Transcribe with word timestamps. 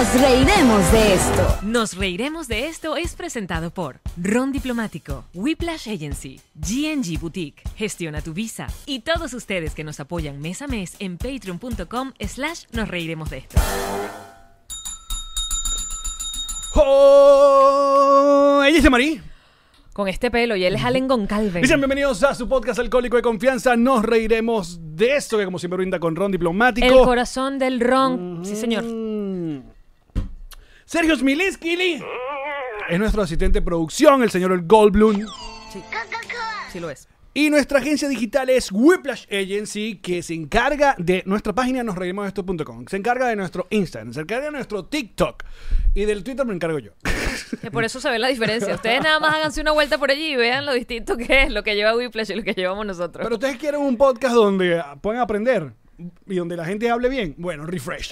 Nos 0.00 0.18
reiremos 0.18 0.92
de 0.92 1.12
esto. 1.12 1.58
Nos 1.60 1.94
reiremos 1.94 2.48
de 2.48 2.68
esto 2.68 2.96
es 2.96 3.14
presentado 3.14 3.70
por 3.70 4.00
Ron 4.16 4.50
Diplomático, 4.50 5.26
Whiplash 5.34 5.90
Agency, 5.90 6.40
GNG 6.54 7.20
Boutique, 7.20 7.62
Gestiona 7.76 8.22
tu 8.22 8.32
Visa 8.32 8.68
y 8.86 9.00
todos 9.00 9.34
ustedes 9.34 9.74
que 9.74 9.84
nos 9.84 10.00
apoyan 10.00 10.40
mes 10.40 10.62
a 10.62 10.68
mes 10.68 10.96
en 11.00 11.18
patreon.com 11.18 12.12
slash 12.18 12.62
nos 12.72 12.88
reiremos 12.88 13.28
de 13.28 13.38
esto. 13.40 13.60
¡Oh! 16.76 18.62
Ella 18.64 18.78
es 18.78 18.90
Marí. 18.90 19.20
Con 19.92 20.08
este 20.08 20.30
pelo 20.30 20.56
y 20.56 20.64
él 20.64 20.76
es 20.76 20.82
Allen 20.82 21.08
Goncalves. 21.08 21.68
Sean 21.68 21.78
bienvenidos 21.78 22.22
a 22.22 22.34
su 22.34 22.48
podcast 22.48 22.78
alcohólico 22.78 23.16
de 23.16 23.22
confianza. 23.22 23.76
Nos 23.76 24.02
reiremos 24.02 24.78
de 24.80 25.16
esto 25.16 25.36
que 25.36 25.44
como 25.44 25.58
siempre 25.58 25.76
brinda 25.76 26.00
con 26.00 26.16
Ron 26.16 26.32
Diplomático. 26.32 26.86
El 26.86 27.04
corazón 27.04 27.58
del 27.58 27.80
ron. 27.80 28.40
Sí, 28.46 28.56
señor. 28.56 28.86
Sergio 30.90 31.14
Smilinski 31.14 32.02
es 32.88 32.98
nuestro 32.98 33.22
asistente 33.22 33.60
de 33.60 33.64
producción, 33.64 34.24
el 34.24 34.30
señor 34.32 34.50
El 34.50 34.62
Goldblum. 34.62 35.24
Sí 36.72 36.80
lo 36.80 36.90
es. 36.90 37.06
Y 37.32 37.48
nuestra 37.48 37.78
agencia 37.78 38.08
digital 38.08 38.50
es 38.50 38.72
Whiplash 38.72 39.26
Agency, 39.26 40.00
que 40.02 40.20
se 40.24 40.34
encarga 40.34 40.96
de 40.98 41.22
nuestra 41.26 41.52
página 41.52 41.84
nosreiremosdeesto.com. 41.84 42.86
Se 42.88 42.96
encarga 42.96 43.28
de 43.28 43.36
nuestro 43.36 43.68
Instagram, 43.70 44.12
se 44.12 44.22
encarga 44.22 44.46
de 44.46 44.50
nuestro 44.50 44.84
TikTok. 44.84 45.44
Y 45.94 46.06
del 46.06 46.24
Twitter 46.24 46.44
me 46.44 46.54
encargo 46.54 46.80
yo. 46.80 46.90
Que 47.60 47.70
por 47.70 47.84
eso 47.84 48.00
se 48.00 48.10
ve 48.10 48.18
la 48.18 48.26
diferencia. 48.26 48.74
Ustedes 48.74 49.00
nada 49.00 49.20
más 49.20 49.32
háganse 49.36 49.60
una 49.60 49.70
vuelta 49.70 49.96
por 49.96 50.10
allí 50.10 50.32
y 50.32 50.36
vean 50.36 50.66
lo 50.66 50.72
distinto 50.72 51.16
que 51.16 51.44
es 51.44 51.52
lo 51.52 51.62
que 51.62 51.76
lleva 51.76 51.96
Whiplash 51.96 52.32
y 52.32 52.34
lo 52.34 52.42
que 52.42 52.52
llevamos 52.54 52.84
nosotros. 52.84 53.22
Pero 53.22 53.36
ustedes 53.36 53.58
quieren 53.58 53.80
un 53.80 53.96
podcast 53.96 54.34
donde 54.34 54.82
puedan 55.00 55.20
aprender 55.20 55.72
y 56.26 56.36
donde 56.36 56.56
la 56.56 56.64
gente 56.64 56.90
hable 56.90 57.08
bien. 57.08 57.34
Bueno, 57.38 57.66
Refresh. 57.66 58.10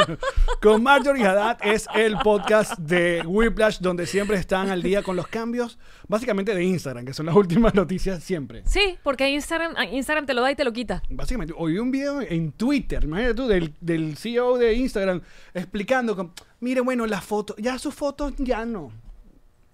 con 0.62 0.82
Marjorie 0.82 1.26
Haddad 1.26 1.58
es 1.62 1.86
el 1.94 2.16
podcast 2.18 2.78
de 2.78 3.22
Whiplash 3.26 3.78
donde 3.80 4.06
siempre 4.06 4.36
están 4.36 4.70
al 4.70 4.82
día 4.82 5.02
con 5.02 5.16
los 5.16 5.26
cambios, 5.26 5.78
básicamente 6.08 6.54
de 6.54 6.64
Instagram, 6.64 7.04
que 7.04 7.12
son 7.12 7.26
las 7.26 7.34
últimas 7.34 7.74
noticias 7.74 8.22
siempre. 8.22 8.62
Sí, 8.66 8.98
porque 9.02 9.28
Instagram, 9.28 9.74
Instagram 9.92 10.26
te 10.26 10.34
lo 10.34 10.42
da 10.42 10.50
y 10.50 10.56
te 10.56 10.64
lo 10.64 10.72
quita. 10.72 11.02
Básicamente, 11.08 11.54
vi 11.58 11.78
un 11.78 11.90
video 11.90 12.20
en 12.20 12.52
Twitter, 12.52 13.04
imagínate 13.04 13.34
tú, 13.34 13.46
del, 13.46 13.74
del 13.80 14.16
CEO 14.16 14.58
de 14.58 14.74
Instagram 14.74 15.20
explicando, 15.54 16.16
con, 16.16 16.32
mire, 16.60 16.80
bueno, 16.80 17.06
las 17.06 17.24
fotos, 17.24 17.56
ya 17.58 17.78
sus 17.78 17.94
fotos 17.94 18.34
ya 18.38 18.64
no. 18.64 18.92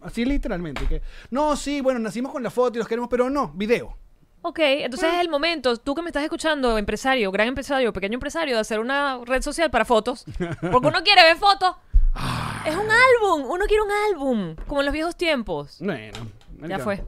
Así 0.01 0.25
literalmente. 0.25 0.87
Que, 0.87 1.03
no, 1.31 1.57
sí, 1.57 1.81
bueno, 1.81 2.01
nacimos 2.01 2.33
con 2.33 2.43
la 2.43 2.51
foto 2.51 2.77
y 2.77 2.81
los 2.81 2.89
queremos, 2.89 3.09
pero 3.09 3.31
no, 3.31 3.53
video. 3.55 3.97
Ok, 4.43 4.59
entonces 4.61 5.15
es 5.15 5.21
el 5.21 5.29
momento, 5.29 5.77
tú 5.77 5.95
que 5.95 6.03
me 6.03 6.09
estás 6.09 6.25
escuchando, 6.25 6.77
empresario, 6.77 7.31
gran 7.31 7.47
empresario, 7.47 7.93
pequeño 7.93 8.15
empresario, 8.15 8.57
de 8.57 8.61
hacer 8.61 8.81
una 8.81 9.21
red 9.25 9.41
social 9.41 9.71
para 9.71 9.85
fotos. 9.85 10.25
Porque 10.73 10.89
uno 10.89 11.03
quiere 11.05 11.23
ver 11.23 11.37
fotos. 11.37 11.77
Es 12.67 12.75
un 12.75 12.89
álbum, 12.91 13.51
uno 13.51 13.65
quiere 13.67 13.83
un 13.83 13.91
álbum, 14.11 14.57
como 14.67 14.81
en 14.81 14.87
los 14.87 14.93
viejos 14.93 15.17
tiempos. 15.17 15.77
Bueno. 15.81 16.43
Ya 16.69 16.79
fue. 16.79 17.05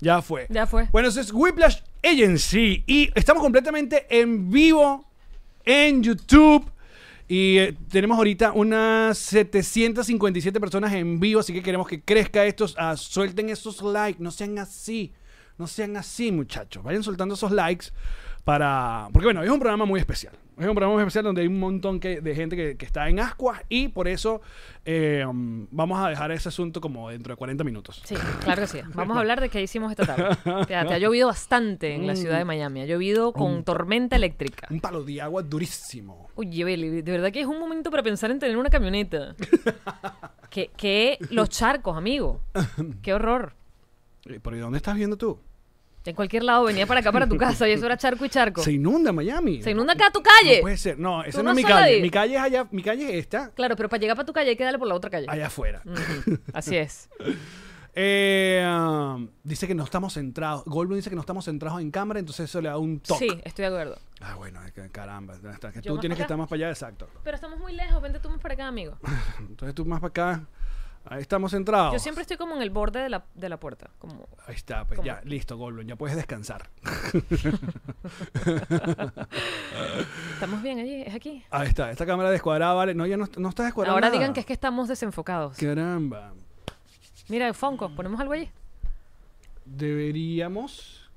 Ya 0.00 0.22
fue. 0.22 0.46
Ya 0.48 0.66
fue. 0.66 0.88
Bueno, 0.92 1.08
eso 1.08 1.20
es 1.20 1.32
Whiplash 1.32 1.78
Agency. 2.02 2.84
Y 2.86 3.10
estamos 3.14 3.42
completamente 3.42 4.06
en 4.08 4.50
vivo 4.50 5.04
en 5.64 6.02
YouTube. 6.02 6.70
Y 7.28 7.58
eh, 7.58 7.76
tenemos 7.90 8.16
ahorita 8.16 8.52
unas 8.52 9.18
757 9.18 10.60
personas 10.60 10.92
en 10.92 11.18
vivo. 11.20 11.40
Así 11.40 11.52
que 11.52 11.62
queremos 11.62 11.86
que 11.86 12.00
crezca 12.00 12.44
esto. 12.44 12.66
Ah, 12.76 12.96
suelten 12.96 13.48
esos 13.50 13.82
likes. 13.82 14.22
No 14.22 14.30
sean 14.30 14.58
así. 14.58 15.12
No 15.58 15.66
sean 15.66 15.96
así, 15.96 16.32
muchachos. 16.32 16.82
Vayan 16.82 17.02
soltando 17.02 17.34
esos 17.34 17.50
likes 17.52 17.86
para... 18.44 19.08
Porque 19.12 19.26
bueno, 19.26 19.42
es 19.42 19.50
un 19.50 19.58
programa 19.58 19.84
muy 19.86 19.98
especial. 20.00 20.32
Es 20.58 20.66
un 20.66 20.74
programa 20.74 20.94
muy 20.94 21.02
especial 21.02 21.24
donde 21.24 21.42
hay 21.42 21.48
un 21.48 21.58
montón 21.58 22.00
que- 22.00 22.20
de 22.22 22.34
gente 22.34 22.56
que, 22.56 22.76
que 22.78 22.86
está 22.86 23.08
en 23.10 23.20
ascuas 23.20 23.60
y 23.68 23.88
por 23.88 24.08
eso 24.08 24.40
eh, 24.86 25.22
vamos 25.26 25.98
a 26.02 26.08
dejar 26.08 26.30
ese 26.32 26.48
asunto 26.48 26.80
como 26.80 27.10
dentro 27.10 27.34
de 27.34 27.36
40 27.36 27.62
minutos. 27.64 28.00
Sí, 28.06 28.14
claro 28.42 28.62
que 28.62 28.68
sí. 28.68 28.80
Vamos 28.94 29.16
a 29.18 29.20
hablar 29.20 29.40
de 29.42 29.50
qué 29.50 29.60
hicimos 29.62 29.90
esta 29.90 30.06
tarde. 30.06 30.34
Fíjate, 30.66 30.94
ha 30.94 30.98
llovido 30.98 31.26
bastante 31.28 31.94
en 31.94 32.06
la 32.06 32.16
ciudad 32.16 32.38
de 32.38 32.46
Miami. 32.46 32.80
Ha 32.80 32.86
llovido 32.86 33.32
con 33.32 33.64
tormenta 33.64 34.16
eléctrica. 34.16 34.66
Un 34.70 34.80
palo 34.80 35.02
de 35.04 35.20
agua 35.20 35.42
durísimo. 35.42 36.30
Oye, 36.36 36.64
Beli, 36.64 37.02
de 37.02 37.12
verdad 37.12 37.30
que 37.32 37.40
es 37.42 37.46
un 37.46 37.58
momento 37.58 37.90
para 37.90 38.02
pensar 38.02 38.30
en 38.30 38.38
tener 38.38 38.56
una 38.56 38.70
camioneta. 38.70 39.34
que, 40.50 40.70
que 40.76 41.18
los 41.30 41.50
charcos, 41.50 41.96
amigo. 41.98 42.40
Qué 43.02 43.12
horror. 43.12 43.52
Eh, 44.28 44.40
¿Pero 44.42 44.56
y 44.56 44.60
dónde 44.60 44.76
estás 44.78 44.96
viendo 44.96 45.16
tú? 45.16 45.38
En 46.04 46.14
cualquier 46.14 46.44
lado 46.44 46.64
venía 46.64 46.86
para 46.86 47.00
acá, 47.00 47.10
para 47.10 47.28
tu 47.28 47.36
casa, 47.36 47.68
y 47.68 47.72
eso 47.72 47.86
era 47.86 47.96
charco 47.96 48.24
y 48.24 48.28
charco. 48.28 48.62
Se 48.62 48.72
inunda 48.72 49.12
Miami. 49.12 49.60
Se 49.62 49.72
inunda 49.72 49.94
acá 49.94 50.10
tu 50.12 50.22
calle. 50.22 50.58
No 50.58 50.62
puede 50.62 50.76
ser. 50.76 50.98
No, 50.98 51.24
esa 51.24 51.38
no 51.38 51.44
no 51.44 51.50
es 51.50 51.56
mi 51.56 51.64
calle. 51.64 52.00
Mi 52.00 52.10
calle 52.10 52.36
es 52.36 52.40
allá. 52.40 52.68
Mi 52.70 52.82
calle 52.82 53.04
es 53.10 53.14
esta, 53.24 53.50
Claro, 53.50 53.74
pero 53.74 53.88
para 53.88 54.00
llegar 54.00 54.16
para 54.16 54.26
tu 54.26 54.32
calle 54.32 54.50
hay 54.50 54.56
que 54.56 54.62
darle 54.62 54.78
por 54.78 54.86
la 54.86 54.94
otra 54.94 55.10
calle. 55.10 55.26
allá 55.28 55.46
afuera. 55.48 55.82
Así 56.52 56.76
es. 56.76 57.08
Eh, 57.98 58.62
um, 58.68 59.26
dice 59.42 59.66
que 59.66 59.74
no 59.74 59.82
estamos 59.82 60.12
centrados. 60.12 60.64
Goldblum 60.66 60.96
dice 60.96 61.08
que 61.08 61.16
no 61.16 61.22
estamos 61.22 61.46
centrados 61.46 61.80
en 61.80 61.90
cámara, 61.90 62.20
entonces 62.20 62.44
eso 62.50 62.60
le 62.60 62.68
da 62.68 62.76
un 62.76 63.00
toque. 63.00 63.26
Sí, 63.30 63.40
estoy 63.42 63.62
de 63.62 63.66
acuerdo. 63.68 63.98
Ah, 64.20 64.34
bueno, 64.34 64.60
caramba. 64.92 65.34
está- 65.34 65.72
que 65.72 65.80
Yo 65.80 65.94
tú 65.94 66.00
tienes 66.00 66.16
que 66.16 66.22
estar 66.22 66.36
más 66.36 66.46
para 66.46 66.56
allá, 66.58 66.68
exacto. 66.68 67.08
Pero 67.24 67.36
estamos 67.36 67.58
muy 67.58 67.72
lejos, 67.72 68.02
vente 68.02 68.20
tú 68.20 68.28
más 68.28 68.38
para 68.38 68.52
acá, 68.52 68.66
amigo. 68.66 68.98
Entonces 69.38 69.74
tú 69.74 69.86
más 69.86 70.00
para 70.00 70.08
acá. 70.10 70.46
Ahí 71.08 71.20
estamos 71.20 71.52
centrados. 71.52 71.92
Yo 71.92 71.98
siempre 72.00 72.22
estoy 72.22 72.36
como 72.36 72.56
en 72.56 72.62
el 72.62 72.70
borde 72.70 73.00
de 73.00 73.08
la, 73.08 73.24
de 73.34 73.48
la 73.48 73.60
puerta. 73.60 73.90
Como... 73.98 74.28
Ahí 74.46 74.56
está, 74.56 74.84
pues 74.84 75.00
ya, 75.04 75.20
listo, 75.24 75.56
Goldblum. 75.56 75.86
Ya 75.86 75.94
puedes 75.94 76.16
descansar. 76.16 76.68
¿Estamos 80.34 80.62
bien 80.62 80.80
allí? 80.80 81.02
¿Es 81.02 81.14
aquí? 81.14 81.44
Ahí 81.50 81.68
está, 81.68 81.92
esta 81.92 82.04
cámara 82.06 82.30
descuadrada, 82.30 82.74
vale. 82.74 82.94
No, 82.94 83.06
ya 83.06 83.16
no, 83.16 83.28
no 83.36 83.48
está 83.48 83.64
descuadrada. 83.64 83.94
Ahora 83.94 84.08
nada. 84.08 84.18
digan 84.18 84.32
que 84.32 84.40
es 84.40 84.46
que 84.46 84.52
estamos 84.52 84.88
desenfocados. 84.88 85.56
Caramba. 85.56 86.32
Mira, 87.28 87.54
Fonco, 87.54 87.94
ponemos 87.94 88.20
algo 88.20 88.32
allí. 88.32 88.50
Deberíamos. 89.64 91.08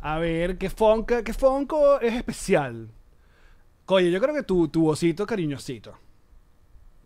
A 0.00 0.18
ver, 0.18 0.58
¿qué 0.58 0.70
Fonco, 0.70 1.22
qué 1.22 1.32
Fonco 1.32 2.00
es 2.00 2.14
especial? 2.14 2.88
Oye, 3.86 4.10
yo 4.10 4.20
creo 4.20 4.34
que 4.34 4.42
tu, 4.42 4.68
tu 4.68 4.88
osito 4.88 5.24
cariñosito. 5.26 5.94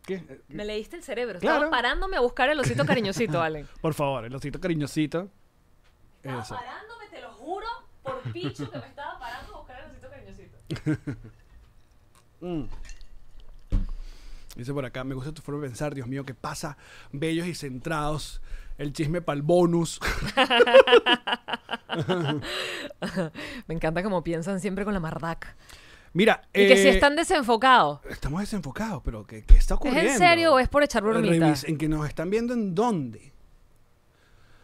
¿Qué? 0.07 0.43
Me 0.49 0.65
leíste 0.65 0.97
el 0.97 1.03
cerebro. 1.03 1.39
Claro. 1.39 1.57
Estaba 1.65 1.71
parándome 1.71 2.17
a 2.17 2.21
buscar 2.21 2.49
el 2.51 2.59
osito 2.61 2.85
cariñosito, 2.85 3.41
Allen. 3.41 3.67
Por 3.81 3.95
favor, 3.95 4.25
el 4.25 4.35
osito 4.35 4.61
cariñosito. 4.61 5.31
Estaba 6.23 6.43
Eso. 6.43 6.55
parándome, 6.55 7.09
te 7.09 7.21
lo 7.21 7.33
juro, 7.33 7.67
por 8.03 8.21
picho 8.33 8.71
que 8.71 8.79
me 8.79 8.87
estaba 8.87 9.19
parando 9.19 9.55
a 9.55 9.59
buscar 9.59 9.81
el 9.81 9.91
osito 9.91 10.09
cariñosito. 10.11 10.59
Mm. 12.41 12.65
Dice 14.55 14.75
por 14.75 14.85
acá, 14.85 15.03
me 15.03 15.15
gusta 15.15 15.33
tu 15.33 15.41
forma 15.41 15.63
de 15.63 15.69
pensar, 15.69 15.95
Dios 15.95 16.07
mío, 16.07 16.27
¿qué 16.27 16.35
pasa? 16.35 16.77
Bellos 17.11 17.47
y 17.47 17.55
centrados. 17.55 18.43
El 18.77 18.93
chisme 18.93 19.23
para 19.23 19.37
el 19.37 19.43
bonus. 19.43 19.99
Me 23.67 23.75
encanta 23.75 24.03
como 24.03 24.23
piensan 24.23 24.61
siempre 24.61 24.85
con 24.85 24.93
la 24.93 25.01
mardac. 25.01 25.57
Mira, 26.15 26.43
Y 26.55 26.67
que 26.69 26.77
si 26.77 26.87
eh, 26.87 26.91
están 26.91 27.17
desenfocados. 27.17 28.01
estamos 28.09 28.41
desenfocados, 28.41 29.03
pero 29.05 29.27
¿qué, 29.27 29.43
qué 29.45 29.57
está 29.57 29.75
¿Es 29.75 29.79
ocurriendo? 29.79 30.13
en 30.13 30.19
serio 30.19 30.55
o 30.55 30.59
es 30.59 30.69
por 30.69 30.83
echar 30.83 31.03
bromita? 31.03 31.55
En 31.65 31.77
que 31.77 31.89
nos 31.89 32.09
están 32.09 32.31
viendo 32.31 32.55
en 32.55 32.75
dónde. 32.75 33.33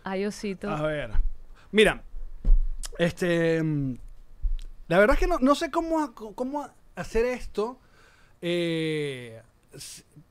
Ay, 0.04 0.24
osito. 0.24 0.70
A 0.70 0.80
ver. 0.82 1.10
Mira, 1.72 2.02
este. 2.98 3.62
La 4.88 4.98
verdad 4.98 5.14
es 5.14 5.20
que 5.20 5.26
no, 5.26 5.38
no 5.40 5.54
sé 5.54 5.70
cómo, 5.70 6.14
cómo 6.14 6.68
hacer 6.96 7.26
esto. 7.26 7.78
eh, 8.40 9.42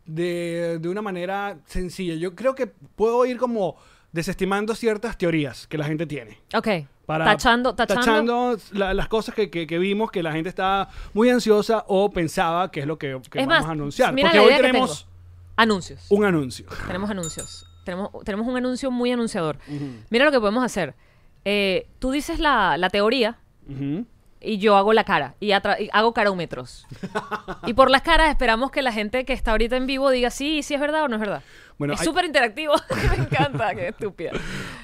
de, 0.06 0.80
de 0.82 0.90
una 0.90 1.02
manera 1.02 1.60
sencilla. 1.66 2.16
Yo 2.16 2.36
creo 2.36 2.56
que 2.56 2.68
puedo 2.68 3.26
ir 3.26 3.38
como 3.38 3.76
desestimando 4.12 4.74
ciertas 4.76 5.18
teorías 5.18 5.68
que 5.68 5.78
la 5.78 5.86
gente 5.86 6.06
tiene. 6.08 6.40
Ok. 6.56 6.68
Para, 7.10 7.26
tachando, 7.26 7.74
tachando. 7.74 8.02
tachando 8.06 8.58
la- 8.74 8.94
las 8.94 9.08
cosas 9.08 9.34
que, 9.34 9.50
que- 9.50 9.66
que 9.66 9.80
vimos 9.80 10.12
que 10.12 10.22
la 10.22 10.32
gente 10.32 10.48
estaba 10.48 10.90
muy 11.16 11.28
ansiosa 11.32 11.84
o 11.88 12.12
pensaba 12.12 12.70
que 12.70 12.82
es 12.82 12.86
lo 12.86 13.00
que, 13.00 13.20
que 13.32 13.40
Es 13.40 13.48
vamos 13.48 13.62
más, 13.64 13.66
a 13.68 13.72
anunciar. 13.72 14.14
mira 14.14 14.30
Porque 14.30 14.46
hoy 14.46 14.62
tenemos 14.62 15.08
Anuncios. 15.56 16.06
un 16.10 16.24
anuncio. 16.24 16.68
Tenemos 16.86 17.10
anuncios. 17.10 17.66
Tenemos, 17.84 18.12
tenemos 18.24 18.46
un 18.48 18.56
anuncio 18.58 18.92
muy 18.92 19.12
anunciador. 19.12 19.58
Mira 20.12 20.24
lo 20.26 20.32
que 20.32 20.40
podemos 20.40 20.64
hacer. 20.64 20.94
Eh, 21.46 21.88
tú 21.98 22.12
dices 22.12 22.38
la, 22.40 22.78
la 22.78 22.90
teoría 22.92 23.40
Ujú. 23.68 24.06
Y 24.42 24.58
yo 24.58 24.76
hago 24.78 24.94
la 24.94 25.04
cara. 25.04 25.36
Y, 25.40 25.48
y 25.52 25.90
hago 25.92 26.14
carómetros. 26.14 26.88
y 27.66 27.74
por 27.74 27.90
las 27.92 28.02
caras 28.02 28.30
esperamos 28.30 28.72
que 28.72 28.82
la 28.82 28.92
gente 28.92 29.26
que 29.26 29.34
está 29.34 29.52
ahorita 29.52 29.76
en 29.78 29.86
vivo 29.88 30.10
diga 30.10 30.30
sí, 30.30 30.64
sí 30.64 30.74
es 30.74 30.80
verdad 30.80 31.04
o 31.04 31.08
no 31.08 31.16
es 31.16 31.20
verdad. 31.22 31.44
Bueno, 31.78 31.94
es 31.94 32.02
hay- 32.02 32.06
súper 32.06 32.26
interactivo. 32.26 32.74
Me 33.18 33.24
encanta. 33.24 33.74
Qué 33.76 33.88
estúpida. 33.90 34.32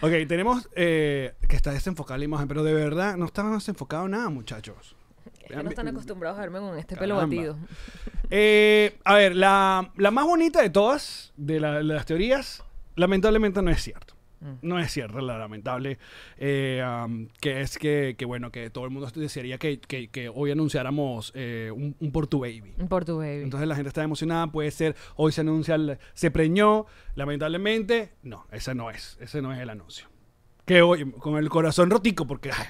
Ok, 0.02 0.12
tenemos 0.28 0.69
eh, 0.75 1.34
que 1.48 1.56
está 1.56 1.72
desenfocada 1.72 2.18
la 2.18 2.25
imagen, 2.25 2.48
pero 2.48 2.63
de 2.63 2.74
verdad 2.74 3.18
no 3.18 3.25
estamos 3.25 3.54
desenfocados 3.54 4.10
nada, 4.10 4.30
muchachos. 4.30 4.96
Es 5.42 5.56
que 5.56 5.63
no 5.63 5.69
están 5.69 5.88
acostumbrados 5.88 6.38
a 6.40 6.42
verme 6.42 6.60
con 6.60 6.78
este 6.78 6.96
pelo 6.98 7.18
batido. 7.18 7.56
Eh, 8.31 8.98
a 9.04 9.13
ver, 9.13 9.36
la, 9.36 9.92
la 9.96 10.10
más 10.12 10.25
bonita 10.25 10.62
de 10.62 10.69
todas, 10.72 11.34
de, 11.38 11.60
la- 11.60 11.74
de 11.78 11.84
las 11.84 12.06
teorías, 12.06 12.63
lamentablemente 12.96 13.62
no 13.62 13.69
es 13.72 13.81
cierto. 13.81 14.14
Mm. 14.42 14.54
No 14.62 14.80
es 14.80 14.92
cierto, 14.92 15.20
la 15.22 15.38
lamentable. 15.38 15.98
eh, 16.38 16.84
um, 17.06 17.28
que 17.42 17.62
es 17.62 17.78
que, 17.78 18.16
que, 18.18 18.26
bueno, 18.26 18.52
que 18.52 18.70
todo 18.70 18.86
el 18.86 18.92
mundo 18.92 19.10
desearía 19.16 19.58
que, 19.58 19.80
que- 19.80 20.10
que 20.10 20.30
hoy 20.30 20.52
anunciáramos 20.52 21.32
eh, 21.36 21.72
un, 21.74 21.96
un 22.00 22.12
Portu 22.12 22.40
Baby. 22.40 22.74
Entonces 23.44 23.68
la 23.68 23.76
gente 23.76 23.88
está 23.90 24.04
emocionada, 24.04 24.48
puede 24.48 24.72
ser, 24.72 24.96
hoy 25.16 25.32
se 25.32 25.42
anuncia, 25.42 25.76
el- 25.76 25.98
se 26.14 26.32
preñó, 26.32 26.86
lamentablemente, 27.16 28.14
no, 28.24 28.46
ese 28.52 28.76
no 28.76 28.90
es, 28.92 29.18
ese 29.20 29.42
no 29.42 29.54
es 29.54 29.60
el 29.60 29.70
anuncio. 29.70 30.08
Que 30.66 30.82
hoy, 30.82 31.12
con 31.12 31.38
el 31.38 31.48
corazón 31.50 31.90
rotico, 31.92 32.26
porque 32.26 32.52
ay, 32.52 32.66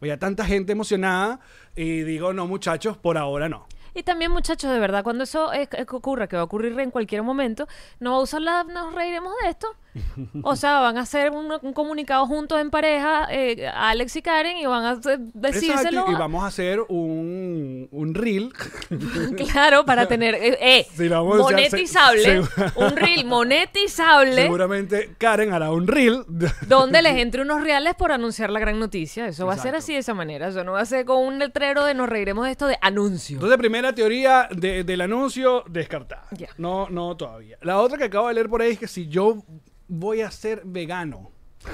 veía 0.00 0.18
tanta 0.18 0.44
gente 0.44 0.72
emocionada 0.72 1.40
y 1.74 2.02
digo, 2.02 2.32
no 2.32 2.46
muchachos, 2.46 2.96
por 2.96 3.18
ahora 3.18 3.48
no. 3.48 3.66
Y 3.94 4.02
también, 4.02 4.30
muchachos, 4.30 4.70
de 4.72 4.78
verdad, 4.78 5.02
cuando 5.04 5.24
eso 5.24 5.52
es- 5.52 5.68
es 5.72 5.86
que 5.86 5.96
ocurra, 5.96 6.26
que 6.28 6.36
va 6.36 6.42
a 6.42 6.44
ocurrir 6.44 6.78
en 6.80 6.90
cualquier 6.90 7.22
momento, 7.22 7.66
no 7.98 8.12
va 8.12 8.16
a 8.18 8.20
usar 8.20 8.40
la, 8.42 8.64
nos 8.64 8.94
reiremos 8.94 9.32
de 9.42 9.50
esto. 9.50 9.68
O 10.44 10.54
sea, 10.56 10.78
van 10.80 10.98
a 10.98 11.00
hacer 11.00 11.32
un, 11.32 11.52
un 11.62 11.72
comunicado 11.72 12.24
juntos 12.26 12.60
en 12.60 12.70
pareja, 12.70 13.26
eh, 13.30 13.66
Alex 13.74 14.14
y 14.16 14.22
Karen, 14.22 14.56
y 14.58 14.66
van 14.66 14.84
a 14.84 14.94
decírselo. 15.34 16.00
Exacto, 16.00 16.12
y 16.12 16.14
vamos 16.14 16.44
a 16.44 16.46
hacer 16.46 16.80
un, 16.88 17.88
un 17.90 18.14
reel. 18.14 18.52
Claro, 19.36 19.84
para 19.84 20.06
tener. 20.06 20.34
Eh, 20.34 20.58
eh, 20.60 20.86
hacer, 20.94 21.10
monetizable. 21.42 22.22
se- 22.22 22.42
se- 22.44 22.72
un 22.84 22.96
reel 22.96 23.24
monetizable. 23.24 24.42
Seguramente 24.42 25.14
Karen 25.18 25.52
hará 25.52 25.70
un 25.72 25.86
reel. 25.86 26.24
Donde 26.68 27.02
les 27.02 27.16
entre 27.18 27.42
unos 27.42 27.62
reales 27.62 27.94
por 27.94 28.12
anunciar 28.12 28.50
la 28.50 28.60
gran 28.60 28.78
noticia. 28.78 29.26
Eso 29.26 29.46
va 29.46 29.54
a 29.54 29.58
ser 29.58 29.74
así 29.74 29.92
de 29.92 29.98
esa 30.00 30.14
manera. 30.14 30.48
Eso 30.48 30.64
no 30.64 30.72
va 30.72 30.80
a 30.80 30.86
ser 30.86 31.04
con 31.04 31.18
un 31.24 31.38
letrero 31.38 31.84
de 31.84 31.94
nos 31.94 32.08
reiremos 32.08 32.44
de 32.46 32.52
esto 32.52 32.66
de 32.66 32.78
anuncio. 32.80 33.36
Entonces, 33.36 33.58
primera 33.80 33.94
teoría 33.94 34.46
de- 34.50 34.84
del 34.84 35.00
anuncio 35.00 35.64
descartada. 35.66 36.26
Ya. 36.32 36.48
No, 36.58 36.90
no 36.90 37.16
todavía. 37.16 37.56
La 37.62 37.78
otra 37.78 37.96
que 37.96 38.04
acabo 38.04 38.28
de 38.28 38.34
leer 38.34 38.50
por 38.50 38.60
ahí 38.60 38.72
es 38.72 38.78
que 38.78 38.86
si 38.86 39.08
yo 39.08 39.42
voy 39.88 40.20
a 40.20 40.30
ser 40.30 40.60
vegano. 40.66 41.30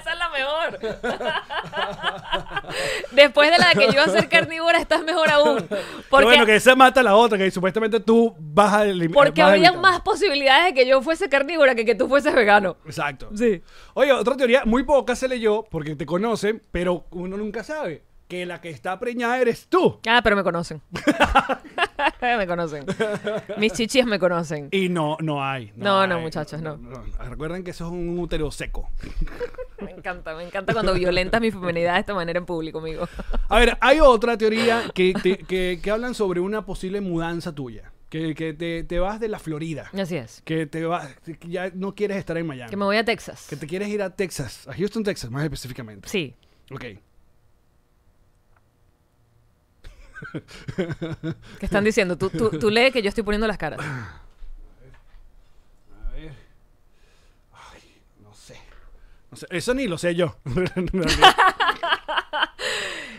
Esa 0.00 0.12
es 0.12 0.18
la 0.18 0.28
mejor. 0.30 0.80
Después 3.12 3.50
de 3.52 3.58
la 3.58 3.68
de 3.68 3.74
que 3.74 3.86
yo 3.86 3.92
iba 3.92 4.02
a 4.02 4.08
ser 4.08 4.28
carnívora, 4.28 4.78
estás 4.80 5.04
mejor 5.04 5.30
aún. 5.30 5.64
Pero 5.68 5.80
Porque, 6.10 6.24
bueno, 6.26 6.44
que 6.46 6.56
esa 6.56 6.74
mata 6.74 6.98
a 7.00 7.04
la 7.04 7.14
otra, 7.14 7.38
que 7.38 7.48
supuestamente 7.52 8.00
tú 8.00 8.34
vas 8.38 8.72
a 8.72 8.84
eliminar. 8.84 9.14
porque 9.14 9.40
habría 9.40 9.70
más 9.72 10.00
posibilidades 10.00 10.64
de 10.66 10.74
que 10.74 10.86
yo 10.88 11.00
fuese 11.02 11.28
carnívora 11.28 11.76
que 11.76 11.84
que 11.84 11.94
tú 11.94 12.08
fueses 12.08 12.34
vegano. 12.34 12.76
Exacto. 12.84 13.30
Sí. 13.36 13.62
Oye, 13.94 14.10
otra 14.12 14.36
teoría, 14.36 14.64
muy 14.64 14.82
poca 14.82 15.14
se 15.14 15.28
leyó 15.28 15.62
porque 15.70 15.94
te 15.94 16.04
conocen, 16.04 16.60
pero 16.72 17.04
uno 17.10 17.36
nunca 17.36 17.62
sabe 17.62 18.07
que 18.28 18.44
la 18.46 18.60
que 18.60 18.70
está 18.70 18.98
preñada 18.98 19.40
eres 19.40 19.66
tú. 19.68 19.98
Ah, 20.06 20.20
pero 20.22 20.36
me 20.36 20.44
conocen. 20.44 20.80
me 22.20 22.46
conocen. 22.46 22.84
Mis 23.58 23.72
chichis 23.72 24.04
me 24.06 24.18
conocen. 24.18 24.68
Y 24.70 24.88
no, 24.88 25.16
no 25.20 25.44
hay. 25.44 25.72
No, 25.76 26.06
no, 26.06 26.16
hay. 26.16 26.22
muchachos, 26.22 26.60
no. 26.62 26.78
Recuerden 27.28 27.64
que 27.64 27.70
eso 27.72 27.86
es 27.86 27.92
un 27.92 28.18
útero 28.18 28.50
seco. 28.50 28.90
Me 29.80 29.92
encanta, 29.92 30.34
me 30.34 30.42
encanta 30.42 30.72
cuando 30.72 30.92
violentas 30.92 31.40
mi 31.40 31.52
feminidad 31.52 31.94
de 31.94 32.00
esta 32.00 32.12
manera 32.12 32.36
en 32.40 32.46
público, 32.46 32.80
amigo. 32.80 33.08
A 33.48 33.58
ver, 33.60 33.78
hay 33.80 34.00
otra 34.00 34.36
teoría 34.36 34.90
que, 34.92 35.12
te- 35.14 35.38
que, 35.38 35.78
que 35.80 35.90
hablan 35.92 36.14
sobre 36.16 36.40
una 36.40 36.66
posible 36.66 37.00
mudanza 37.00 37.54
tuya. 37.54 37.92
Que, 38.10 38.34
que 38.34 38.54
te, 38.54 38.82
te 38.82 38.98
vas 38.98 39.20
de 39.20 39.28
la 39.28 39.38
Florida. 39.38 39.88
Así 39.96 40.16
es. 40.16 40.42
Que 40.44 40.66
te 40.66 40.84
vas, 40.84 41.14
que 41.24 41.38
ya 41.48 41.70
no 41.74 41.94
quieres 41.94 42.16
estar 42.16 42.36
en 42.36 42.46
Miami. 42.48 42.70
Que 42.70 42.76
me 42.76 42.86
voy 42.86 42.96
a 42.96 43.04
Texas. 43.04 43.46
Que 43.48 43.54
te 43.54 43.68
quieres 43.68 43.88
ir 43.88 44.02
a 44.02 44.10
Texas, 44.10 44.66
a 44.66 44.72
Houston, 44.74 45.04
Texas, 45.04 45.30
más 45.30 45.44
específicamente. 45.44 46.08
Sí. 46.08 46.34
Ok. 46.72 46.84
¿Qué 51.58 51.66
están 51.66 51.84
diciendo? 51.84 52.16
Tú, 52.18 52.30
tú, 52.30 52.50
tú 52.58 52.70
lee 52.70 52.90
que 52.92 53.02
yo 53.02 53.08
estoy 53.08 53.24
poniendo 53.24 53.46
las 53.46 53.58
caras. 53.58 53.80
A 53.80 54.20
ver. 56.12 56.32
Ay, 57.52 58.02
no 58.22 58.34
sé. 58.34 58.56
No 59.30 59.36
sé. 59.36 59.46
Eso 59.50 59.74
ni 59.74 59.86
lo 59.86 59.98
sé 59.98 60.14
yo. 60.14 60.36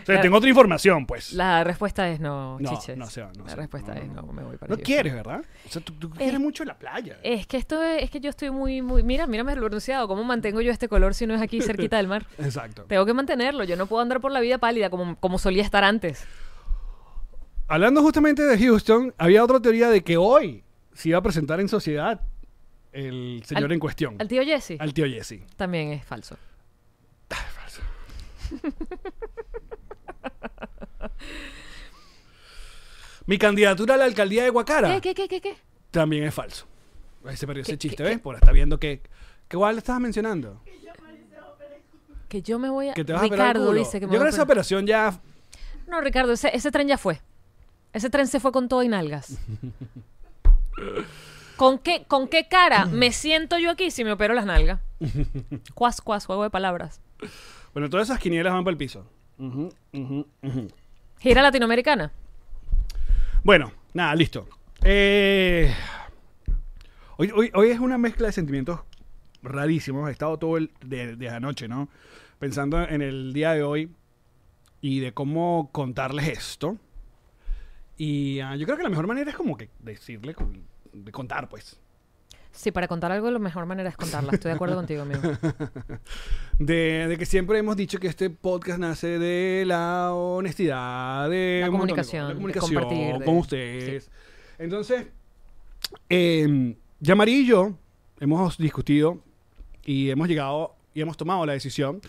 o 0.02 0.06
sea, 0.06 0.20
tengo 0.22 0.38
otra 0.38 0.48
información, 0.48 1.06
pues. 1.06 1.32
La 1.34 1.62
respuesta 1.62 2.08
es 2.08 2.20
no, 2.20 2.58
No, 2.58 2.70
chiches. 2.70 2.96
no 2.96 3.06
se 3.06 3.20
va, 3.22 3.30
no 3.36 3.44
La 3.44 3.50
se 3.50 3.56
va. 3.56 3.62
respuesta 3.62 3.94
No, 3.94 4.00
es 4.00 4.08
no, 4.10 4.22
me 4.24 4.42
voy 4.42 4.56
para 4.56 4.74
No 4.74 4.80
quieres, 4.82 5.14
¿verdad? 5.14 5.42
O 5.66 5.68
sea, 5.70 5.82
tú, 5.82 5.92
tú 5.94 6.10
quieres 6.10 6.34
Eh, 6.34 6.38
mucho 6.38 6.64
la 6.64 6.76
playa. 6.78 7.18
Es 7.22 7.46
que 7.46 7.56
esto 7.58 7.82
es, 7.82 8.02
es 8.04 8.10
que 8.10 8.18
yo 8.20 8.30
estoy 8.30 8.50
muy, 8.50 8.82
muy. 8.82 9.02
Mira, 9.02 9.26
mírame 9.26 9.52
el 9.52 9.60
bronceado. 9.60 10.08
¿Cómo 10.08 10.24
mantengo 10.24 10.60
yo 10.60 10.72
este 10.72 10.88
color 10.88 11.14
si 11.14 11.26
no 11.26 11.34
es 11.34 11.40
aquí 11.42 11.60
cerquita 11.60 11.96
del 11.98 12.08
mar? 12.08 12.26
Exacto. 12.38 12.84
Tengo 12.84 13.04
que 13.06 13.14
mantenerlo. 13.14 13.64
Yo 13.64 13.76
no 13.76 13.86
puedo 13.86 14.02
andar 14.02 14.20
por 14.20 14.32
la 14.32 14.40
vida 14.40 14.58
pálida 14.58 14.90
como, 14.90 15.16
como 15.16 15.38
solía 15.38 15.62
estar 15.62 15.84
antes. 15.84 16.24
Hablando 17.70 18.02
justamente 18.02 18.42
de 18.42 18.58
Houston, 18.58 19.14
había 19.16 19.44
otra 19.44 19.60
teoría 19.60 19.88
de 19.90 20.02
que 20.02 20.16
hoy 20.16 20.64
se 20.92 21.10
iba 21.10 21.18
a 21.18 21.22
presentar 21.22 21.60
en 21.60 21.68
sociedad 21.68 22.20
el 22.90 23.44
señor 23.46 23.66
Al- 23.66 23.72
en 23.72 23.78
cuestión. 23.78 24.16
Al 24.18 24.26
tío 24.26 24.42
Jesse 24.42 24.72
Al 24.80 24.92
tío 24.92 25.06
Jesse. 25.06 25.44
también 25.56 25.92
es 25.92 26.04
falso. 26.04 26.36
Mi 33.26 33.38
candidatura 33.38 33.94
a 33.94 33.98
la 33.98 34.04
alcaldía 34.04 34.42
de 34.44 34.50
Guacara 34.50 34.94
¿Qué, 34.94 35.00
qué, 35.00 35.14
qué, 35.14 35.28
qué, 35.28 35.40
qué? 35.40 35.56
también 35.90 36.24
es 36.24 36.34
falso. 36.34 36.66
Ahí 37.24 37.36
se 37.36 37.46
perdió 37.46 37.62
ese 37.62 37.72
¿Qué- 37.72 37.78
chiste, 37.78 38.02
¿ves? 38.02 38.18
Por 38.18 38.34
estar 38.36 38.52
viendo 38.52 38.78
que... 38.78 39.02
¿Qué 39.48 39.56
igual 39.56 39.74
le 39.74 39.78
estabas 39.80 40.00
mencionando? 40.00 40.62
Que 42.28 42.42
yo 42.42 42.60
me 42.60 42.70
voy 42.70 42.88
a. 42.88 42.94
Que 42.94 43.04
te 43.04 43.12
vas 43.12 43.22
a 43.22 43.26
operar 43.26 43.46
el 43.48 43.52
Ricardo 43.54 43.66
culo. 43.66 43.78
dice 43.80 43.98
que 43.98 44.06
me 44.06 44.12
Yo 44.12 44.18
voy 44.18 44.18
creo 44.18 44.22
a 44.22 44.26
que 44.26 44.34
esa 44.34 44.42
operar. 44.42 44.46
operación 44.58 44.86
ya... 44.86 45.20
No, 45.88 46.00
Ricardo, 46.00 46.32
ese, 46.32 46.54
ese 46.56 46.70
tren 46.70 46.86
ya 46.86 46.96
fue. 46.96 47.20
Ese 47.92 48.10
tren 48.10 48.26
se 48.26 48.40
fue 48.40 48.52
con 48.52 48.68
todo 48.68 48.82
y 48.82 48.88
nalgas. 48.88 49.38
¿Con 51.56 51.78
qué, 51.78 52.04
¿Con 52.06 52.28
qué 52.28 52.48
cara 52.48 52.86
me 52.90 53.12
siento 53.12 53.58
yo 53.58 53.70
aquí 53.70 53.90
si 53.90 54.04
me 54.04 54.12
opero 54.12 54.34
las 54.34 54.46
nalgas? 54.46 54.80
Cuas, 55.74 56.00
cuas, 56.00 56.26
juego 56.26 56.42
de 56.42 56.50
palabras. 56.50 57.00
Bueno, 57.72 57.88
todas 57.90 58.08
esas 58.08 58.18
quinielas 58.18 58.52
van 58.52 58.64
para 58.64 58.72
el 58.72 58.78
piso. 58.78 59.06
Gira 61.18 61.42
latinoamericana. 61.42 62.12
Bueno, 63.42 63.72
nada, 63.94 64.14
listo. 64.14 64.48
Eh, 64.82 65.72
hoy, 67.16 67.30
hoy, 67.34 67.50
hoy 67.54 67.70
es 67.70 67.78
una 67.78 67.98
mezcla 67.98 68.26
de 68.26 68.32
sentimientos 68.32 68.80
rarísimos. 69.42 70.08
He 70.08 70.12
estado 70.12 70.38
todo 70.38 70.56
el 70.56 70.70
de, 70.84 71.16
de 71.16 71.28
anoche, 71.28 71.68
¿no? 71.68 71.88
Pensando 72.38 72.80
en 72.82 73.02
el 73.02 73.32
día 73.32 73.52
de 73.52 73.62
hoy 73.62 73.90
y 74.80 75.00
de 75.00 75.12
cómo 75.12 75.70
contarles 75.72 76.28
esto. 76.28 76.78
Y 78.02 78.40
ah, 78.40 78.56
yo 78.56 78.64
creo 78.64 78.78
que 78.78 78.82
la 78.82 78.88
mejor 78.88 79.06
manera 79.06 79.30
es 79.30 79.36
como 79.36 79.58
que 79.58 79.68
decirle, 79.78 80.32
con- 80.34 80.64
de 80.90 81.12
contar, 81.12 81.50
pues. 81.50 81.78
Sí, 82.50 82.70
para 82.72 82.88
contar 82.88 83.12
algo, 83.12 83.30
la 83.30 83.38
mejor 83.38 83.66
manera 83.66 83.90
es 83.90 83.96
contarla. 83.96 84.30
Estoy 84.32 84.48
de 84.48 84.54
acuerdo 84.54 84.74
contigo, 84.74 85.02
amigo. 85.02 85.20
De, 86.58 87.06
de 87.08 87.18
que 87.18 87.26
siempre 87.26 87.58
hemos 87.58 87.76
dicho 87.76 87.98
que 88.00 88.06
este 88.08 88.30
podcast 88.30 88.78
nace 88.78 89.18
de 89.18 89.64
la 89.66 90.14
honestidad, 90.14 91.28
de 91.28 91.58
La 91.60 91.66
de 91.66 91.70
comunicación, 91.72 92.22
cosas, 92.22 92.22
la 92.22 92.28
de 92.28 92.34
comunicación 92.34 92.74
compartir, 92.74 93.18
de- 93.18 93.24
con 93.26 93.36
ustedes. 93.36 94.10
Entonces, 94.58 95.06
eh, 96.08 96.74
Yamari 97.00 97.32
y 97.42 97.46
yo 97.46 97.76
hemos 98.18 98.56
discutido 98.56 99.22
y 99.84 100.08
hemos 100.10 100.26
llegado 100.26 100.74
y 100.94 101.02
hemos 101.02 101.16
tomado 101.18 101.44
la 101.46 101.52
decisión 101.52 102.00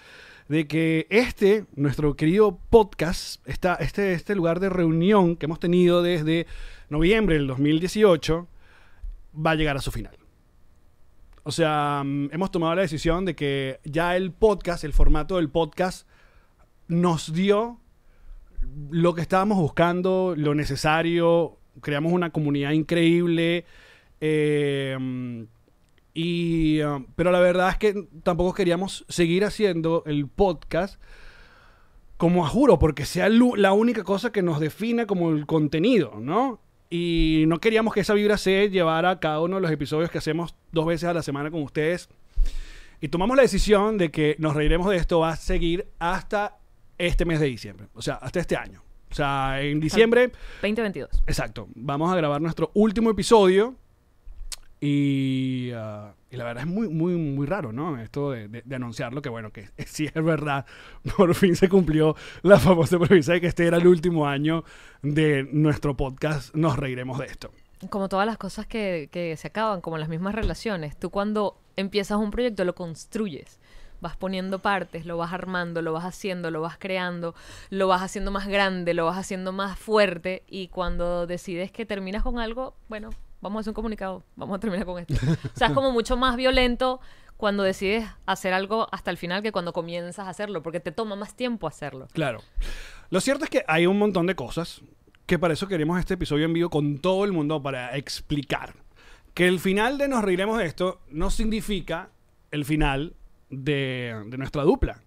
de 0.51 0.67
que 0.67 1.07
este, 1.09 1.63
nuestro 1.77 2.17
querido 2.17 2.59
podcast, 2.69 3.41
esta, 3.47 3.75
este, 3.75 4.11
este 4.11 4.35
lugar 4.35 4.59
de 4.59 4.67
reunión 4.67 5.37
que 5.37 5.45
hemos 5.45 5.61
tenido 5.61 6.03
desde 6.03 6.45
noviembre 6.89 7.35
del 7.35 7.47
2018, 7.47 8.49
va 9.33 9.51
a 9.51 9.55
llegar 9.55 9.77
a 9.77 9.81
su 9.81 9.93
final. 9.93 10.13
O 11.43 11.53
sea, 11.53 12.03
mm, 12.05 12.31
hemos 12.33 12.51
tomado 12.51 12.75
la 12.75 12.81
decisión 12.81 13.23
de 13.23 13.33
que 13.33 13.79
ya 13.85 14.17
el 14.17 14.33
podcast, 14.33 14.83
el 14.83 14.91
formato 14.91 15.37
del 15.37 15.49
podcast, 15.49 16.05
nos 16.89 17.31
dio 17.31 17.79
lo 18.89 19.15
que 19.15 19.21
estábamos 19.21 19.57
buscando, 19.57 20.33
lo 20.35 20.53
necesario 20.53 21.59
creamos 21.79 22.11
una 22.11 22.31
comunidad 22.31 22.71
increíble. 22.71 23.63
eh, 24.19 25.47
y, 26.13 26.81
uh, 26.83 27.05
pero 27.15 27.31
la 27.31 27.39
verdad 27.39 27.69
es 27.69 27.77
que 27.77 28.07
tampoco 28.23 28.53
queríamos 28.53 29.05
seguir 29.07 29.45
haciendo 29.45 30.03
el 30.05 30.27
podcast 30.27 31.01
como 32.17 32.45
a 32.45 32.49
juro, 32.49 32.77
porque 32.77 33.05
sea 33.05 33.29
la 33.29 33.73
única 33.73 34.03
cosa 34.03 34.31
que 34.31 34.43
nos 34.43 34.59
defina 34.59 35.07
como 35.07 35.31
el 35.31 35.47
contenido, 35.47 36.19
¿no? 36.19 36.59
Y 36.89 37.45
no 37.47 37.59
queríamos 37.59 37.93
que 37.93 38.01
esa 38.01 38.13
vibra 38.13 38.37
se 38.37 38.69
llevara 38.69 39.11
a 39.11 39.19
cada 39.19 39.39
uno 39.41 39.55
de 39.55 39.61
los 39.61 39.71
episodios 39.71 40.11
que 40.11 40.17
hacemos 40.17 40.53
dos 40.71 40.85
veces 40.85 41.09
a 41.09 41.13
la 41.13 41.23
semana 41.23 41.49
con 41.49 41.63
ustedes. 41.63 42.09
Y 42.99 43.07
tomamos 43.07 43.35
la 43.37 43.41
decisión 43.41 43.97
de 43.97 44.11
que 44.11 44.35
nos 44.37 44.55
reiremos 44.55 44.89
de 44.89 44.97
esto, 44.97 45.21
va 45.21 45.29
a 45.29 45.35
seguir 45.35 45.87
hasta 45.97 46.59
este 46.97 47.25
mes 47.25 47.39
de 47.39 47.47
diciembre, 47.47 47.87
o 47.95 48.01
sea, 48.01 48.15
hasta 48.15 48.39
este 48.39 48.55
año. 48.55 48.83
O 49.09 49.15
sea, 49.15 49.61
en 49.61 49.79
diciembre 49.79 50.31
2022. 50.61 51.23
Exacto. 51.27 51.67
Vamos 51.75 52.13
a 52.13 52.15
grabar 52.15 52.41
nuestro 52.41 52.71
último 52.73 53.09
episodio. 53.09 53.75
Y, 54.83 55.69
ah, 55.75 56.13
y 56.31 56.37
la 56.37 56.43
verdad 56.43 56.63
es 56.63 56.69
muy, 56.69 56.89
muy, 56.89 57.13
muy 57.15 57.45
raro, 57.45 57.71
¿no? 57.71 57.99
Esto 58.01 58.31
de, 58.31 58.47
de- 58.47 58.63
de 58.65 58.75
anunciarlo, 58.75 59.21
que 59.21 59.29
bueno, 59.29 59.51
que 59.51 59.69
sí 59.85 60.07
es 60.11 60.23
verdad. 60.23 60.65
Por 61.17 61.35
fin 61.35 61.55
se 61.55 61.69
cumplió 61.69 62.15
la 62.41 62.59
famosa 62.59 62.97
premisa 62.97 63.33
de 63.33 63.41
que 63.41 63.47
este 63.47 63.67
era 63.67 63.77
el 63.77 63.85
último 63.87 64.27
año 64.27 64.63
de 65.03 65.47
nuestro 65.51 65.95
podcast. 65.95 66.53
Nos 66.55 66.77
reiremos 66.77 67.19
de 67.19 67.25
esto. 67.27 67.51
Como 67.89 68.09
todas 68.09 68.25
las 68.25 68.37
cosas 68.39 68.65
que, 68.65 69.09
que 69.11 69.37
se 69.37 69.47
acaban, 69.47 69.81
como 69.81 69.97
las 69.99 70.09
mismas 70.09 70.33
relaciones. 70.33 70.97
Tú 70.99 71.11
cuando 71.11 71.57
empiezas 71.75 72.17
un 72.17 72.31
proyecto 72.31 72.65
lo 72.65 72.73
construyes. 72.75 73.59
Vas 74.01 74.17
poniendo 74.17 74.57
partes, 74.57 75.05
lo 75.05 75.15
vas 75.15 75.31
armando, 75.31 75.83
lo 75.83 75.93
vas 75.93 76.05
haciendo, 76.05 76.49
lo 76.49 76.59
vas 76.61 76.77
creando, 76.79 77.35
lo 77.69 77.87
vas 77.87 78.01
haciendo 78.01 78.31
más 78.31 78.47
grande, 78.47 78.95
lo 78.95 79.05
vas 79.05 79.19
haciendo 79.19 79.51
más 79.51 79.77
fuerte. 79.77 80.41
Y 80.49 80.69
cuando 80.69 81.27
decides 81.27 81.71
que 81.71 81.85
terminas 81.85 82.23
con 82.23 82.39
algo, 82.39 82.73
bueno, 82.89 83.11
vamos 83.41 83.57
a 83.57 83.61
hacer 83.61 83.71
un 83.71 83.75
comunicado, 83.75 84.23
vamos 84.35 84.55
a 84.55 84.59
terminar 84.59 84.85
con 84.85 84.99
esto. 84.99 85.13
O 85.53 85.57
sea, 85.57 85.67
es 85.67 85.73
como 85.73 85.91
mucho 85.91 86.15
más 86.15 86.35
violento 86.35 87.01
cuando 87.37 87.63
decides 87.63 88.07
hacer 88.25 88.53
algo 88.53 88.87
hasta 88.91 89.11
el 89.11 89.17
final 89.17 89.41
que 89.41 89.51
cuando 89.51 89.73
comienzas 89.73 90.27
a 90.27 90.29
hacerlo, 90.29 90.61
porque 90.61 90.79
te 90.79 90.91
toma 90.91 91.15
más 91.15 91.35
tiempo 91.35 91.67
hacerlo. 91.67 92.07
Claro. 92.13 92.39
Lo 93.09 93.19
cierto 93.19 93.43
es 93.43 93.49
que 93.49 93.65
hay 93.67 93.87
un 93.87 93.97
montón 93.97 94.27
de 94.27 94.35
cosas 94.35 94.81
que 95.25 95.39
para 95.39 95.53
eso 95.53 95.67
queremos 95.67 95.99
este 95.99 96.13
episodio 96.13 96.45
en 96.45 96.53
vivo 96.53 96.69
con 96.69 96.99
todo 96.99 97.25
el 97.25 97.31
mundo 97.31 97.61
para 97.61 97.97
explicar 97.97 98.75
que 99.33 99.47
el 99.47 99.59
final 99.59 99.97
de 99.97 100.07
Nos 100.07 100.23
Reiremos 100.23 100.57
de 100.57 100.65
esto 100.65 101.01
no 101.09 101.29
significa 101.29 102.09
el 102.51 102.65
final 102.65 103.15
de, 103.49 104.23
de 104.27 104.37
nuestra 104.37 104.63
dupla. 104.63 105.01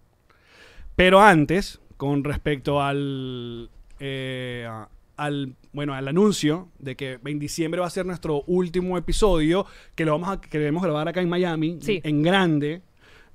Pero 0.97 1.21
antes, 1.21 1.81
con 1.97 2.25
respecto 2.25 2.81
al, 2.81 3.71
eh, 3.99 4.69
al, 5.17 5.55
bueno, 5.73 5.95
al 5.95 6.09
anuncio 6.09 6.69
de 6.79 6.97
que 6.97 7.19
en 7.25 7.39
diciembre 7.39 7.81
va 7.81 7.87
a 7.87 7.91
ser 7.91 8.07
nuestro 8.07 8.43
último 8.47 8.97
episodio, 8.99 9.67
que 9.95 10.05
lo 10.05 10.13
vamos 10.13 10.29
a 10.29 10.41
queremos 10.41 10.83
grabar 10.83 11.09
acá 11.09 11.21
en 11.21 11.29
Miami, 11.29 11.79
Sí. 11.81 12.01
en 12.05 12.23
grande, 12.23 12.83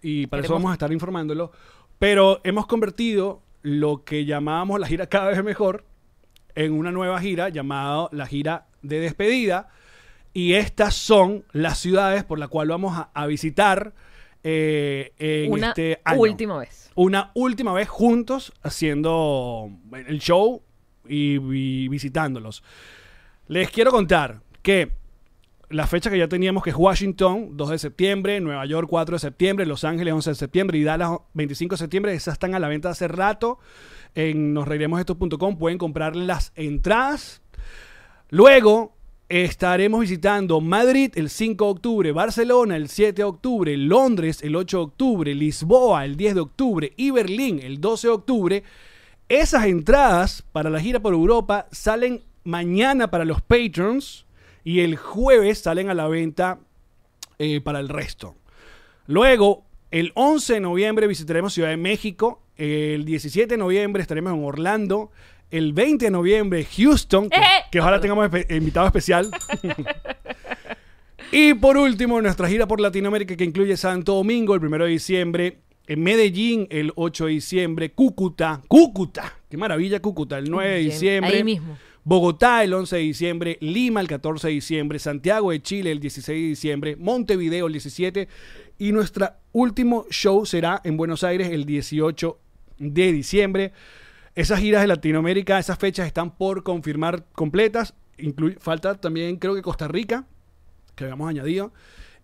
y 0.01 0.27
para 0.27 0.43
eso 0.43 0.53
vamos 0.53 0.69
a 0.71 0.73
estar 0.73 0.91
informándolo. 0.91 1.51
Pero 1.97 2.39
hemos 2.43 2.65
convertido 2.67 3.41
lo 3.61 4.03
que 4.03 4.25
llamábamos 4.25 4.79
la 4.79 4.87
gira 4.87 5.07
cada 5.07 5.27
vez 5.29 5.43
mejor 5.43 5.83
en 6.55 6.71
una 6.73 6.91
nueva 6.91 7.19
gira 7.19 7.49
llamada 7.49 8.07
la 8.11 8.25
gira 8.25 8.67
de 8.81 8.99
despedida. 8.99 9.67
Y 10.33 10.53
estas 10.53 10.93
son 10.95 11.43
las 11.51 11.79
ciudades 11.79 12.23
por 12.23 12.39
las 12.39 12.49
cuales 12.49 12.69
vamos 12.69 12.97
a, 12.97 13.09
a 13.13 13.25
visitar 13.27 13.93
eh, 14.43 15.11
en 15.17 15.51
Una 15.51 15.69
este 15.69 15.99
año. 16.05 16.21
última 16.21 16.57
vez. 16.59 16.91
Una 16.95 17.31
última 17.33 17.73
vez 17.73 17.89
juntos 17.89 18.53
haciendo 18.61 19.69
el 20.07 20.19
show 20.19 20.61
y, 21.07 21.87
visitándolos. 21.87 22.63
Les 23.47 23.69
quiero 23.69 23.91
contar 23.91 24.41
que 24.61 24.91
la 25.69 25.87
fecha 25.87 26.09
que 26.09 26.17
ya 26.17 26.27
teníamos 26.27 26.63
que 26.63 26.71
es 26.71 26.75
Washington, 26.75 27.51
2 27.53 27.69
de 27.69 27.79
septiembre, 27.79 28.39
Nueva 28.39 28.65
York, 28.65 28.87
4 28.89 29.15
de 29.15 29.19
septiembre, 29.19 29.65
Los 29.65 29.83
Ángeles, 29.83 30.13
11 30.13 30.31
de 30.31 30.35
septiembre 30.35 30.77
y 30.77 30.83
Dallas, 30.83 31.11
25 31.33 31.75
de 31.75 31.77
septiembre. 31.77 32.13
Esas 32.13 32.33
están 32.33 32.55
a 32.55 32.59
la 32.59 32.67
venta 32.67 32.89
hace 32.89 33.07
rato. 33.07 33.59
En 34.15 34.53
nosreiremosesto.com 34.53 35.57
pueden 35.57 35.77
comprar 35.77 36.15
las 36.15 36.51
entradas. 36.55 37.41
Luego 38.29 38.95
estaremos 39.29 40.01
visitando 40.01 40.59
Madrid 40.59 41.11
el 41.15 41.29
5 41.29 41.63
de 41.63 41.71
octubre, 41.71 42.11
Barcelona 42.11 42.75
el 42.75 42.89
7 42.89 43.13
de 43.13 43.23
octubre, 43.23 43.77
Londres 43.77 44.41
el 44.41 44.55
8 44.55 44.77
de 44.77 44.83
octubre, 44.83 45.35
Lisboa 45.35 46.03
el 46.03 46.15
10 46.15 46.33
de 46.33 46.41
octubre 46.41 46.93
y 46.97 47.11
Berlín 47.11 47.59
el 47.59 47.79
12 47.79 48.07
de 48.07 48.13
octubre. 48.13 48.63
Esas 49.29 49.65
entradas 49.65 50.43
para 50.51 50.69
la 50.69 50.79
gira 50.79 50.99
por 50.99 51.13
Europa 51.13 51.67
salen 51.71 52.23
mañana 52.43 53.11
para 53.11 53.25
los 53.25 53.41
patrons 53.41 54.25
y 54.63 54.79
el 54.79 54.97
jueves 54.97 55.59
salen 55.59 55.89
a 55.89 55.93
la 55.93 56.07
venta 56.07 56.59
eh, 57.37 57.61
para 57.61 57.79
el 57.79 57.89
resto. 57.89 58.35
Luego, 59.07 59.65
el 59.91 60.11
11 60.15 60.55
de 60.55 60.59
noviembre 60.59 61.07
visitaremos 61.07 61.53
Ciudad 61.53 61.69
de 61.69 61.77
México. 61.77 62.41
El 62.57 63.05
17 63.05 63.47
de 63.47 63.57
noviembre 63.57 64.01
estaremos 64.01 64.33
en 64.33 64.43
Orlando. 64.43 65.11
El 65.51 65.73
20 65.73 66.05
de 66.05 66.11
noviembre, 66.11 66.65
Houston, 66.77 67.29
que, 67.29 67.37
¡Eh! 67.39 67.43
que 67.71 67.79
ojalá 67.79 67.99
tengamos 67.99 68.29
espe- 68.29 68.55
invitado 68.55 68.85
especial. 68.87 69.31
y 71.31 71.53
por 71.55 71.77
último, 71.77 72.21
nuestra 72.21 72.47
gira 72.47 72.67
por 72.67 72.79
Latinoamérica, 72.79 73.35
que 73.35 73.43
incluye 73.45 73.77
Santo 73.77 74.15
Domingo 74.15 74.53
el 74.55 74.63
1 74.65 74.85
de 74.85 74.89
diciembre. 74.91 75.57
En 75.89 76.03
Medellín, 76.03 76.67
el 76.69 76.93
8 76.95 77.25
de 77.25 77.31
diciembre. 77.31 77.91
Cúcuta, 77.93 78.61
Cúcuta, 78.67 79.39
qué 79.49 79.57
maravilla 79.57 79.99
Cúcuta, 79.99 80.37
el 80.37 80.47
9 80.47 80.69
de 80.69 80.79
Bien, 80.81 80.91
diciembre. 80.91 81.37
ahí 81.37 81.43
mismo. 81.43 81.79
Bogotá 82.03 82.63
el 82.63 82.75
11 82.75 82.95
de 82.97 83.01
diciembre, 83.01 83.57
Lima 83.59 83.99
el 83.99 84.07
14 84.07 84.49
de 84.49 84.53
diciembre, 84.53 84.99
Santiago 84.99 85.49
de 85.49 85.63
Chile 85.63 85.91
el 85.91 85.99
16 85.99 86.43
de 86.43 86.47
diciembre, 86.47 86.95
Montevideo 86.95 87.65
el 87.65 87.73
17 87.73 88.27
y 88.77 88.91
nuestro 88.91 89.31
último 89.51 90.05
show 90.11 90.45
será 90.45 90.79
en 90.83 90.95
Buenos 90.95 91.23
Aires 91.23 91.49
el 91.49 91.65
18 91.65 92.37
de 92.77 93.11
diciembre. 93.11 93.73
Esas 94.35 94.59
giras 94.59 94.81
de 94.81 94.87
Latinoamérica, 94.89 95.57
esas 95.57 95.79
fechas 95.79 96.05
están 96.05 96.37
por 96.37 96.61
confirmar 96.61 97.25
completas. 97.31 97.95
Falta 98.59 98.93
también 98.93 99.37
creo 99.37 99.55
que 99.55 99.63
Costa 99.63 99.87
Rica, 99.87 100.27
que 100.95 101.05
habíamos 101.05 101.27
añadido. 101.27 101.73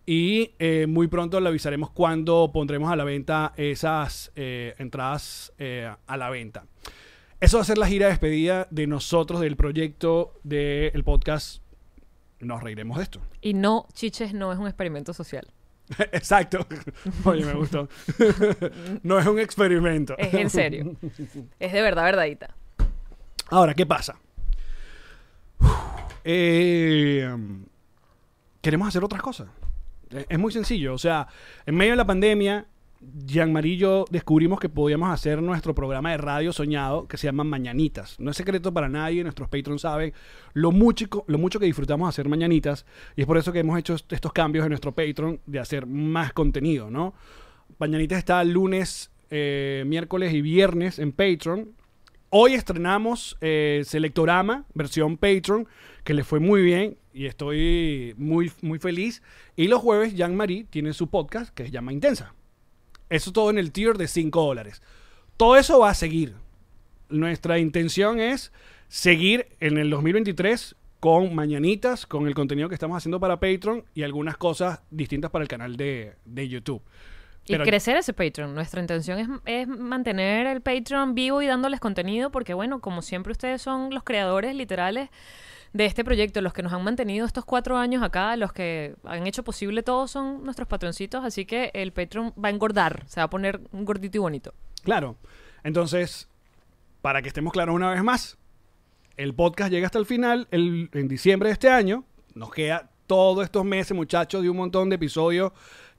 Y 0.06 0.52
eh, 0.60 0.86
muy 0.88 1.08
pronto 1.08 1.40
le 1.40 1.50
avisaremos 1.50 1.90
cuando 1.90 2.52
pondremos 2.54 2.92
a 2.92 2.96
la 2.96 3.04
venta 3.04 3.54
esas 3.58 4.32
eh, 4.36 4.76
entradas 4.78 5.52
eh, 5.58 5.92
a 6.06 6.18
la 6.18 6.30
venta. 6.30 6.66
Eso 7.40 7.58
va 7.58 7.64
a 7.64 7.66
ser 7.66 7.78
la 7.78 7.88
gira 7.88 8.06
de 8.06 8.12
despedida 8.12 8.68
de 8.70 8.88
nosotros 8.88 9.42
del 9.42 9.56
proyecto 9.56 10.34
del 10.44 11.04
podcast. 11.04 11.64
Nos 12.40 12.62
reiremos 12.62 12.98
de 12.98 13.04
esto. 13.04 13.20
Y 13.42 13.54
no, 13.54 13.88
Chiches 13.94 14.34
no 14.34 14.54
es 14.54 14.60
un 14.60 14.68
experimento 14.68 15.14
social. 15.14 15.48
Exacto. 16.12 16.66
Oye, 17.24 17.46
me 17.46 17.54
gustó. 17.54 17.90
no 19.04 19.20
es 19.20 19.26
un 19.26 19.40
experimento. 19.40 20.18
Es 20.18 20.34
en 20.34 20.50
serio. 20.50 20.96
es 21.60 21.74
de 21.74 21.82
verdad, 21.82 22.04
verdadita. 22.04 22.56
Ahora, 23.50 23.74
¿qué 23.74 23.86
pasa? 23.86 24.18
Eh, 26.24 27.28
queremos 28.62 28.88
hacer 28.88 29.04
otras 29.04 29.22
cosas. 29.22 29.48
Es 30.30 30.40
muy 30.40 30.52
sencillo. 30.52 30.94
O 30.94 30.98
sea, 30.98 31.28
en 31.66 31.76
medio 31.76 31.92
de 31.94 31.98
la 31.98 32.06
pandemia, 32.06 32.66
Jean-Marie 33.26 33.74
y 33.74 33.78
yo 33.78 34.06
descubrimos 34.10 34.60
que 34.60 34.70
podíamos 34.70 35.10
hacer 35.12 35.42
nuestro 35.42 35.76
programa 35.76 36.12
de 36.12 36.18
radio 36.18 36.52
soñado 36.54 37.08
que 37.08 37.18
se 37.18 37.28
llama 37.28 37.44
Mañanitas. 37.44 38.20
No 38.20 38.32
es 38.32 38.38
secreto 38.38 38.74
para 38.74 38.90
nadie, 38.90 39.22
nuestros 39.24 39.48
patrons 39.50 39.82
saben 39.82 40.14
lo 40.54 40.72
mucho, 40.72 41.06
lo 41.28 41.38
mucho 41.38 41.60
que 41.60 41.66
disfrutamos 41.66 42.10
hacer 42.10 42.28
Mañanitas 42.30 42.86
y 43.16 43.22
es 43.22 43.28
por 43.28 43.38
eso 43.38 43.52
que 43.52 43.60
hemos 43.60 43.78
hecho 43.78 43.94
est- 43.96 44.12
estos 44.12 44.34
cambios 44.34 44.64
en 44.66 44.70
nuestro 44.70 44.94
Patreon 44.94 45.40
de 45.46 45.60
hacer 45.60 45.86
más 45.86 46.34
contenido, 46.34 46.90
¿no? 46.90 47.14
Mañanitas 47.78 48.18
está 48.18 48.44
lunes, 48.44 49.12
eh, 49.30 49.84
miércoles 49.86 50.34
y 50.34 50.42
viernes 50.42 50.98
en 50.98 51.12
Patreon. 51.12 51.74
Hoy 52.30 52.54
estrenamos 52.54 53.38
eh, 53.42 53.84
Selectorama, 53.86 54.66
versión 54.74 55.18
Patreon, 55.18 55.68
que 56.06 56.14
le 56.14 56.24
fue 56.24 56.40
muy 56.40 56.62
bien 56.62 56.98
y 57.14 57.26
estoy 57.26 58.14
muy, 58.18 58.52
muy 58.62 58.80
feliz. 58.80 59.22
Y 59.58 59.68
los 59.68 59.82
jueves, 59.82 60.14
Jean-Marie 60.16 60.66
tiene 60.70 60.94
su 60.94 61.08
podcast 61.10 61.54
que 61.54 61.66
se 61.66 61.72
llama 61.72 61.92
Intensa. 61.92 62.34
Eso 63.10 63.34
todo 63.34 63.50
en 63.50 63.58
el 63.58 63.72
tier 63.74 63.98
de 63.98 64.08
5 64.08 64.42
dólares. 64.42 64.82
Todo 65.36 65.58
eso 65.58 65.80
va 65.80 65.90
a 65.90 65.94
seguir. 65.96 66.36
Nuestra 67.10 67.60
intención 67.60 68.20
es 68.20 68.54
seguir 68.88 69.48
en 69.60 69.78
el 69.78 69.90
2023 69.90 70.76
con 71.00 71.34
mañanitas, 71.36 72.06
con 72.06 72.28
el 72.28 72.36
contenido 72.36 72.70
que 72.70 72.76
estamos 72.76 72.98
haciendo 72.98 73.20
para 73.20 73.40
Patreon 73.40 73.84
y 73.96 74.04
algunas 74.04 74.38
cosas 74.38 74.82
distintas 74.92 75.32
para 75.32 75.44
el 75.44 75.50
canal 75.50 75.76
de, 75.76 76.14
de 76.26 76.48
YouTube. 76.48 76.82
Pero- 77.48 77.64
y 77.64 77.68
crecer 77.68 77.98
ese 77.98 78.14
Patreon. 78.14 78.54
Nuestra 78.54 78.80
intención 78.82 79.20
es, 79.20 79.28
es 79.46 79.68
mantener 79.68 80.46
el 80.48 80.62
Patreon 80.62 81.16
vivo 81.16 81.42
y 81.42 81.48
dándoles 81.48 81.80
contenido 81.80 82.32
porque, 82.32 82.54
bueno, 82.54 82.80
como 82.80 83.02
siempre 83.02 83.32
ustedes 83.32 83.62
son 83.62 83.92
los 83.92 84.04
creadores 84.04 84.56
literales 84.56 85.10
de 85.76 85.86
este 85.86 86.06
proyecto, 86.06 86.40
los 86.40 86.54
que 86.54 86.64
nos 86.64 86.72
han 86.72 86.86
mantenido 86.86 87.26
estos 87.26 87.44
cuatro 87.44 87.76
años 87.76 88.02
acá, 88.02 88.38
los 88.38 88.54
que 88.54 88.96
han 89.04 89.28
hecho 89.28 89.44
posible 89.44 89.84
todo 89.84 90.08
son 90.08 90.42
nuestros 90.46 90.70
patroncitos, 90.70 91.26
así 91.26 91.46
que 91.46 91.70
el 91.74 91.92
Patreon 91.92 92.34
va 92.42 92.48
a 92.48 92.52
engordar, 92.52 93.04
se 93.08 93.20
va 93.20 93.26
a 93.26 93.30
poner 93.30 93.60
gordito 93.74 94.18
y 94.18 94.22
bonito. 94.22 94.54
Claro. 94.84 95.18
Entonces, 95.66 96.30
para 97.02 97.22
que 97.22 97.28
estemos 97.28 97.52
claros 97.52 97.76
una 97.76 97.92
vez 97.92 98.02
más, 98.04 98.38
el 99.18 99.34
podcast 99.34 99.70
llega 99.70 99.88
hasta 99.88 100.00
el 100.00 100.06
final, 100.06 100.48
el- 100.52 100.90
en 100.94 101.10
diciembre 101.10 101.50
de 101.50 101.54
este 101.54 101.68
año. 101.70 102.06
Nos 102.36 102.52
queda 102.54 102.90
todos 103.06 103.44
estos 103.44 103.66
meses, 103.66 103.98
muchachos, 103.98 104.44
de 104.44 104.50
un 104.50 104.56
montón 104.56 104.90
de 104.90 104.96
episodios 104.96 105.52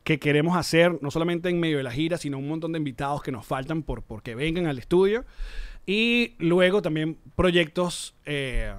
que 0.04 0.18
queremos 0.18 0.56
hacer, 0.56 0.98
no 1.02 1.10
solamente 1.10 1.50
en 1.50 1.60
medio 1.60 1.76
de 1.76 1.82
la 1.82 1.90
gira, 1.90 2.16
sino 2.16 2.38
un 2.38 2.48
montón 2.48 2.72
de 2.72 2.78
invitados 2.78 3.22
que 3.22 3.30
nos 3.30 3.44
faltan 3.44 3.82
por, 3.82 4.04
vengan 4.34 4.66
al 4.68 4.78
estudio. 4.78 5.26
Y 5.84 6.34
luego 6.38 6.80
también 6.80 7.18
proyectos 7.36 8.14
eh, 8.24 8.72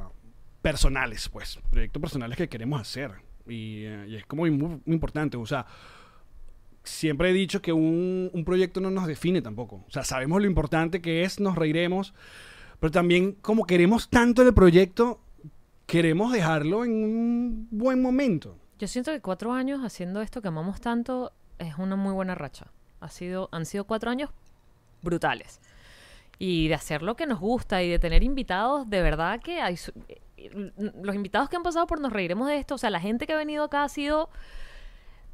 personales, 0.68 1.30
pues, 1.30 1.60
proyectos 1.72 2.02
personales 2.02 2.38
que 2.38 2.50
queremos 2.50 2.82
hacer. 2.82 3.12
Y, 3.48 3.86
eh, 3.86 4.06
y 4.10 4.16
es 4.18 4.26
como 4.26 4.46
muy, 4.48 4.82
importante, 4.88 5.38
o 5.38 5.46
sea, 5.46 5.66
siempre 6.84 7.30
he 7.30 7.34
dicho 7.34 7.62
que 7.62 7.72
un, 7.72 8.30
un 8.34 8.44
proyecto 8.44 8.82
no 8.82 8.92
nos 8.92 9.08
define 9.08 9.42
tampoco. 9.42 9.86
O 9.88 9.92
sea, 9.92 10.04
sabemos 10.04 10.42
lo 10.42 10.48
importante 10.48 11.02
que 11.02 11.24
es, 11.24 11.40
nos 11.40 11.56
reiremos, 11.56 12.14
pero 12.82 12.92
también 12.92 13.32
como 13.32 13.66
queremos 13.66 14.10
tanto 14.10 14.42
el 14.42 14.54
proyecto, 14.54 15.22
queremos 15.86 16.34
dejarlo 16.34 16.84
en 16.84 16.92
un 16.92 17.68
buen 17.72 18.02
momento. 18.02 18.58
Yo 18.78 18.90
siento 18.90 19.12
que 19.14 19.22
cuatro 19.22 19.54
años 19.54 19.80
haciendo 19.86 20.22
esto 20.22 20.42
que 20.42 20.50
amamos 20.50 20.82
tanto 20.82 21.32
es 21.60 21.76
una 21.78 21.96
muy 21.96 22.12
buena 22.12 22.36
racha. 22.36 22.68
Ha 23.00 23.10
sido, 23.10 23.48
han 23.54 23.66
sido 23.66 23.86
cuatro 23.86 24.12
años 24.12 24.32
brutales. 25.02 25.62
Y 26.40 26.68
de 26.68 26.74
hacer 26.74 27.04
lo 27.04 27.16
que 27.16 27.26
nos 27.26 27.40
gusta 27.40 27.82
y 27.84 27.90
de 27.90 28.00
tener 28.00 28.22
invitados, 28.22 28.90
de 28.90 29.02
verdad 29.02 29.40
que 29.40 29.62
hay... 29.62 29.78
Los 31.02 31.16
invitados 31.16 31.50
que 31.50 31.56
han 31.56 31.64
pasado 31.64 31.88
por 31.88 32.00
Nos 32.00 32.14
Reiremos 32.14 32.48
de 32.48 32.58
esto, 32.58 32.76
o 32.76 32.78
sea, 32.78 32.90
la 32.90 33.00
gente 33.00 33.26
que 33.26 33.34
ha 33.34 33.38
venido 33.38 33.64
acá 33.64 33.84
ha 33.84 33.90
sido 33.90 34.30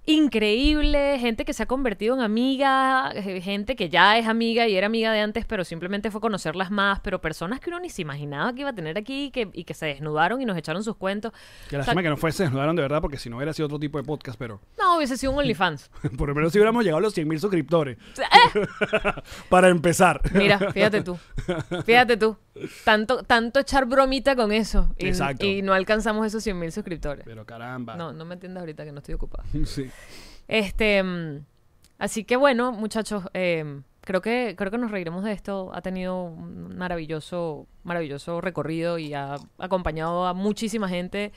increíble, 0.05 1.17
gente 1.19 1.45
que 1.45 1.53
se 1.53 1.63
ha 1.63 1.65
convertido 1.65 2.15
en 2.15 2.21
amiga, 2.21 3.11
eh, 3.13 3.41
gente 3.41 3.75
que 3.75 3.89
ya 3.89 4.17
es 4.17 4.27
amiga 4.27 4.67
y 4.67 4.75
era 4.75 4.87
amiga 4.87 5.11
de 5.11 5.21
antes, 5.21 5.45
pero 5.45 5.63
simplemente 5.63 6.11
fue 6.11 6.19
conocerlas 6.19 6.71
más, 6.71 6.99
pero 6.99 7.21
personas 7.21 7.59
que 7.59 7.69
uno 7.69 7.79
ni 7.79 7.89
se 7.89 8.01
imaginaba 8.01 8.53
que 8.53 8.61
iba 8.61 8.71
a 8.71 8.75
tener 8.75 8.97
aquí 8.97 9.25
y 9.25 9.31
que, 9.31 9.49
y 9.53 9.63
que 9.63 9.73
se 9.73 9.85
desnudaron 9.85 10.41
y 10.41 10.45
nos 10.45 10.57
echaron 10.57 10.83
sus 10.83 10.97
cuentos. 10.97 11.31
Que 11.69 11.77
O 11.77 11.79
la 11.79 11.85
sea, 11.85 11.95
que 11.95 12.09
no 12.09 12.17
fuese 12.17 12.43
desnudaron 12.43 12.75
de 12.75 12.81
verdad, 12.81 13.01
porque 13.01 13.17
si 13.17 13.29
no 13.29 13.37
hubiera 13.37 13.53
sido 13.53 13.67
otro 13.67 13.79
tipo 13.79 13.97
de 13.97 14.03
podcast, 14.03 14.37
pero 14.37 14.59
no, 14.77 14.97
hubiese 14.97 15.17
sido 15.17 15.31
un 15.31 15.39
OnlyFans. 15.39 15.89
por 16.17 16.27
lo 16.27 16.35
menos 16.35 16.51
si 16.51 16.59
hubiéramos 16.59 16.83
llegado 16.83 16.97
a 16.97 17.01
los 17.01 17.13
100 17.13 17.27
mil 17.27 17.39
suscriptores. 17.39 17.97
¡Eh! 18.17 18.65
Para 19.49 19.69
empezar. 19.69 20.21
Mira, 20.33 20.59
fíjate 20.71 21.01
tú. 21.01 21.17
Fíjate 21.85 22.17
tú. 22.17 22.37
Tanto, 22.83 23.23
tanto 23.23 23.59
echar 23.59 23.85
bromita 23.85 24.35
con 24.35 24.51
eso. 24.51 24.93
Y, 24.97 25.07
Exacto. 25.07 25.45
y 25.45 25.61
no 25.61 25.73
alcanzamos 25.73 26.27
esos 26.27 26.43
100 26.43 26.59
mil 26.59 26.71
suscriptores. 26.71 27.25
Pero 27.25 27.45
caramba. 27.45 27.95
No, 27.95 28.13
no 28.13 28.25
me 28.25 28.35
entiendas 28.35 28.61
ahorita 28.61 28.85
que 28.85 28.91
no 28.91 28.99
estoy 28.99 29.15
ocupada. 29.15 29.43
Sí. 29.65 29.89
Este, 30.47 31.01
mm, 31.03 31.45
así 31.99 32.23
que 32.23 32.35
bueno, 32.35 32.71
muchachos, 32.71 33.23
eh, 33.33 33.81
creo 34.01 34.21
que 34.21 34.55
creo 34.57 34.71
que 34.71 34.77
nos 34.77 34.91
reiremos 34.91 35.23
de 35.23 35.31
esto. 35.31 35.71
Ha 35.73 35.81
tenido 35.81 36.23
un 36.25 36.75
maravilloso, 36.77 37.67
maravilloso 37.83 38.41
recorrido 38.41 38.97
y 38.99 39.13
ha 39.13 39.35
acompañado 39.57 40.25
a 40.25 40.33
muchísima 40.33 40.89
gente 40.89 41.31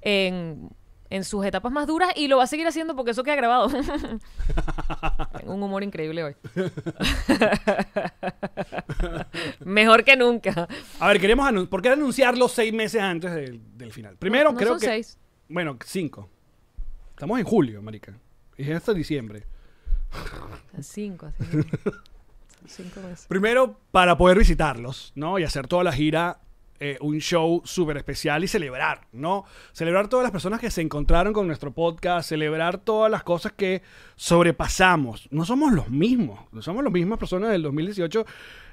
en, 0.00 0.70
en 1.10 1.24
sus 1.24 1.44
etapas 1.44 1.72
más 1.72 1.86
duras 1.86 2.12
y 2.16 2.28
lo 2.28 2.38
va 2.38 2.44
a 2.44 2.46
seguir 2.46 2.66
haciendo 2.66 2.96
porque 2.96 3.10
eso 3.12 3.22
queda 3.22 3.36
grabado. 3.36 3.68
Tengo 5.38 5.54
un 5.54 5.62
humor 5.62 5.82
increíble 5.82 6.24
hoy. 6.24 6.34
Mejor 9.64 10.04
que 10.04 10.16
nunca. 10.16 10.68
A 11.00 11.08
ver, 11.08 11.20
queremos 11.20 11.68
¿por 11.68 11.82
qué 11.82 11.90
anunciarlo 11.90 12.48
seis 12.48 12.72
meses 12.72 13.00
antes 13.00 13.32
del, 13.34 13.60
del 13.76 13.92
final? 13.92 14.16
Primero, 14.16 14.52
No 14.52 14.58
creo 14.58 14.70
son 14.70 14.80
que. 14.80 14.86
seis. 14.86 15.18
Bueno, 15.48 15.78
cinco. 15.84 16.28
Estamos 17.18 17.40
en 17.40 17.46
julio, 17.46 17.82
marica. 17.82 18.16
Y 18.56 18.70
es 18.70 18.76
hasta 18.76 18.94
diciembre. 18.94 19.42
Son 20.72 20.84
cinco, 20.84 21.26
así. 21.26 21.42
Son 21.50 21.64
cinco 22.68 23.00
meses. 23.00 23.26
Primero, 23.26 23.76
para 23.90 24.16
poder 24.16 24.38
visitarlos, 24.38 25.10
¿no? 25.16 25.36
Y 25.36 25.42
hacer 25.42 25.66
toda 25.66 25.82
la 25.82 25.90
gira, 25.90 26.38
eh, 26.78 26.96
un 27.00 27.18
show 27.18 27.60
súper 27.64 27.96
especial 27.96 28.44
y 28.44 28.46
celebrar, 28.46 29.08
¿no? 29.10 29.46
Celebrar 29.72 30.06
todas 30.06 30.22
las 30.22 30.30
personas 30.30 30.60
que 30.60 30.70
se 30.70 30.80
encontraron 30.80 31.32
con 31.32 31.48
nuestro 31.48 31.72
podcast, 31.72 32.28
celebrar 32.28 32.78
todas 32.78 33.10
las 33.10 33.24
cosas 33.24 33.50
que 33.50 33.82
sobrepasamos. 34.14 35.26
No 35.32 35.44
somos 35.44 35.72
los 35.72 35.90
mismos, 35.90 36.38
no 36.52 36.62
somos 36.62 36.84
las 36.84 36.92
mismas 36.92 37.18
personas 37.18 37.50
del 37.50 37.62
2018 37.62 38.26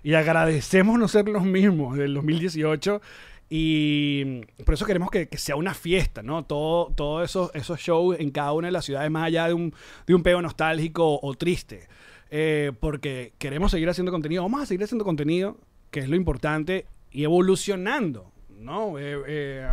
y 0.04 0.14
agradecemos 0.14 1.00
no 1.00 1.08
ser 1.08 1.28
los 1.30 1.44
mismos 1.44 1.98
del 1.98 2.14
2018. 2.14 3.02
Y 3.50 4.42
por 4.66 4.74
eso 4.74 4.86
queremos 4.86 5.12
que, 5.12 5.28
que 5.28 5.38
sea 5.38 5.56
una 5.56 5.74
fiesta, 5.74 6.24
¿no? 6.24 6.44
Todo, 6.46 6.92
todos 6.96 7.24
esos, 7.30 7.52
esos 7.54 7.80
shows 7.80 8.20
en 8.20 8.32
cada 8.32 8.54
una 8.54 8.68
de 8.68 8.72
las 8.72 8.86
ciudades, 8.86 9.10
más 9.12 9.26
allá 9.28 9.48
de 9.48 9.54
un, 9.54 9.74
de 10.08 10.16
un 10.16 10.24
pego 10.24 10.42
nostálgico 10.42 11.20
o 11.22 11.34
triste. 11.36 11.88
Eh, 12.32 12.72
porque 12.80 13.34
queremos 13.38 13.72
seguir 13.72 13.88
haciendo 13.88 14.12
contenido. 14.12 14.42
Vamos 14.44 14.62
a 14.64 14.66
seguir 14.66 14.84
haciendo 14.84 15.06
contenido, 15.06 15.58
que 15.92 16.00
es 16.00 16.10
lo 16.10 16.16
importante, 16.16 16.88
y 17.12 17.24
evolucionando, 17.24 18.32
¿no? 18.50 18.98
Eh, 19.00 19.22
eh, 19.28 19.68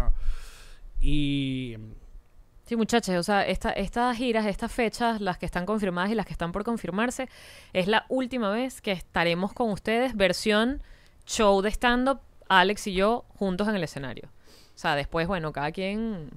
y 1.01 1.77
Sí, 2.65 2.77
muchachos, 2.77 3.17
o 3.17 3.23
sea, 3.23 3.45
esta- 3.47 3.73
estas 3.73 4.17
giras, 4.17 4.47
estas 4.47 4.73
fechas, 4.73 5.21
las 5.21 5.37
que 5.37 5.45
están 5.45 5.67
confirmadas 5.67 6.11
y 6.11 6.15
las 6.15 6.25
que 6.25 6.33
están 6.33 6.53
por 6.53 6.63
confirmarse, 6.65 7.29
es 7.73 7.87
la 7.89 8.07
última 8.09 8.51
vez 8.51 8.81
que 8.81 8.93
estaremos 8.93 9.53
con 9.53 9.71
ustedes, 9.71 10.17
versión 10.17 10.81
show 11.27 11.61
de 11.61 11.71
stand-up, 11.71 12.21
Alex 12.61 12.87
y 12.87 12.95
yo 12.95 13.25
juntos 13.37 13.69
en 13.69 13.75
el 13.77 13.85
escenario. 13.85 14.29
O 14.75 14.79
sea, 14.79 14.95
después, 14.97 15.27
bueno, 15.27 15.53
cada 15.53 15.73
quien 15.73 16.31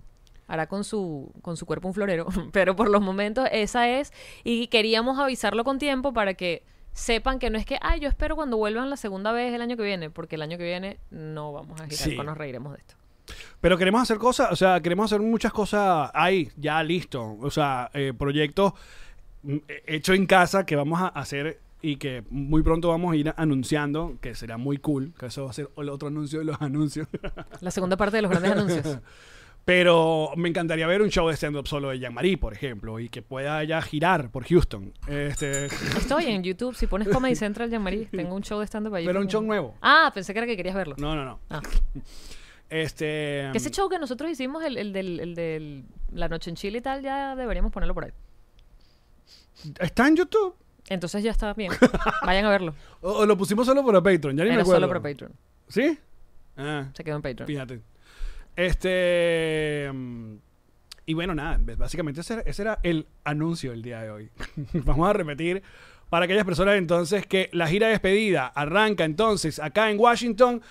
hará 0.48 0.68
con 0.68 0.84
su, 0.84 1.32
con 1.42 1.58
su 1.58 1.66
cuerpo 1.66 1.88
un 1.88 1.94
florero, 1.94 2.28
pero 2.52 2.76
por 2.76 2.90
los 2.90 3.02
momentos 3.02 3.48
esa 3.52 3.90
es, 3.90 4.14
y 4.44 4.68
queríamos 4.68 5.18
avisarlo 5.20 5.64
con 5.64 5.80
tiempo 5.80 6.14
para 6.14 6.34
que 6.36 6.64
sepan 6.94 7.40
que 7.40 7.50
no 7.50 7.58
es 7.58 7.66
que, 7.66 7.78
ay, 7.82 8.00
yo 8.00 8.08
espero 8.08 8.36
cuando 8.36 8.56
vuelvan 8.58 8.90
la 8.90 8.98
segunda 8.98 9.32
vez 9.32 9.54
el 9.54 9.62
año 9.62 9.76
que 9.76 9.84
viene, 9.84 10.10
porque 10.10 10.36
el 10.36 10.42
año 10.44 10.58
que 10.58 10.64
viene 10.64 11.00
no 11.10 11.52
vamos 11.52 11.80
a 11.82 11.86
girar, 11.88 11.98
Sí. 12.10 12.16
nos 12.18 12.38
reiremos 12.38 12.74
de 12.74 12.80
esto. 12.80 12.96
Pero 13.60 13.78
queremos 13.78 14.02
hacer 14.04 14.18
cosas, 14.18 14.52
o 14.52 14.56
sea, 14.56 14.80
queremos 14.82 15.06
hacer 15.12 15.20
muchas 15.20 15.52
cosas 15.52 16.12
ahí, 16.14 16.50
ya 16.58 16.82
listo. 16.84 17.38
O 17.42 17.50
sea, 17.50 17.90
eh, 17.94 18.14
proyectos 18.16 18.74
mm, 19.44 19.56
eh, 19.68 19.84
hechos 19.88 20.16
en 20.16 20.28
casa 20.28 20.66
que 20.66 20.76
vamos 20.76 21.02
a 21.02 21.08
hacer 21.08 21.60
y 21.86 21.98
que 21.98 22.24
muy 22.32 22.64
pronto 22.64 22.90
vamos 22.90 23.14
a 23.14 23.16
ir 23.16 23.32
anunciando, 23.38 24.18
que 24.20 24.34
será 24.34 24.58
muy 24.58 24.78
cool, 24.80 25.14
que 25.20 25.28
eso 25.28 25.44
va 25.44 25.52
a 25.52 25.54
ser 25.54 25.70
el 25.78 25.90
otro 25.90 26.08
anuncio 26.08 26.40
de 26.40 26.46
los 26.46 26.60
anuncios. 26.62 27.08
La 27.62 27.70
segunda 27.70 27.96
parte 27.96 28.16
de 28.18 28.22
los 28.24 28.32
grandes 28.32 28.52
anuncios. 28.52 29.00
Pero 29.66 30.30
me 30.36 30.50
encantaría 30.50 30.86
ver 30.86 31.02
un 31.02 31.10
show 31.10 31.28
de 31.28 31.36
stand-up 31.36 31.68
solo 31.68 31.90
de 31.90 31.98
Jean-Marie, 32.00 32.38
por 32.38 32.54
ejemplo, 32.54 33.00
y 33.00 33.10
que 33.10 33.24
pueda 33.24 33.64
ya 33.64 33.82
girar 33.82 34.30
por 34.30 34.46
Houston. 34.46 34.94
Este, 35.08 35.66
Estoy 35.66 36.26
en 36.26 36.44
YouTube. 36.44 36.76
Si 36.76 36.86
pones 36.86 37.08
Comedy 37.08 37.36
Central, 37.36 37.70
Jean-Marie, 37.72 38.08
tengo 38.12 38.36
un 38.36 38.44
show 38.44 38.60
de 38.60 38.66
stand-up 38.68 38.94
ahí. 38.94 39.06
pero 39.06 39.20
un 39.22 39.28
show 39.28 39.42
nuevo. 39.42 39.76
Ah, 39.82 40.12
pensé 40.14 40.34
que 40.34 40.40
era 40.40 40.48
que 40.48 40.56
querías 40.56 40.76
verlo. 40.76 40.96
No, 41.00 41.16
no, 41.16 41.26
no. 41.26 41.40
Ah. 41.50 41.62
Este. 42.70 43.50
Que 43.52 43.58
ese 43.58 43.70
show 43.72 43.90
que 43.90 43.98
nosotros 44.00 44.30
hicimos, 44.30 44.64
el, 44.64 44.78
el 44.78 44.94
del, 44.94 45.20
el 45.20 45.36
del 45.36 45.86
La 46.12 46.30
Noche 46.30 46.50
en 46.52 46.56
Chile 46.56 46.78
y 46.80 46.82
tal, 46.82 47.02
ya 47.02 47.36
deberíamos 47.36 47.72
ponerlo 47.72 47.94
por 47.94 48.06
ahí. 48.06 48.12
¿Está 49.80 50.08
en 50.08 50.16
YouTube? 50.16 50.56
Entonces 50.90 51.24
ya 51.24 51.32
está 51.32 51.54
bien. 51.54 51.72
Vayan 52.26 52.46
a 52.46 52.50
verlo. 52.50 52.76
¿O, 53.02 53.12
o 53.12 53.26
lo 53.26 53.38
pusimos 53.38 53.66
solo 53.66 53.84
para 53.86 54.02
Patreon? 54.04 54.38
Ya 54.38 54.44
ni 54.44 54.50
me 54.50 54.54
Era 54.56 54.62
acuerdo. 54.64 54.82
solo 54.82 54.88
para 54.88 55.02
Patreon. 55.02 55.32
¿Sí? 55.68 55.98
Ah, 56.58 56.90
Se 56.94 57.04
quedó 57.04 57.16
en 57.16 57.22
Patreon. 57.22 57.48
fíjate. 57.48 57.82
Este. 58.56 59.90
mm, 59.94 60.36
Y 61.08 61.14
bueno, 61.14 61.36
nada, 61.36 61.60
básicamente 61.78 62.22
ese 62.22 62.34
era, 62.36 62.42
ese 62.44 62.62
era 62.64 62.80
el 62.84 63.06
anuncio 63.24 63.72
del 63.72 63.82
día 63.82 64.02
de 64.02 64.12
hoy. 64.12 64.30
Vamos 64.74 65.10
a 65.10 65.14
repetir 65.14 65.62
para 66.10 66.26
aquellas 66.26 66.46
personas 66.46 66.76
entonces 66.76 67.26
que 67.26 67.50
la 67.52 67.68
gira 67.68 67.88
de 67.88 67.92
despedida 67.94 68.48
arranca 68.48 69.04
entonces 69.06 69.60
acá 69.60 69.90
en 69.92 70.00
Washington, 70.00 70.62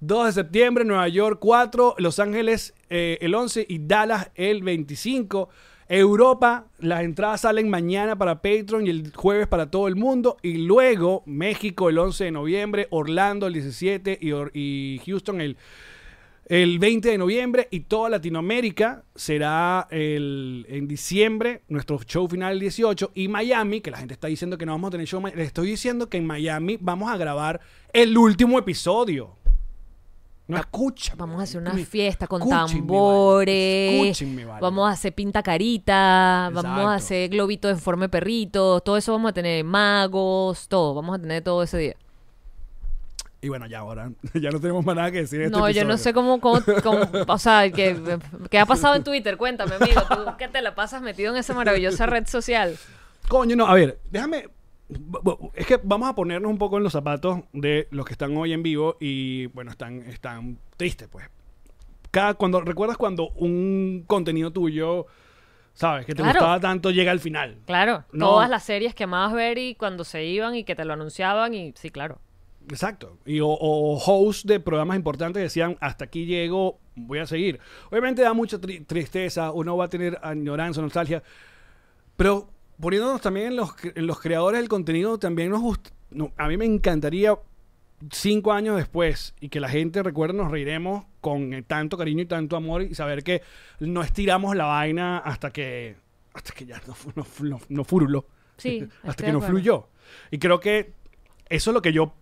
2 0.00 0.26
de 0.26 0.32
septiembre, 0.32 0.84
Nueva 0.84 1.08
York 1.08 1.38
4, 1.40 1.96
Los 1.98 2.18
Ángeles 2.18 2.74
eh, 2.90 3.18
el 3.20 3.34
11 3.34 3.66
y 3.68 3.86
Dallas 3.86 4.30
el 4.34 4.62
25. 4.62 5.48
Europa, 5.88 6.66
las 6.78 7.02
entradas 7.02 7.42
salen 7.42 7.68
mañana 7.68 8.16
para 8.16 8.40
Patreon 8.40 8.86
y 8.86 8.90
el 8.90 9.12
jueves 9.14 9.46
para 9.46 9.70
todo 9.70 9.86
el 9.86 9.96
mundo. 9.96 10.38
Y 10.42 10.58
luego 10.58 11.22
México 11.26 11.88
el 11.88 11.98
11 11.98 12.24
de 12.24 12.30
noviembre, 12.30 12.86
Orlando 12.90 13.46
el 13.46 13.52
17 13.52 14.18
y, 14.20 15.00
Houston 15.04 15.40
el, 15.40 15.56
el 16.46 16.78
20 16.78 17.10
de 17.10 17.18
noviembre. 17.18 17.68
Y 17.70 17.80
toda 17.80 18.08
Latinoamérica 18.08 19.04
será 19.14 19.86
el, 19.90 20.64
en 20.70 20.88
diciembre, 20.88 21.62
nuestro 21.68 21.98
show 22.02 22.26
final 22.28 22.54
el 22.54 22.60
18. 22.60 23.12
Y 23.14 23.28
Miami, 23.28 23.82
que 23.82 23.90
la 23.90 23.98
gente 23.98 24.14
está 24.14 24.28
diciendo 24.28 24.56
que 24.56 24.64
no 24.64 24.72
vamos 24.72 24.88
a 24.88 24.92
tener 24.92 25.06
show. 25.06 25.22
Les 25.22 25.46
estoy 25.46 25.68
diciendo 25.68 26.08
que 26.08 26.16
en 26.16 26.26
Miami 26.26 26.78
vamos 26.80 27.10
a 27.10 27.18
grabar 27.18 27.60
el 27.92 28.16
último 28.16 28.58
episodio. 28.58 29.36
No 30.46 30.58
escucha. 30.58 31.14
Vamos 31.16 31.40
a 31.40 31.44
hacer 31.44 31.60
una 31.60 31.72
fiesta 31.72 32.26
con 32.26 32.40
vale. 32.40 32.72
tambores. 32.72 33.94
Escúchenme, 33.94 34.44
vale. 34.44 34.60
Vamos 34.60 34.88
a 34.88 34.92
hacer 34.92 35.14
pinta 35.14 35.42
carita. 35.42 36.50
Vamos 36.52 36.86
a 36.86 36.94
hacer 36.94 37.30
globitos 37.30 37.70
en 37.70 37.78
forma 37.78 38.04
de 38.04 38.08
perrito. 38.10 38.80
Todo 38.80 38.96
eso 38.98 39.12
vamos 39.12 39.30
a 39.30 39.32
tener 39.32 39.64
magos, 39.64 40.68
todo. 40.68 40.94
Vamos 40.94 41.18
a 41.18 41.20
tener 41.20 41.42
todo 41.42 41.62
ese 41.62 41.78
día. 41.78 41.96
Y 43.40 43.48
bueno, 43.48 43.66
ya 43.66 43.80
ahora, 43.80 44.10
ya 44.34 44.50
no 44.50 44.58
tenemos 44.60 44.84
más 44.84 44.96
nada 44.96 45.10
que 45.10 45.18
decir. 45.18 45.38
de 45.38 45.46
este 45.46 45.58
No, 45.58 45.68
yo 45.70 45.84
no 45.84 45.98
sé 45.98 46.14
cómo, 46.14 46.40
cómo, 46.40 46.60
cómo- 46.82 47.08
o 47.28 47.38
sea, 47.38 47.70
¿qué, 47.70 48.18
qué 48.50 48.58
ha 48.58 48.64
pasado 48.66 48.94
en 48.94 49.04
Twitter? 49.04 49.36
Cuéntame, 49.36 49.74
amigo, 49.76 50.02
tú 50.08 50.36
que 50.38 50.48
te 50.48 50.62
la 50.62 50.74
pasas 50.74 51.02
metido 51.02 51.32
en 51.32 51.38
esa 51.38 51.52
maravillosa 51.52 52.06
red 52.06 52.26
social. 52.26 52.76
Coño, 53.28 53.54
no, 53.56 53.66
a 53.66 53.74
ver, 53.74 53.98
déjame. 54.10 54.48
Es 55.54 55.66
que 55.66 55.80
vamos 55.82 56.08
a 56.08 56.14
ponernos 56.14 56.50
un 56.50 56.58
poco 56.58 56.76
en 56.78 56.82
los 56.84 56.92
zapatos 56.92 57.40
de 57.52 57.88
los 57.90 58.04
que 58.06 58.12
están 58.12 58.36
hoy 58.36 58.52
en 58.52 58.62
vivo 58.62 58.96
y 59.00 59.46
bueno, 59.46 59.70
están, 59.70 60.02
están 60.02 60.58
tristes, 60.76 61.08
pues. 61.10 61.26
Cada, 62.10 62.34
cuando, 62.34 62.60
¿Recuerdas 62.60 62.96
cuando 62.96 63.30
un 63.30 64.04
contenido 64.06 64.52
tuyo, 64.52 65.06
sabes, 65.72 66.06
que 66.06 66.14
te 66.14 66.22
Claro. 66.22 66.38
gustaba 66.38 66.60
tanto, 66.60 66.90
llega 66.90 67.10
al 67.10 67.18
final? 67.20 67.56
Claro, 67.66 68.04
No. 68.12 68.26
todas 68.30 68.48
las 68.48 68.62
series 68.62 68.94
que 68.94 69.04
amabas 69.04 69.32
ver 69.32 69.58
y 69.58 69.74
cuando 69.74 70.04
se 70.04 70.24
iban 70.24 70.54
y 70.54 70.62
que 70.64 70.74
te 70.76 70.84
lo 70.84 70.92
anunciaban 70.92 71.54
y 71.54 71.72
sí, 71.76 71.90
claro. 71.90 72.20
Exacto. 72.68 73.18
Y, 73.26 73.40
o, 73.40 73.48
o 73.48 73.98
hosts 73.98 74.46
de 74.46 74.58
programas 74.60 74.96
importantes 74.96 75.42
decían, 75.42 75.76
hasta 75.80 76.04
aquí 76.06 76.24
llego, 76.24 76.78
voy 76.94 77.18
a 77.18 77.26
seguir. 77.26 77.58
Obviamente 77.90 78.22
da 78.22 78.32
mucha 78.32 78.58
tri- 78.58 78.86
tristeza, 78.86 79.50
uno 79.50 79.76
va 79.76 79.86
a 79.86 79.88
tener 79.88 80.18
añoranza, 80.22 80.80
nostalgia, 80.80 81.22
pero 82.16 82.48
poniéndonos 82.80 83.20
también 83.20 83.48
en 83.48 83.56
los, 83.56 83.74
en 83.82 84.06
los 84.06 84.20
creadores 84.20 84.60
del 84.60 84.68
contenido, 84.68 85.18
también 85.18 85.50
nos 85.50 85.60
gusta, 85.60 85.90
no, 86.10 86.32
a 86.36 86.48
mí 86.48 86.56
me 86.56 86.64
encantaría 86.64 87.38
cinco 88.10 88.52
años 88.52 88.76
después 88.76 89.34
y 89.40 89.48
que 89.48 89.60
la 89.60 89.68
gente 89.68 90.02
recuerde, 90.02 90.34
nos 90.34 90.50
reiremos 90.50 91.04
con 91.20 91.64
tanto 91.64 91.96
cariño 91.96 92.22
y 92.22 92.26
tanto 92.26 92.56
amor 92.56 92.82
y 92.82 92.94
saber 92.94 93.22
que 93.22 93.42
no 93.80 94.02
estiramos 94.02 94.56
la 94.56 94.66
vaina 94.66 95.18
hasta 95.18 95.50
que, 95.50 95.96
hasta 96.32 96.52
que 96.52 96.66
ya 96.66 96.80
no, 96.86 96.94
no, 97.14 97.26
no, 97.40 97.60
no 97.68 97.84
furuló. 97.84 98.26
Sí, 98.56 98.86
hasta 99.02 99.24
que 99.24 99.32
no 99.32 99.40
fluyó. 99.40 99.88
Y 100.30 100.38
creo 100.38 100.60
que 100.60 100.92
eso 101.48 101.70
es 101.70 101.74
lo 101.74 101.82
que 101.82 101.92
yo 101.92 102.14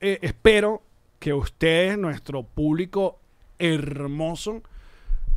eh, 0.00 0.18
espero 0.22 0.82
que 1.18 1.32
ustedes, 1.32 1.96
nuestro 1.98 2.42
público 2.42 3.20
hermoso, 3.58 4.62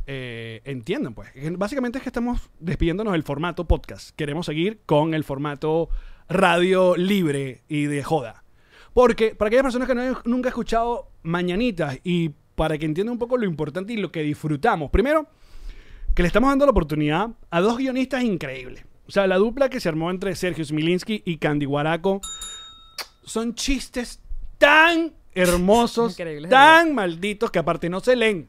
eh, 0.07 0.61
entiendan. 0.65 1.13
Pues 1.13 1.29
básicamente 1.57 1.97
es 1.97 2.03
que 2.03 2.09
estamos 2.09 2.49
despidiéndonos 2.59 3.13
del 3.13 3.23
formato 3.23 3.65
podcast. 3.67 4.15
Queremos 4.15 4.45
seguir 4.45 4.81
con 4.85 5.13
el 5.13 5.23
formato 5.23 5.89
radio 6.29 6.95
libre 6.95 7.63
y 7.67 7.85
de 7.85 8.03
joda. 8.03 8.43
Porque 8.93 9.35
para 9.35 9.47
aquellas 9.47 9.63
personas 9.63 9.87
que 9.87 9.95
no 9.95 10.01
han- 10.01 10.17
nunca 10.25 10.49
escuchado 10.49 11.09
Mañanitas 11.23 11.99
y 12.03 12.29
para 12.55 12.77
que 12.77 12.85
entiendan 12.85 13.13
un 13.13 13.19
poco 13.19 13.35
lo 13.37 13.45
importante 13.45 13.93
y 13.93 13.97
lo 13.97 14.11
que 14.11 14.21
disfrutamos. 14.23 14.89
Primero, 14.91 15.27
que 16.13 16.21
le 16.21 16.27
estamos 16.27 16.49
dando 16.49 16.65
la 16.65 16.71
oportunidad 16.71 17.29
a 17.49 17.61
dos 17.61 17.77
guionistas 17.77 18.23
increíbles. 18.23 18.85
O 19.07 19.11
sea, 19.11 19.27
la 19.27 19.35
dupla 19.37 19.69
que 19.69 19.79
se 19.79 19.89
armó 19.89 20.09
entre 20.11 20.33
Sergio 20.35 20.63
Smilinski 20.63 21.21
y 21.25 21.37
Candy 21.37 21.65
Guaraco 21.65 22.21
son 23.23 23.53
chistes 23.55 24.21
tan 24.57 25.13
hermosos, 25.33 26.15
tan 26.49 26.95
malditos 26.95 27.51
que 27.51 27.59
aparte 27.59 27.89
no 27.89 27.99
se 27.99 28.15
leen. 28.15 28.47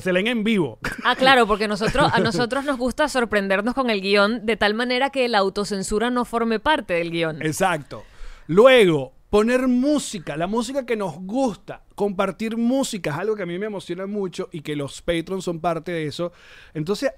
Se 0.00 0.12
leen 0.12 0.26
en 0.26 0.44
vivo. 0.44 0.78
Ah, 1.04 1.16
claro, 1.16 1.46
porque 1.46 1.68
nosotros, 1.68 2.10
a 2.12 2.20
nosotros 2.20 2.64
nos 2.64 2.78
gusta 2.78 3.08
sorprendernos 3.08 3.74
con 3.74 3.90
el 3.90 4.00
guion 4.00 4.44
de 4.44 4.56
tal 4.56 4.74
manera 4.74 5.10
que 5.10 5.28
la 5.28 5.38
autocensura 5.38 6.10
no 6.10 6.24
forme 6.24 6.58
parte 6.58 6.94
del 6.94 7.10
guion. 7.10 7.42
Exacto. 7.42 8.04
Luego, 8.46 9.12
poner 9.30 9.68
música, 9.68 10.36
la 10.36 10.46
música 10.46 10.86
que 10.86 10.96
nos 10.96 11.14
gusta, 11.20 11.82
compartir 11.94 12.56
música 12.56 13.10
es 13.10 13.16
algo 13.16 13.36
que 13.36 13.42
a 13.42 13.46
mí 13.46 13.58
me 13.58 13.66
emociona 13.66 14.06
mucho 14.06 14.48
y 14.52 14.62
que 14.62 14.76
los 14.76 15.02
patrons 15.02 15.44
son 15.44 15.60
parte 15.60 15.92
de 15.92 16.06
eso. 16.06 16.32
Entonces, 16.74 17.12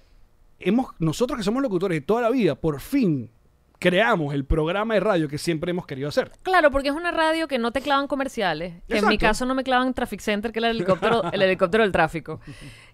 hemos, 0.59 0.89
nosotros 0.99 1.39
que 1.39 1.45
somos 1.45 1.63
locutores 1.63 1.97
de 1.97 2.07
toda 2.07 2.23
la 2.23 2.31
vida, 2.31 2.55
por 2.55 2.81
fin 2.81 3.31
creamos 3.79 4.35
el 4.35 4.45
programa 4.45 4.95
de 4.95 5.01
radio 5.01 5.29
que 5.29 5.39
siempre 5.39 5.71
hemos 5.71 5.87
querido 5.87 6.09
hacer. 6.09 6.33
Claro, 6.43 6.71
porque 6.71 6.89
es 6.89 6.95
una 6.95 7.11
radio 7.11 7.47
que 7.49 7.59
no 7.59 7.73
te 7.73 7.81
clavan 7.81 8.09
comerciales. 8.09 8.75
Que 8.89 8.99
en 8.99 9.09
mi 9.09 9.19
caso 9.19 9.47
no 9.47 9.55
me 9.55 9.65
clavan 9.65 9.95
Traffic 9.95 10.21
Center, 10.21 10.53
que 10.53 10.59
es 10.59 10.65
el 10.65 10.71
helicóptero, 10.71 11.31
el 11.33 11.43
helicóptero 11.43 11.85
del 11.85 11.93
tráfico. 11.93 12.41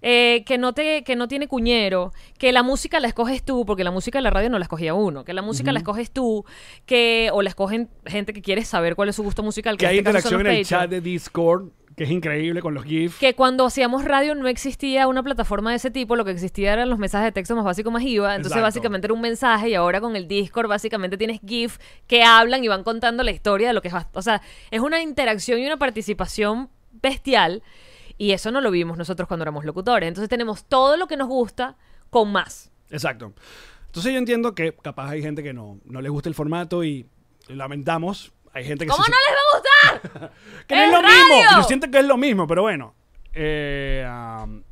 Eh, 0.02 0.44
que, 0.46 0.58
no 0.58 0.74
te, 0.74 1.02
que 1.02 1.16
no 1.16 1.28
tiene 1.28 1.48
cuñero. 1.48 2.12
Que 2.38 2.52
la 2.52 2.62
música 2.62 3.00
la 3.00 3.08
escoges 3.08 3.42
tú, 3.42 3.64
porque 3.64 3.84
la 3.84 3.90
música 3.90 4.18
de 4.18 4.22
la 4.22 4.30
radio 4.30 4.50
no 4.50 4.58
la 4.58 4.64
escogía 4.64 4.94
uno. 4.94 5.24
Que 5.24 5.32
la 5.32 5.42
música 5.42 5.72
la 5.72 5.78
escoges 5.78 6.10
tú. 6.10 6.44
que 6.84 7.30
O 7.32 7.42
la 7.42 7.48
escogen 7.48 7.88
gente 8.04 8.32
que 8.32 8.42
quiere 8.42 8.64
saber 8.64 8.94
cuál 8.96 9.08
es 9.08 9.16
su 9.16 9.22
gusto 9.22 9.42
musical. 9.42 9.76
Que 9.76 9.86
hay 9.86 9.98
este 9.98 10.10
interacción 10.10 10.40
en 10.42 10.46
el 10.48 10.64
chat 10.66 10.90
de 10.90 11.00
Discord, 11.00 11.70
que 11.96 12.04
es 12.04 12.10
increíble 12.10 12.60
con 12.60 12.74
los 12.74 12.84
GIFs. 12.84 13.18
que 13.18 13.34
cuando 13.34 13.66
hacíamos 13.66 14.04
radio 14.04 14.34
no 14.34 14.48
existía 14.48 15.06
una 15.06 15.22
plataforma 15.22 15.70
de 15.70 15.76
ese 15.76 15.90
tipo, 15.90 16.16
lo 16.16 16.24
que 16.24 16.32
existía 16.32 16.72
eran 16.72 16.90
los 16.90 16.98
mensajes 16.98 17.26
de 17.26 17.32
texto 17.32 17.54
más 17.54 17.64
básicos 17.64 17.92
más 17.92 18.02
IVA, 18.02 18.34
entonces 18.34 18.52
Exacto. 18.52 18.66
básicamente 18.66 19.06
era 19.06 19.14
un 19.14 19.20
mensaje 19.20 19.70
y 19.70 19.74
ahora 19.74 20.00
con 20.00 20.16
el 20.16 20.26
Discord 20.26 20.68
básicamente 20.68 21.16
tienes 21.16 21.40
GIF 21.46 21.78
que 22.06 22.22
hablan 22.22 22.64
y 22.64 22.68
van 22.68 22.82
contando 22.82 23.22
la 23.22 23.30
historia 23.30 23.68
de 23.68 23.74
lo 23.74 23.82
que 23.82 23.88
es, 23.88 23.94
o 24.12 24.22
sea, 24.22 24.42
es 24.70 24.80
una 24.80 25.00
interacción 25.02 25.60
y 25.60 25.66
una 25.66 25.76
participación 25.76 26.68
bestial 27.02 27.62
y 28.18 28.32
eso 28.32 28.50
no 28.50 28.60
lo 28.60 28.70
vimos 28.70 28.98
nosotros 28.98 29.28
cuando 29.28 29.42
éramos 29.42 29.64
locutores, 29.64 30.08
entonces 30.08 30.28
tenemos 30.28 30.64
todo 30.64 30.96
lo 30.96 31.06
que 31.06 31.16
nos 31.16 31.28
gusta 31.28 31.76
con 32.10 32.30
más. 32.32 32.70
Exacto. 32.90 33.32
Entonces 33.86 34.12
yo 34.12 34.18
entiendo 34.18 34.54
que 34.54 34.74
capaz 34.74 35.10
hay 35.10 35.22
gente 35.22 35.42
que 35.42 35.52
no, 35.52 35.78
no 35.84 36.00
les 36.00 36.10
gusta 36.10 36.28
el 36.28 36.34
formato 36.34 36.82
y 36.82 37.06
lamentamos. 37.48 38.32
Hay 38.54 38.64
gente 38.64 38.86
que 38.86 38.90
¿Cómo 38.90 39.04
se- 39.04 39.10
no 39.10 39.16
les 39.28 39.36
va 39.36 39.40
a 39.40 40.00
gustar? 40.22 40.32
que 40.66 40.74
no 40.76 40.80
es 40.82 40.86
¡Es 40.88 40.92
lo 40.92 41.02
mismo. 41.02 41.50
Yo 41.56 41.62
siento 41.64 41.90
que 41.90 41.98
es 41.98 42.04
lo 42.06 42.16
mismo, 42.16 42.46
pero 42.46 42.62
bueno. 42.62 42.94
Eh, 43.32 44.06
um, 44.08 44.62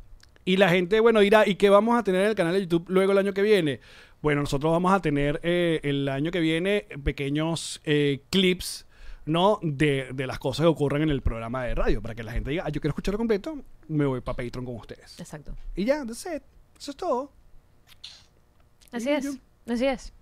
y 0.45 0.57
la 0.57 0.69
gente, 0.69 0.99
bueno, 0.99 1.19
dirá, 1.19 1.47
¿y 1.47 1.55
qué 1.55 1.69
vamos 1.69 1.97
a 1.99 2.03
tener 2.03 2.21
en 2.21 2.27
el 2.29 2.35
canal 2.35 2.53
de 2.53 2.61
YouTube 2.61 2.85
luego 2.89 3.11
el 3.11 3.17
año 3.17 3.33
que 3.33 3.41
viene? 3.41 3.79
Bueno, 4.21 4.41
nosotros 4.41 4.71
vamos 4.71 4.93
a 4.93 5.01
tener 5.01 5.39
eh, 5.43 5.79
el 5.83 6.07
año 6.07 6.31
que 6.31 6.39
viene 6.39 6.87
pequeños 7.03 7.81
eh, 7.83 8.21
clips, 8.29 8.85
¿no? 9.25 9.59
De, 9.61 10.09
de 10.13 10.27
las 10.27 10.39
cosas 10.39 10.63
que 10.63 10.67
ocurren 10.67 11.03
en 11.03 11.09
el 11.09 11.21
programa 11.21 11.63
de 11.65 11.75
radio, 11.75 12.01
para 12.01 12.15
que 12.15 12.23
la 12.23 12.31
gente 12.31 12.49
diga, 12.51 12.63
ah, 12.65 12.69
yo 12.69 12.79
quiero 12.79 12.91
escucharlo 12.91 13.17
completo, 13.17 13.57
me 13.89 14.05
voy 14.05 14.21
para 14.21 14.37
Patreon 14.37 14.65
con 14.65 14.75
ustedes. 14.77 15.19
Exacto. 15.19 15.53
Y 15.75 15.83
ya, 15.83 16.05
that's 16.05 16.25
it. 16.25 16.41
Eso 16.79 16.91
es 16.91 16.97
todo. 16.97 17.31
Así 18.91 19.05
Sí, 19.05 19.09
es. 19.11 19.23
yo- 19.25 19.73
Así 19.73 19.85
es. 19.85 20.13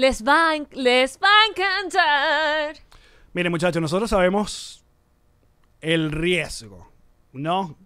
Les 0.00 0.24
va 0.26 0.54
les 0.72 1.18
va 1.22 1.28
a 1.28 1.46
encantar. 1.50 2.76
Miren, 3.34 3.52
muchachos, 3.52 3.82
nosotros 3.82 4.08
sabemos 4.08 4.82
el 5.82 6.10
riesgo, 6.10 6.90
¿no? 7.34 7.76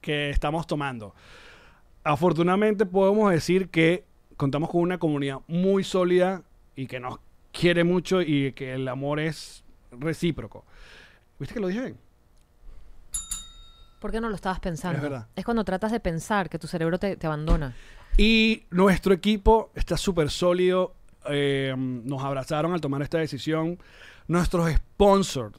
Que 0.00 0.30
estamos 0.30 0.66
tomando. 0.66 1.14
Afortunadamente 2.02 2.86
podemos 2.86 3.30
decir 3.30 3.68
que 3.68 4.04
contamos 4.36 4.70
con 4.70 4.80
una 4.80 4.98
comunidad 4.98 5.38
muy 5.46 5.84
sólida 5.84 6.42
y 6.74 6.88
que 6.88 6.98
nos 6.98 7.20
quiere 7.52 7.84
mucho 7.84 8.20
y 8.20 8.52
que 8.52 8.74
el 8.74 8.88
amor 8.88 9.20
es 9.20 9.64
recíproco. 9.92 10.64
¿Viste 11.38 11.54
que 11.54 11.60
lo 11.60 11.68
dije 11.68 11.80
bien? 11.80 11.98
¿Por 14.00 14.10
qué 14.10 14.20
no 14.20 14.28
lo 14.28 14.34
estabas 14.34 14.58
pensando? 14.58 14.96
Es 14.96 15.02
verdad. 15.02 15.28
Es 15.36 15.44
cuando 15.44 15.62
tratas 15.62 15.92
de 15.92 16.00
pensar 16.00 16.48
que 16.48 16.58
tu 16.58 16.66
cerebro 16.66 16.98
te, 16.98 17.16
te 17.16 17.26
abandona. 17.28 17.76
Y 18.16 18.64
nuestro 18.70 19.14
equipo 19.14 19.70
está 19.74 19.96
súper 19.96 20.30
sólido. 20.30 20.96
Eh, 21.28 21.74
nos 21.76 22.22
abrazaron 22.22 22.72
al 22.72 22.80
tomar 22.80 23.02
esta 23.02 23.18
decisión. 23.18 23.78
Nuestros 24.28 24.70
sponsors, 24.72 25.58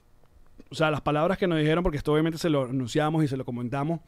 o 0.69 0.76
sea, 0.76 0.89
las 0.91 1.02
palabras 1.02 1.38
que 1.38 1.47
nos 1.47 1.60
dijeron, 1.60 1.84
porque 1.84 1.97
esto 1.97 2.13
obviamente 2.13 2.38
se 2.38 2.50
lo 2.50 2.63
anunciamos 2.63 3.24
y 3.24 3.28
se 3.28 3.38
lo 3.38 3.45
comentamos, 3.45 4.00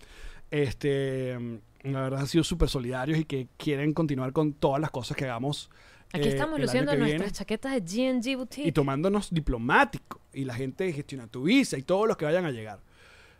este, 0.51 1.37
la 1.83 2.01
verdad 2.01 2.21
han 2.21 2.27
sido 2.27 2.43
súper 2.43 2.69
solidarios 2.69 3.19
y 3.19 3.25
que 3.25 3.47
quieren 3.57 3.93
continuar 3.93 4.31
con 4.31 4.53
todas 4.53 4.79
las 4.79 4.91
cosas 4.91 5.17
que 5.17 5.25
hagamos. 5.25 5.69
Aquí 6.13 6.27
eh, 6.27 6.31
estamos 6.31 6.59
luciendo 6.59 6.95
nuestras 6.95 7.21
viene. 7.21 7.33
chaquetas 7.33 7.73
de 7.73 7.81
GNG 7.81 8.37
Boutique. 8.37 8.67
y 8.67 8.71
tomándonos 8.71 9.33
diplomático. 9.33 10.21
Y 10.31 10.45
la 10.45 10.53
gente 10.53 10.91
Gestiona 10.93 11.27
tu 11.27 11.43
Visa 11.43 11.77
y 11.77 11.81
todos 11.81 12.07
los 12.07 12.17
que 12.17 12.25
vayan 12.25 12.45
a 12.45 12.51
llegar. 12.51 12.79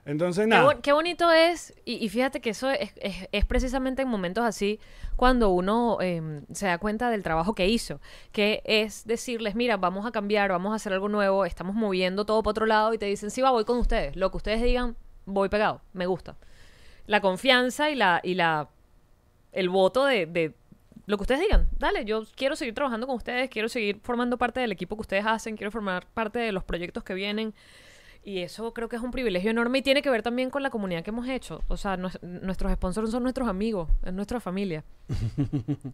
Entonces, 0.05 0.43
Qué, 0.43 0.49
nada. 0.49 0.63
bon- 0.63 0.81
qué 0.81 0.91
bonito 0.91 1.31
es, 1.31 1.73
y, 1.85 1.93
y 2.03 2.09
fíjate 2.09 2.41
que 2.41 2.49
eso 2.49 2.69
es, 2.69 2.91
es- 2.97 3.27
es 3.31 3.45
precisamente 3.45 4.01
en 4.01 4.09
momentos 4.09 4.43
así 4.43 4.79
cuando 5.15 5.49
uno 5.51 5.97
eh, 6.01 6.41
se 6.51 6.65
da 6.65 6.77
cuenta 6.77 7.09
del 7.09 7.23
trabajo 7.23 7.55
que 7.55 7.67
hizo, 7.69 8.01
que 8.33 8.61
es 8.65 9.05
decirles, 9.07 9.55
mira, 9.55 9.77
vamos 9.77 10.05
a 10.05 10.11
cambiar, 10.11 10.49
vamos 10.51 10.73
a 10.73 10.75
hacer 10.75 10.91
algo 10.91 11.07
nuevo, 11.07 11.45
estamos 11.45 11.73
moviendo 11.75 12.25
todo 12.25 12.43
para 12.43 12.51
otro 12.51 12.65
lado 12.65 12.93
y 12.93 12.97
te 12.97 13.05
dicen, 13.05 13.31
sí, 13.31 13.41
va, 13.41 13.51
voy 13.51 13.63
con 13.63 13.77
ustedes, 13.77 14.15
lo 14.17 14.29
que 14.31 14.37
ustedes 14.37 14.61
digan, 14.61 14.97
voy 15.25 15.47
pegado, 15.47 15.79
me 15.93 16.05
gusta. 16.05 16.35
La 17.07 17.21
confianza 17.21 17.89
y 17.89 17.95
la, 17.95 18.19
y 18.23 18.33
la 18.35 18.67
el 19.53 19.69
voto 19.69 20.05
de, 20.05 20.25
de 20.25 20.53
lo 21.05 21.17
que 21.17 21.21
ustedes 21.23 21.41
digan, 21.41 21.67
dale, 21.79 22.03
yo 22.05 22.23
quiero 22.35 22.55
seguir 22.57 22.73
trabajando 22.73 23.07
con 23.07 23.15
ustedes, 23.15 23.49
quiero 23.49 23.69
seguir 23.69 23.99
formando 24.03 24.37
parte 24.37 24.59
del 24.59 24.71
equipo 24.71 24.95
que 24.95 25.01
ustedes 25.01 25.25
hacen, 25.25 25.55
quiero 25.55 25.71
formar 25.71 26.07
parte 26.13 26.39
de 26.39 26.51
los 26.51 26.63
proyectos 26.65 27.03
que 27.03 27.13
vienen. 27.13 27.53
Y 28.25 28.39
eso 28.39 28.73
creo 28.73 28.87
que 28.87 28.95
es 28.95 29.01
un 29.01 29.11
privilegio 29.11 29.51
enorme 29.51 29.79
y 29.79 29.81
tiene 29.81 30.01
que 30.01 30.09
ver 30.09 30.23
también 30.23 30.49
con 30.49 30.63
la 30.63 30.69
comunidad 30.69 31.03
que 31.03 31.09
hemos 31.09 31.27
hecho. 31.27 31.61
O 31.67 31.75
sea, 31.75 31.97
nues- 31.97 32.21
nuestros 32.21 32.71
sponsors 32.73 33.11
son 33.11 33.23
nuestros 33.23 33.49
amigos, 33.49 33.89
es 34.05 34.13
nuestra 34.13 34.39
familia. 34.39 34.83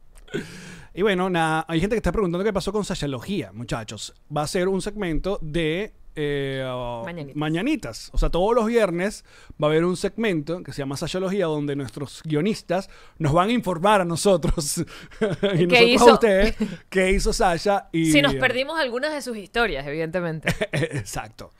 Y 0.93 1.01
bueno, 1.01 1.27
nada, 1.29 1.65
hay 1.67 1.79
gente 1.79 1.95
que 1.95 1.97
está 1.97 2.11
preguntando 2.11 2.43
qué 2.43 2.53
pasó 2.53 2.71
con 2.71 2.85
Sashalogía, 2.85 3.51
muchachos. 3.51 4.13
Va 4.35 4.43
a 4.43 4.47
ser 4.47 4.67
un 4.67 4.79
segmento 4.81 5.39
de 5.41 5.93
eh, 6.15 6.63
oh, 6.67 7.01
Mañanitas. 7.05 7.35
mañanitas. 7.35 8.09
O 8.13 8.17
sea, 8.17 8.29
todos 8.29 8.53
los 8.53 8.65
viernes 8.67 9.23
va 9.51 9.67
a 9.67 9.71
haber 9.71 9.85
un 9.85 9.97
segmento 9.97 10.61
que 10.61 10.71
se 10.71 10.79
llama 10.83 10.97
Sashalogía, 10.97 11.45
donde 11.45 11.75
nuestros 11.75 12.21
guionistas 12.23 12.89
nos 13.17 13.33
van 13.33 13.49
a 13.49 13.53
informar 13.53 14.01
a 14.01 14.05
nosotros 14.05 14.77
y 15.57 15.65
nosotros 15.65 15.73
a 15.79 15.83
hizo? 15.83 16.13
ustedes 16.13 16.55
qué 16.89 17.11
hizo 17.11 17.33
Sasha. 17.33 17.89
Y, 17.91 18.11
Si 18.11 18.21
nos 18.21 18.35
perdimos 18.35 18.79
algunas 18.79 19.13
de 19.13 19.21
sus 19.23 19.37
historias, 19.37 19.85
evidentemente. 19.87 20.49
Exacto. 20.71 21.51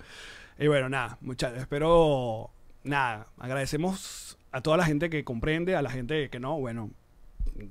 Y 0.59 0.67
bueno, 0.67 0.89
nada, 0.89 1.17
muchachos, 1.21 1.57
espero, 1.59 2.51
nada, 2.83 3.27
agradecemos 3.37 4.37
a 4.51 4.61
toda 4.61 4.75
la 4.77 4.85
gente 4.85 5.09
que 5.09 5.23
comprende, 5.23 5.75
a 5.75 5.81
la 5.81 5.89
gente 5.89 6.29
que 6.29 6.39
no, 6.39 6.59
bueno, 6.59 6.91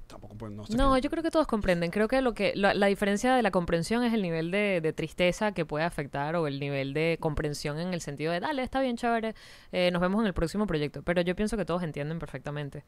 tampoco 0.07 0.37
pues, 0.37 0.53
no 0.53 0.65
sé. 0.67 0.75
No, 0.77 0.95
qué- 0.95 1.03
yo 1.03 1.11
creo 1.11 1.23
que 1.23 1.31
todos 1.31 1.47
comprenden. 1.47 1.91
Creo 1.91 2.09
que 2.09 2.23
lo 2.23 2.33
que 2.33 2.53
la, 2.55 2.73
la 2.73 2.87
diferencia 2.87 3.35
de 3.35 3.43
la 3.43 3.51
comprensión 3.51 4.05
es 4.05 4.15
el 4.15 4.23
nivel 4.23 4.51
de, 4.51 4.81
de 4.81 4.93
tristeza 4.95 5.53
que 5.53 5.67
puede 5.67 5.85
afectar 5.85 6.35
o 6.37 6.47
el 6.47 6.59
nivel 6.61 6.95
de 6.95 7.19
comprensión 7.21 7.79
en 7.79 7.93
el 7.93 8.01
sentido 8.01 8.33
de, 8.33 8.41
dale, 8.41 8.63
está 8.63 8.81
bien, 8.81 8.97
chévere, 8.97 9.35
eh, 9.73 9.91
nos 9.91 10.01
vemos 10.01 10.21
en 10.23 10.27
el 10.27 10.35
próximo 10.35 10.67
proyecto. 10.67 11.03
Pero 11.03 11.21
yo 11.21 11.37
pienso 11.37 11.57
que 11.59 11.67
todos 11.67 11.83
entienden 11.83 12.19
perfectamente 12.19 12.85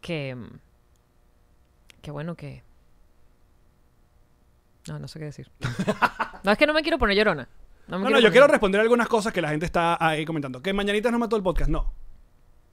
que, 0.00 0.36
que 2.00 2.10
bueno, 2.12 2.36
que... 2.36 2.62
No, 4.88 4.98
no 4.98 5.08
sé 5.08 5.18
qué 5.18 5.26
decir. 5.26 5.50
no, 6.44 6.52
es 6.52 6.58
que 6.58 6.66
no 6.66 6.74
me 6.74 6.82
quiero 6.82 6.98
poner 6.98 7.16
llorona. 7.16 7.48
No, 7.88 7.98
me 7.98 8.10
No, 8.10 8.20
yo 8.20 8.30
quiero 8.30 8.46
responder 8.46 8.80
algunas 8.80 9.08
cosas 9.08 9.32
que 9.32 9.42
la 9.42 9.50
gente 9.50 9.66
está 9.66 9.96
ahí 10.04 10.24
comentando. 10.24 10.62
Que 10.62 10.72
Mañanitas 10.72 11.12
no 11.12 11.18
mató 11.18 11.36
el 11.36 11.42
podcast. 11.42 11.70
No. 11.70 11.92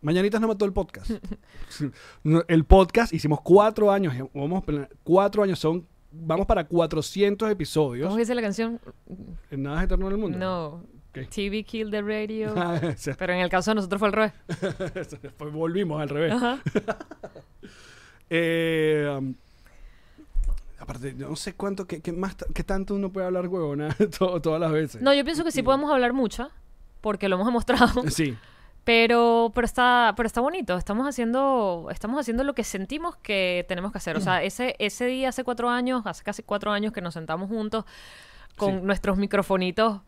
Mañanitas 0.01 0.39
no 0.39 0.47
mató 0.47 0.63
el 0.65 0.71
podcast. 0.71 1.11
El 2.47 2.63
podcast 2.63 3.13
hicimos 3.13 3.41
cuatro 3.41 3.91
años. 3.91 4.13
eh, 4.15 4.23
Vamos, 4.33 4.63
cuatro 5.03 5.43
años 5.43 5.59
son. 5.59 5.85
Vamos 6.11 6.45
para 6.47 6.63
400 6.63 7.51
episodios. 7.51 8.07
¿Cómo 8.07 8.17
dice 8.17 8.33
la 8.33 8.41
canción? 8.41 8.79
Nada 9.51 9.79
es 9.79 9.83
eterno 9.83 10.07
en 10.07 10.11
el 10.13 10.17
mundo. 10.17 10.37
No. 10.37 10.83
TV 11.29 11.63
Kill 11.63 11.91
the 11.91 12.01
Radio. 12.01 12.53
Sea, 12.95 13.15
Pero 13.17 13.33
en 13.33 13.39
el 13.39 13.49
caso 13.49 13.71
de 13.71 13.75
nosotros 13.75 13.99
fue 13.99 14.07
al 14.07 14.13
revés. 14.13 14.33
Después 15.21 15.51
volvimos 15.51 16.01
al 16.01 16.07
revés. 16.09 16.31
Ajá. 16.31 16.59
Eh, 18.29 19.17
um, 19.17 19.35
aparte, 20.79 21.13
no 21.13 21.35
sé 21.35 21.53
cuánto, 21.53 21.85
qué, 21.85 22.01
qué 22.01 22.11
más, 22.11 22.35
qué 22.53 22.63
tanto 22.63 22.95
uno 22.95 23.11
puede 23.11 23.27
hablar 23.27 23.47
huevona 23.47 23.95
to- 24.17 24.41
todas 24.41 24.59
las 24.59 24.71
veces. 24.71 25.01
No, 25.01 25.13
yo 25.13 25.23
pienso 25.23 25.43
que 25.43 25.51
sí 25.51 25.61
podemos 25.63 25.91
hablar 25.91 26.13
mucho, 26.13 26.49
porque 27.01 27.29
lo 27.29 27.35
hemos 27.35 27.47
demostrado. 27.47 28.03
Sí. 28.09 28.37
Pero, 28.85 29.51
pero 29.53 29.65
está, 29.65 30.13
pero 30.17 30.25
está 30.25 30.41
bonito. 30.41 30.75
Estamos 30.75 31.07
haciendo, 31.07 31.89
estamos 31.91 32.19
haciendo 32.19 32.43
lo 32.43 32.55
que 32.55 32.63
sentimos 32.63 33.17
que 33.17 33.63
tenemos 33.67 33.91
que 33.91 33.99
hacer. 33.99 34.17
O 34.17 34.21
sea, 34.21 34.41
ese, 34.41 34.75
ese 34.79 35.05
día 35.05 35.29
hace 35.29 35.43
cuatro 35.43 35.69
años, 35.69 36.01
hace 36.05 36.23
casi 36.23 36.41
cuatro 36.41 36.71
años 36.71 36.91
que 36.91 37.01
nos 37.01 37.13
sentamos 37.13 37.49
juntos 37.49 37.85
con 38.57 38.79
Sí. 38.79 38.85
nuestros 38.85 39.17
microfonitos 39.17 40.01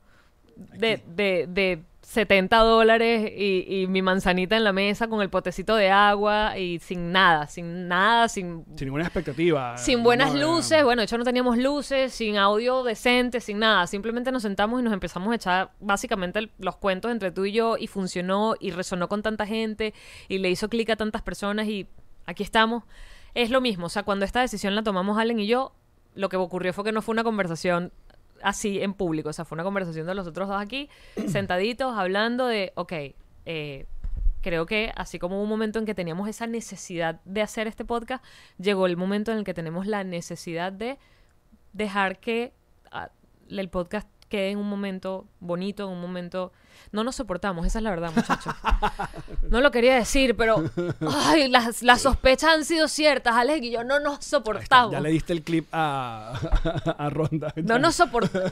de, 0.56 1.04
de, 1.06 1.46
de 1.48 1.84
70 2.02 2.58
dólares 2.58 3.32
y, 3.38 3.66
y 3.84 3.88
mi 3.88 4.02
manzanita 4.02 4.58
en 4.58 4.64
la 4.64 4.74
mesa 4.74 5.08
con 5.08 5.22
el 5.22 5.30
potecito 5.30 5.76
de 5.76 5.92
agua 5.92 6.58
y 6.58 6.80
sin 6.80 7.12
nada, 7.12 7.48
sin 7.48 7.88
nada, 7.88 8.28
sin 8.28 8.66
Sin 8.76 8.88
ninguna 8.88 9.04
expectativa. 9.04 9.78
sin 9.78 10.04
buenas 10.04 10.34
No, 10.34 10.42
luces, 10.56 10.84
bueno, 10.84 11.02
de 11.02 11.06
hecho 11.06 11.18
no 11.18 11.24
teníamos 11.24 11.58
luces, 11.58 12.12
sin 12.12 12.38
audio 12.38 12.84
decente, 12.84 13.40
sin 13.40 13.60
nada. 13.60 13.86
Simplemente 13.88 14.32
nos 14.32 14.42
sentamos 14.42 14.82
y 14.82 14.84
nos 14.84 14.94
empezamos 14.94 15.32
a 15.32 15.36
echar 15.36 15.72
básicamente 15.80 16.40
el- 16.40 16.52
los 16.58 16.76
cuentos 16.76 17.12
entre 17.12 17.32
tú 17.32 17.46
y 17.46 17.52
yo 17.52 17.78
y 17.78 17.88
funcionó 17.88 18.56
y 18.60 18.72
resonó 18.72 19.08
con 19.08 19.22
tanta 19.22 19.46
gente 19.46 19.94
y 20.28 20.40
le 20.40 20.50
hizo 20.50 20.70
clic 20.70 20.90
a 20.90 20.96
tantas 20.96 21.22
personas 21.22 21.68
y 21.68 21.88
aquí 22.26 22.44
estamos. 22.44 22.84
Es 23.36 23.50
lo 23.52 23.62
mismo, 23.62 23.86
o 23.86 23.90
sea, 23.90 24.04
cuando 24.04 24.26
esta 24.26 24.42
decisión 24.42 24.76
la 24.76 24.84
tomamos 24.84 25.18
Allen 25.18 25.40
y 25.40 25.48
yo, 25.48 25.72
lo 26.16 26.28
que 26.28 26.36
ocurrió 26.36 26.74
fue 26.74 26.84
que 26.84 26.92
no 26.92 27.02
fue 27.02 27.14
una 27.14 27.24
conversación 27.24 27.94
así 28.44 28.82
en 28.82 28.94
público, 28.94 29.30
o 29.30 29.34
sea, 29.34 29.46
fue 29.46 29.56
una 29.56 29.64
conversación 29.64 30.08
de 30.08 30.16
los 30.16 30.28
otros 30.28 30.48
dos 30.48 30.62
aquí, 30.62 30.90
sentaditos, 31.28 31.98
hablando 31.98 32.48
de, 32.48 32.74
ok, 32.76 32.94
eh, 33.46 33.86
creo 34.42 34.66
que 34.66 34.92
así 34.96 35.20
como 35.20 35.38
hubo 35.38 35.44
un 35.44 35.50
momento 35.50 35.80
en 35.80 35.86
que 35.86 35.96
teníamos 35.96 36.28
esa 36.28 36.48
necesidad 36.48 37.22
de 37.26 37.42
hacer 37.42 37.68
este 37.68 37.86
podcast, 37.86 38.24
llegó 38.58 38.86
el 38.86 38.98
momento 38.98 39.32
en 39.32 39.40
el 39.40 39.44
que 39.44 39.54
tenemos 39.54 39.88
la 39.88 40.04
necesidad 40.04 40.72
de 40.72 40.98
dejar 41.74 42.20
que 42.20 42.54
ah, 42.92 43.10
el 43.50 43.70
podcast 43.70 44.08
quede 44.30 44.52
en 44.52 44.58
un 44.58 44.70
momento 44.70 45.28
bonito, 45.40 45.86
en 45.86 45.92
un 45.92 46.02
momento... 46.02 46.52
No 46.92 47.04
nos 47.04 47.16
soportamos, 47.16 47.66
esa 47.66 47.80
es 47.80 47.84
la 47.84 47.90
verdad, 47.90 48.12
muchachos. 48.16 48.54
No 49.50 49.62
lo 49.62 49.72
quería 49.72 49.96
decir, 49.96 50.36
pero... 50.36 50.64
Ay, 51.26 51.48
las, 51.48 51.82
las 51.84 52.02
sospechas 52.02 52.52
han 52.54 52.66
sido 52.66 52.88
ciertas, 52.88 53.34
Alex 53.36 53.64
y 53.66 53.72
yo 53.72 53.84
no 53.84 54.00
nos 54.00 54.24
soportamos. 54.26 54.92
Ya 54.92 55.00
le 55.00 55.10
diste 55.10 55.34
el 55.34 55.42
clip 55.44 55.68
a, 55.72 56.34
a 56.98 57.10
Ronda. 57.10 57.54
No 57.56 57.80
nos 57.80 57.96
soportamos. 57.96 58.52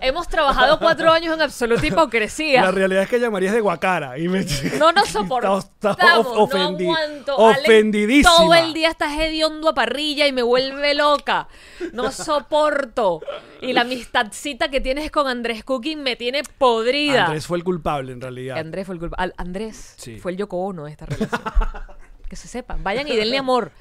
Hemos 0.00 0.28
trabajado 0.28 0.78
cuatro 0.78 1.10
años 1.12 1.34
en 1.34 1.42
absoluta 1.42 1.86
hipocresía. 1.86 2.62
La 2.62 2.70
realidad 2.70 3.02
es 3.02 3.08
que 3.08 3.16
ella 3.16 3.30
María 3.30 3.48
es 3.48 3.54
de 3.54 3.60
Guacara. 3.60 4.18
Y 4.18 4.28
me... 4.28 4.44
No 4.78 4.92
nos 4.92 5.08
soportamos. 5.10 5.64
Está- 5.64 5.90
está 5.92 6.18
of- 6.18 6.26
no 6.34 6.46
ofendi- 6.46 6.82
aguanto. 6.84 7.48
Alex 7.48 7.64
ofendidísima. 7.64 8.36
todo 8.36 8.54
el 8.54 8.74
día 8.74 8.90
estás 8.90 9.12
hediondo 9.18 9.68
a 9.70 9.74
parrilla 9.74 10.26
y 10.26 10.32
me 10.32 10.42
vuelve 10.42 10.94
loca. 10.94 11.48
No 11.92 12.10
soporto. 12.12 13.20
Y 13.60 13.72
la 13.72 13.82
amistadcita 13.82 14.68
que 14.70 14.80
tienes 14.80 15.10
con 15.10 15.28
Andrés 15.28 15.64
Cooking 15.64 16.02
me 16.02 16.16
tiene 16.16 16.42
podrida. 16.58 17.26
Andrés 17.26 17.46
fue 17.46 17.58
el 17.58 17.61
culpable, 17.64 18.12
en 18.12 18.20
realidad. 18.20 18.58
Andrés 18.58 18.86
fue 18.86 18.94
el 18.94 19.00
culpa- 19.00 19.16
Al- 19.18 19.34
Andrés 19.36 19.94
Sí. 19.98 20.18
fue 20.18 20.32
el 20.32 20.38
Yoko 20.38 20.58
Ono 20.58 20.84
de 20.84 20.90
esta 20.90 21.06
relación. 21.06 21.40
que 22.28 22.36
se 22.36 22.48
sepa. 22.48 22.78
Vayan 22.82 23.06
y 23.08 23.16
denle 23.16 23.36
amor. 23.38 23.72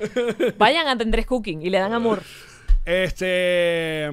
Vayan 0.58 0.88
a 0.88 0.92
Andrés 0.92 1.26
Cooking 1.26 1.62
y 1.62 1.70
le 1.70 1.80
dan 1.80 1.94
amor. 1.94 2.22
Este. 2.86 4.10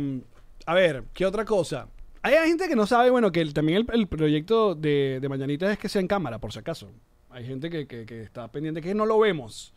A 0.66 0.74
ver, 0.74 1.04
¿qué 1.14 1.26
otra 1.26 1.44
cosa? 1.44 1.88
Hay 2.22 2.35
gente 2.48 2.68
que 2.68 2.76
no 2.76 2.87
sabe, 2.87 3.11
bueno, 3.11 3.33
que 3.33 3.40
el- 3.40 3.54
también 3.54 3.78
el, 3.78 3.87
el 4.00 4.07
proyecto 4.07 4.74
de, 4.74 5.18
de 5.20 5.28
Mañanita 5.28 5.70
es 5.72 5.78
que 5.78 5.88
sea 5.88 6.00
en 6.00 6.09
cámara, 6.09 6.38
por 6.38 6.52
si 6.52 6.59
acaso. 6.59 6.90
Hay 7.31 7.46
gente 7.46 7.70
que, 7.70 7.87
que- 7.87 8.04
que 8.07 8.22
está 8.22 8.48
pendiente 8.50 8.81
que 8.81 8.94
no 8.94 9.07
lo 9.07 9.18
vemos. 9.18 9.72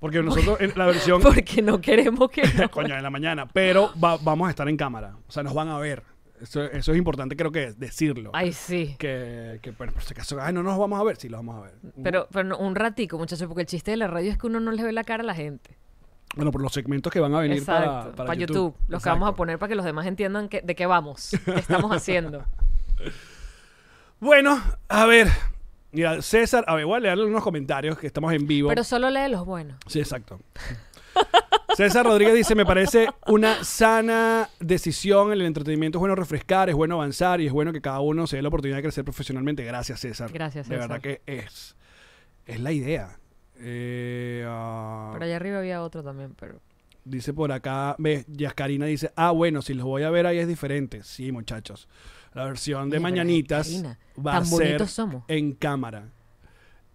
Porque 0.00 0.22
nosotros 0.22 0.60
en 0.60 0.72
la 0.76 0.86
versión. 0.86 1.22
Porque 1.22 1.62
no 1.62 1.80
queremos 1.80 2.30
que. 2.30 2.42
no- 2.58 2.70
coño, 2.70 2.94
en 2.96 3.02
la 3.02 3.10
mañana. 3.10 3.46
Pero 3.52 3.92
va- 4.02 4.18
vamos 4.18 4.48
a 4.48 4.50
estar 4.50 4.68
en 4.68 4.76
cámara. 4.76 5.16
O 5.26 5.32
sea, 5.32 5.42
nos 5.42 5.54
van 5.54 5.68
a 5.68 5.78
ver. 5.78 6.02
Eso, 6.40 6.62
eso 6.64 6.92
es 6.92 6.98
importante, 6.98 7.36
creo 7.36 7.52
que 7.52 7.72
decirlo. 7.72 8.30
Ay, 8.34 8.52
sí. 8.52 8.96
Que, 8.98 9.60
que 9.62 9.70
bueno, 9.70 9.92
por 9.92 10.02
si 10.02 10.12
acaso, 10.12 10.36
ay, 10.40 10.52
no 10.52 10.62
nos 10.62 10.76
vamos 10.78 11.00
a 11.00 11.04
ver, 11.04 11.16
sí 11.16 11.28
los 11.28 11.38
vamos 11.38 11.56
a 11.56 11.60
ver. 11.62 11.74
Pero, 12.02 12.28
pero 12.30 12.44
no, 12.44 12.58
un 12.58 12.74
ratico, 12.74 13.16
muchachos, 13.18 13.46
porque 13.46 13.62
el 13.62 13.66
chiste 13.66 13.92
de 13.92 13.96
la 13.96 14.08
radio 14.08 14.30
es 14.30 14.36
que 14.38 14.46
uno 14.46 14.60
no 14.60 14.70
le 14.72 14.82
ve 14.82 14.92
la 14.92 15.04
cara 15.04 15.22
a 15.22 15.26
la 15.26 15.34
gente. 15.34 15.76
Bueno, 16.36 16.50
por 16.50 16.60
los 16.60 16.72
segmentos 16.72 17.12
que 17.12 17.20
van 17.20 17.32
a 17.34 17.40
venir 17.40 17.58
Exacto, 17.58 17.84
para, 17.90 18.02
para 18.12 18.26
para 18.28 18.34
YouTube. 18.34 18.74
Los 18.88 19.02
que 19.02 19.08
vamos 19.08 19.28
a 19.28 19.36
poner 19.36 19.58
para 19.58 19.68
que 19.68 19.76
los 19.76 19.84
demás 19.84 20.04
entiendan 20.06 20.48
que- 20.48 20.62
de 20.62 20.74
qué 20.74 20.84
vamos, 20.86 21.30
qué 21.44 21.54
estamos 21.60 21.92
haciendo. 21.92 22.44
Bueno, 24.20 24.60
a 24.88 25.06
ver. 25.06 25.28
Mira, 25.92 26.20
César, 26.22 26.64
a 26.66 26.74
ver, 26.74 26.86
voy 26.86 26.96
a 26.96 27.00
leerle 27.00 27.24
unos 27.26 27.42
comentarios 27.44 27.96
que 27.98 28.08
estamos 28.08 28.32
en 28.32 28.46
vivo. 28.48 28.68
Pero 28.68 28.82
solo 28.82 29.10
lee 29.10 29.28
los 29.28 29.46
buenos. 29.46 29.76
Sí, 29.86 30.00
exacto. 30.00 30.40
César 31.76 32.06
Rodríguez 32.06 32.34
dice, 32.34 32.54
me 32.54 32.64
parece 32.64 33.08
una 33.26 33.64
sana 33.64 34.48
decisión, 34.60 35.32
el 35.32 35.42
entretenimiento 35.42 35.98
es 35.98 36.00
bueno 36.00 36.14
refrescar, 36.14 36.68
es 36.68 36.76
bueno 36.76 36.94
avanzar 36.94 37.40
y 37.40 37.46
es 37.48 37.52
bueno 37.52 37.72
que 37.72 37.80
cada 37.80 37.98
uno 38.00 38.26
se 38.28 38.36
dé 38.36 38.42
la 38.42 38.48
oportunidad 38.48 38.76
de 38.76 38.82
crecer 38.84 39.02
profesionalmente. 39.04 39.64
Gracias, 39.64 40.00
César. 40.00 40.30
Gracias, 40.32 40.68
De 40.68 40.76
César. 40.76 40.88
verdad 40.88 41.02
que 41.02 41.20
es, 41.26 41.76
es 42.46 42.60
la 42.60 42.70
idea. 42.70 43.18
Eh, 43.58 44.44
ah, 44.46 45.10
Pero 45.14 45.24
allá 45.24 45.36
arriba 45.36 45.58
había 45.58 45.82
otro 45.82 46.02
también, 46.04 46.34
pero... 46.38 46.60
Dice 47.04 47.34
por 47.34 47.52
acá, 47.52 47.96
ve, 47.98 48.24
Yascarina 48.28 48.86
dice, 48.86 49.12
ah, 49.16 49.30
bueno, 49.32 49.60
si 49.60 49.74
los 49.74 49.84
voy 49.84 50.04
a 50.04 50.10
ver 50.10 50.26
ahí 50.26 50.38
es 50.38 50.48
diferente. 50.48 51.02
Sí, 51.02 51.32
muchachos. 51.32 51.86
La 52.32 52.44
versión 52.44 52.88
de 52.88 52.98
Mañanitas 52.98 53.82
va 54.24 54.38
a 54.38 54.44
ser 54.44 54.86
somos. 54.88 55.24
en 55.28 55.52
cámara. 55.52 56.08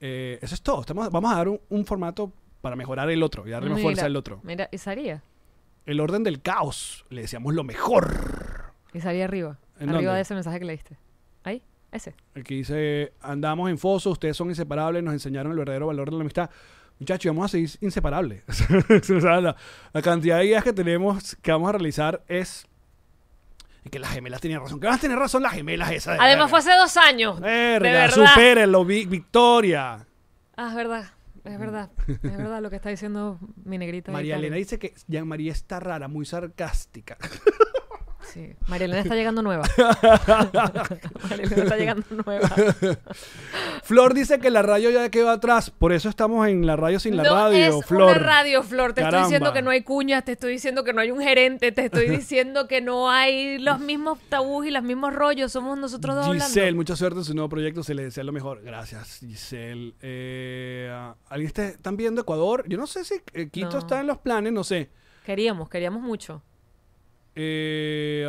Eh, 0.01 0.39
eso 0.41 0.55
es 0.55 0.61
todo. 0.61 0.81
Estamos, 0.81 1.11
vamos 1.11 1.31
a 1.31 1.35
dar 1.35 1.47
un, 1.49 1.61
un 1.69 1.85
formato 1.85 2.33
para 2.61 2.75
mejorar 2.75 3.09
el 3.09 3.23
otro 3.23 3.47
y 3.47 3.51
darle 3.51 3.69
más 3.69 3.81
fuerza 3.81 4.05
al 4.05 4.15
otro. 4.15 4.39
Mira, 4.43 4.67
y 4.71 4.77
salía. 4.77 5.23
El 5.85 5.99
orden 5.99 6.23
del 6.23 6.41
caos. 6.41 7.05
Le 7.09 7.21
decíamos 7.21 7.53
lo 7.53 7.63
mejor. 7.63 8.73
Y 8.93 8.99
salía 9.01 9.25
arriba. 9.25 9.57
¿En 9.79 9.89
Arriba 9.89 10.03
dónde? 10.11 10.15
de 10.17 10.21
ese 10.21 10.33
mensaje 10.33 10.59
que 10.59 10.65
leíste. 10.65 10.97
Ahí, 11.43 11.63
ese. 11.91 12.13
El 12.35 12.43
que 12.43 12.55
dice, 12.55 13.13
andamos 13.21 13.69
en 13.69 13.77
foso, 13.77 14.09
ustedes 14.11 14.35
son 14.35 14.49
inseparables, 14.49 15.01
nos 15.03 15.13
enseñaron 15.13 15.51
el 15.53 15.57
verdadero 15.57 15.87
valor 15.87 16.09
de 16.09 16.17
la 16.17 16.21
amistad. 16.21 16.49
Muchachos, 16.99 17.29
vamos 17.33 17.45
a 17.45 17.47
seguir 17.49 17.69
inseparables. 17.81 18.43
O 19.15 19.21
sea, 19.21 19.39
la, 19.39 19.55
la 19.93 20.01
cantidad 20.01 20.39
de 20.39 20.45
ideas 20.47 20.63
que 20.65 20.73
tenemos, 20.73 21.35
que 21.41 21.51
vamos 21.51 21.69
a 21.69 21.71
realizar 21.73 22.21
es... 22.27 22.67
que 23.89 23.99
las 23.99 24.11
gemelas 24.11 24.41
tenían 24.41 24.59
razón. 24.61 24.79
¿Qué 24.81 24.87
van 24.87 24.97
a 24.97 24.99
tener 25.01 25.17
razón 25.17 25.41
las 25.43 25.53
gemelas 25.53 25.91
esas? 25.91 26.17
de 26.17 26.23
Además 26.25 26.49
fue 26.49 26.59
hace 26.59 26.73
dos 26.75 26.97
años. 26.97 27.39
Verga, 27.39 27.87
de 27.89 27.95
verdad. 27.95 28.27
supérenlo, 28.33 28.83
Vi- 28.85 29.05
Victoria. 29.05 30.05
Ah, 30.57 30.67
es 30.69 30.75
verdad. 30.75 31.05
Es 31.43 31.59
verdad. 31.59 31.91
Es 32.07 32.21
verdad 32.21 32.61
lo 32.61 32.69
que 32.69 32.75
está 32.75 32.89
diciendo 32.89 33.39
mi 33.63 33.77
negrita. 33.77 34.11
María. 34.11 34.37
Elena 34.37 34.55
dice 34.55 34.79
que 34.79 34.93
Jean 35.07 35.27
María 35.27 35.51
está 35.51 35.79
rara, 35.79 36.07
muy 36.07 36.25
sarcástica. 36.25 37.17
Sí. 38.33 38.53
María 38.67 38.85
Elena 38.85 39.01
está 39.01 39.15
llegando 39.15 39.41
nueva. 39.41 39.63
María 41.29 41.45
Elena 41.45 41.63
está 41.63 41.77
llegando 41.77 42.05
nueva. 42.25 42.49
Flor 43.83 44.13
dice 44.13 44.39
que 44.39 44.49
la 44.49 44.61
radio 44.61 44.89
ya 44.89 45.09
quedó 45.09 45.29
atrás, 45.29 45.69
por 45.71 45.93
eso 45.93 46.09
estamos 46.09 46.47
en 46.47 46.65
la 46.65 46.75
radio 46.75 46.99
sin 46.99 47.17
la 47.17 47.23
no 47.23 47.33
radio, 47.33 47.79
es 47.79 47.85
Flor. 47.85 48.03
una 48.11 48.13
radio, 48.19 48.63
Flor. 48.63 48.93
Te 48.93 49.01
Caramba. 49.01 49.19
estoy 49.19 49.31
diciendo 49.31 49.53
que 49.53 49.61
no 49.61 49.71
hay 49.71 49.81
cuñas, 49.81 50.23
te 50.25 50.33
estoy 50.33 50.51
diciendo 50.53 50.83
que 50.83 50.93
no 50.93 51.01
hay 51.01 51.11
un 51.11 51.21
gerente, 51.21 51.71
te 51.71 51.85
estoy 51.85 52.09
diciendo 52.09 52.67
que 52.67 52.81
no 52.81 53.09
hay 53.09 53.57
los 53.57 53.79
mismos 53.79 54.19
tabús 54.29 54.65
y 54.65 54.71
los 54.71 54.83
mismos 54.83 55.13
rollos. 55.13 55.51
Somos 55.51 55.77
nosotros 55.77 56.15
dos 56.15 56.25
Giselle, 56.33 56.61
hablando. 56.61 56.77
mucha 56.77 56.95
suerte 56.95 57.19
en 57.19 57.25
su 57.25 57.33
nuevo 57.33 57.49
proyecto, 57.49 57.83
se 57.83 57.93
le 57.93 58.03
desea 58.03 58.23
lo 58.23 58.31
mejor. 58.31 58.61
Gracias, 58.61 59.19
Giselle. 59.19 59.93
Eh, 60.01 60.91
¿Alguien 61.29 61.47
está, 61.47 61.65
están 61.67 61.97
viendo 61.97 62.21
Ecuador? 62.21 62.65
Yo 62.67 62.77
no 62.77 62.87
sé 62.87 63.03
si 63.03 63.15
eh, 63.33 63.49
Quito 63.49 63.71
No. 63.71 63.79
está 63.79 63.99
en 64.01 64.07
los 64.07 64.17
planes, 64.19 64.53
no 64.53 64.63
sé. 64.63 64.89
Queríamos, 65.25 65.69
queríamos 65.69 66.01
mucho. 66.01 66.41
Eh, 67.41 68.25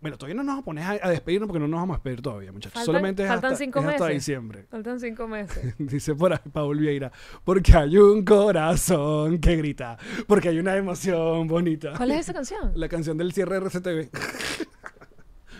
Bueno, 0.00 0.18
todavía 0.18 0.34
no 0.34 0.42
nos 0.42 0.64
vamos 0.64 0.84
a 0.84 0.90
a, 1.06 1.08
despedirnos 1.08 1.46
porque 1.46 1.60
no 1.60 1.68
nos 1.68 1.78
vamos 1.80 1.94
a 1.94 1.98
despedir 1.98 2.20
todavía, 2.20 2.50
muchachos. 2.52 2.74
Faltan- 2.74 2.84
Solamente 2.86 3.22
es 3.22 3.28
faltan 3.28 3.52
hasta, 3.52 3.64
cinco 3.64 3.78
es 3.78 3.86
hasta 3.86 4.04
meses. 4.04 4.14
diciembre. 4.16 4.66
Faltan 4.70 4.98
cinco 5.00 5.28
meses. 5.28 5.74
Dice 5.78 6.14
por 6.16 6.32
ahí 6.32 6.40
Paul 6.52 6.78
Vieira. 6.78 7.12
Porque 7.44 7.72
hay 7.76 7.96
un 7.96 8.24
corazón 8.24 9.38
que 9.38 9.54
grita. 9.56 9.96
Porque 10.26 10.48
hay 10.48 10.58
una 10.58 10.76
emoción 10.76 11.46
bonita. 11.46 11.92
¿Cuál 11.96 12.10
es 12.10 12.20
esa 12.20 12.32
canción? 12.34 12.72
La 12.74 12.88
canción 12.88 13.16
del 13.16 13.32
cierre 13.32 13.60
de 13.60 13.66
RCTV. 13.66 14.10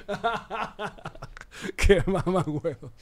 Qué 1.77 2.03
mamá 2.07 2.45
huevo. 2.47 2.93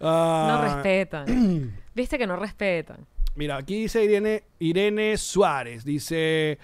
No 0.00 0.08
Ah, 0.08 0.72
respetan. 0.74 1.74
Viste 1.94 2.16
que 2.18 2.26
no 2.26 2.36
respetan. 2.36 3.06
Mira, 3.34 3.56
aquí 3.56 3.82
dice 3.82 4.04
Irene, 4.04 4.44
Irene 4.58 5.16
Suárez. 5.16 5.84
Dice, 5.84 6.58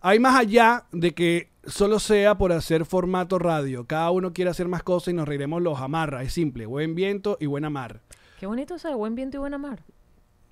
hay 0.00 0.18
más 0.18 0.36
allá 0.38 0.84
de 0.92 1.12
que 1.12 1.50
solo 1.66 1.98
sea 1.98 2.36
por 2.38 2.52
hacer 2.52 2.84
formato 2.84 3.38
radio. 3.38 3.86
Cada 3.86 4.10
uno 4.10 4.32
quiere 4.32 4.50
hacer 4.50 4.68
más 4.68 4.82
cosas 4.82 5.08
y 5.12 5.16
nos 5.16 5.26
reiremos 5.28 5.62
los 5.62 5.80
amarra. 5.80 6.22
Es 6.22 6.32
simple, 6.32 6.66
buen 6.66 6.94
viento 6.94 7.36
y 7.40 7.46
buena 7.46 7.70
mar. 7.70 8.00
Qué 8.38 8.46
bonito 8.46 8.74
eso 8.76 8.88
de 8.88 8.94
buen 8.94 9.14
viento 9.14 9.36
y 9.36 9.40
buena 9.40 9.58
mar. 9.58 9.80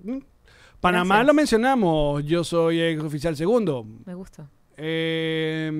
Mm. 0.02 0.18
Panamá 0.80 1.16
Gracias. 1.16 1.26
lo 1.26 1.34
mencionamos. 1.34 2.24
Yo 2.24 2.44
soy 2.44 2.80
ex 2.80 3.02
oficial 3.02 3.36
segundo. 3.36 3.84
Me 4.04 4.14
gusta. 4.14 4.48
Eh, 4.76 5.70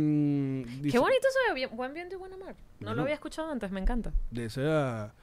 dice- 0.81 0.91
Qué 0.93 0.99
bonito 0.99 1.27
eso 1.29 1.39
de 1.49 1.55
bien- 1.55 1.71
buen 1.77 1.95
viento 1.95 2.15
y 2.15 2.19
buena 2.19 2.37
mar. 2.37 2.57
No 2.81 2.95
lo 2.95 3.03
había 3.03 3.15
escuchado 3.15 3.51
antes, 3.51 3.71
me 3.71 3.81
encanta. 3.81 4.13
De 4.31 4.47
esa, 4.47 5.15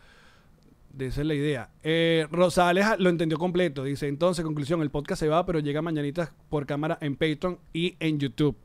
de 0.95 1.07
esa 1.07 1.21
es 1.21 1.27
la 1.27 1.33
idea. 1.33 1.69
Eh, 1.83 2.27
Rosales 2.31 2.85
lo 2.99 3.09
entendió 3.09 3.37
completo. 3.37 3.83
Dice, 3.83 4.07
entonces, 4.07 4.45
conclusión, 4.45 4.81
el 4.81 4.89
podcast 4.89 5.19
se 5.19 5.27
va, 5.27 5.45
pero 5.45 5.59
llega 5.59 5.81
mañanitas 5.81 6.31
por 6.49 6.65
cámara 6.65 6.97
en 7.01 7.15
Patreon 7.15 7.59
y 7.73 7.95
en 7.99 8.19
YouTube. 8.19 8.55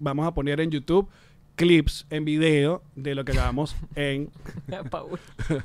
Vamos 0.00 0.26
a 0.26 0.34
poner 0.34 0.60
en 0.60 0.70
YouTube 0.70 1.08
clips 1.56 2.06
en 2.10 2.24
video 2.24 2.82
de 2.94 3.14
lo 3.14 3.24
que 3.24 3.32
hagamos 3.32 3.74
en... 3.94 4.30
Paul. 4.90 5.18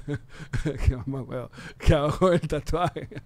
que 0.87 0.95
mamá, 0.95 1.21
huevo, 1.21 1.51
que 1.77 1.93
hago 1.93 2.31
el 2.31 2.39
tatuaje. 2.41 3.09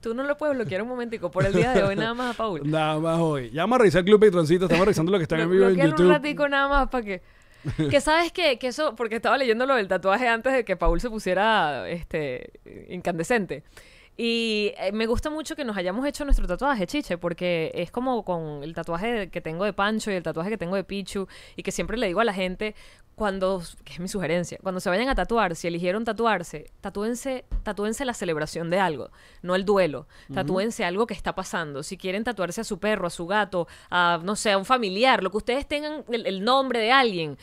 Tú 0.00 0.14
no 0.14 0.24
lo 0.24 0.36
puedes 0.36 0.56
bloquear 0.56 0.82
un 0.82 0.88
momentico 0.88 1.30
por 1.30 1.46
el 1.46 1.52
día 1.52 1.72
de 1.72 1.84
hoy 1.84 1.94
nada 1.96 2.14
más 2.14 2.34
a 2.34 2.36
Paul. 2.36 2.68
Nada 2.68 2.98
más 2.98 3.18
hoy. 3.20 3.50
Ya 3.50 3.62
vamos 3.62 3.76
a 3.76 3.78
revisar 3.80 4.00
el 4.00 4.06
club 4.06 4.20
Patroncito. 4.20 4.64
Estamos 4.64 4.86
revisando 4.86 5.12
lo 5.12 5.18
que 5.18 5.24
está 5.24 5.38
en 5.38 5.50
vivo 5.50 5.64
en 5.64 5.74
bloquear 5.74 5.88
un 5.88 5.92
YouTube. 5.92 6.10
ratico 6.10 6.48
nada 6.48 6.68
más 6.68 6.88
para 6.88 7.04
que... 7.04 7.22
Que 7.90 8.00
sabes 8.00 8.32
qué? 8.32 8.58
que 8.58 8.68
eso, 8.68 8.94
porque 8.94 9.16
estaba 9.16 9.36
leyendo 9.38 9.66
lo 9.66 9.74
del 9.74 9.88
tatuaje 9.88 10.28
antes 10.28 10.52
de 10.52 10.64
que 10.64 10.76
Paul 10.76 11.00
se 11.00 11.10
pusiera 11.10 11.88
este 11.88 12.52
incandescente. 12.88 13.62
Y 14.20 14.72
eh, 14.78 14.90
me 14.90 15.06
gusta 15.06 15.30
mucho 15.30 15.54
que 15.54 15.64
nos 15.64 15.76
hayamos 15.76 16.04
hecho 16.04 16.24
nuestro 16.24 16.48
tatuaje, 16.48 16.88
chiche, 16.88 17.18
porque 17.18 17.70
es 17.72 17.92
como 17.92 18.24
con 18.24 18.64
el 18.64 18.74
tatuaje 18.74 19.30
que 19.30 19.40
tengo 19.40 19.64
de 19.64 19.72
Pancho 19.72 20.10
y 20.10 20.14
el 20.14 20.24
tatuaje 20.24 20.50
que 20.50 20.58
tengo 20.58 20.74
de 20.74 20.82
Pichu, 20.82 21.28
y 21.54 21.62
que 21.62 21.70
siempre 21.70 21.96
le 21.96 22.08
digo 22.08 22.18
a 22.18 22.24
la 22.24 22.34
gente, 22.34 22.74
cuando, 23.14 23.62
que 23.84 23.92
es 23.92 24.00
mi 24.00 24.08
sugerencia, 24.08 24.58
cuando 24.60 24.80
se 24.80 24.88
vayan 24.90 25.08
a 25.08 25.14
tatuar, 25.14 25.54
si 25.54 25.68
eligieron 25.68 26.04
tatuarse, 26.04 26.72
tatúense, 26.80 27.44
tatúense 27.62 28.04
la 28.04 28.12
celebración 28.12 28.70
de 28.70 28.80
algo, 28.80 29.12
no 29.42 29.54
el 29.54 29.64
duelo. 29.64 30.08
Tatúense 30.34 30.84
algo 30.84 31.06
que 31.06 31.14
está 31.14 31.36
pasando. 31.36 31.84
Si 31.84 31.96
quieren 31.96 32.24
tatuarse 32.24 32.62
a 32.62 32.64
su 32.64 32.80
perro, 32.80 33.06
a 33.06 33.10
su 33.10 33.28
gato, 33.28 33.68
a, 33.88 34.20
no 34.24 34.34
sé, 34.34 34.50
a 34.50 34.58
un 34.58 34.64
familiar, 34.64 35.22
lo 35.22 35.30
que 35.30 35.36
ustedes 35.36 35.68
tengan, 35.68 36.04
el, 36.08 36.26
el 36.26 36.42
nombre 36.42 36.80
de 36.80 36.90
alguien, 36.90 37.38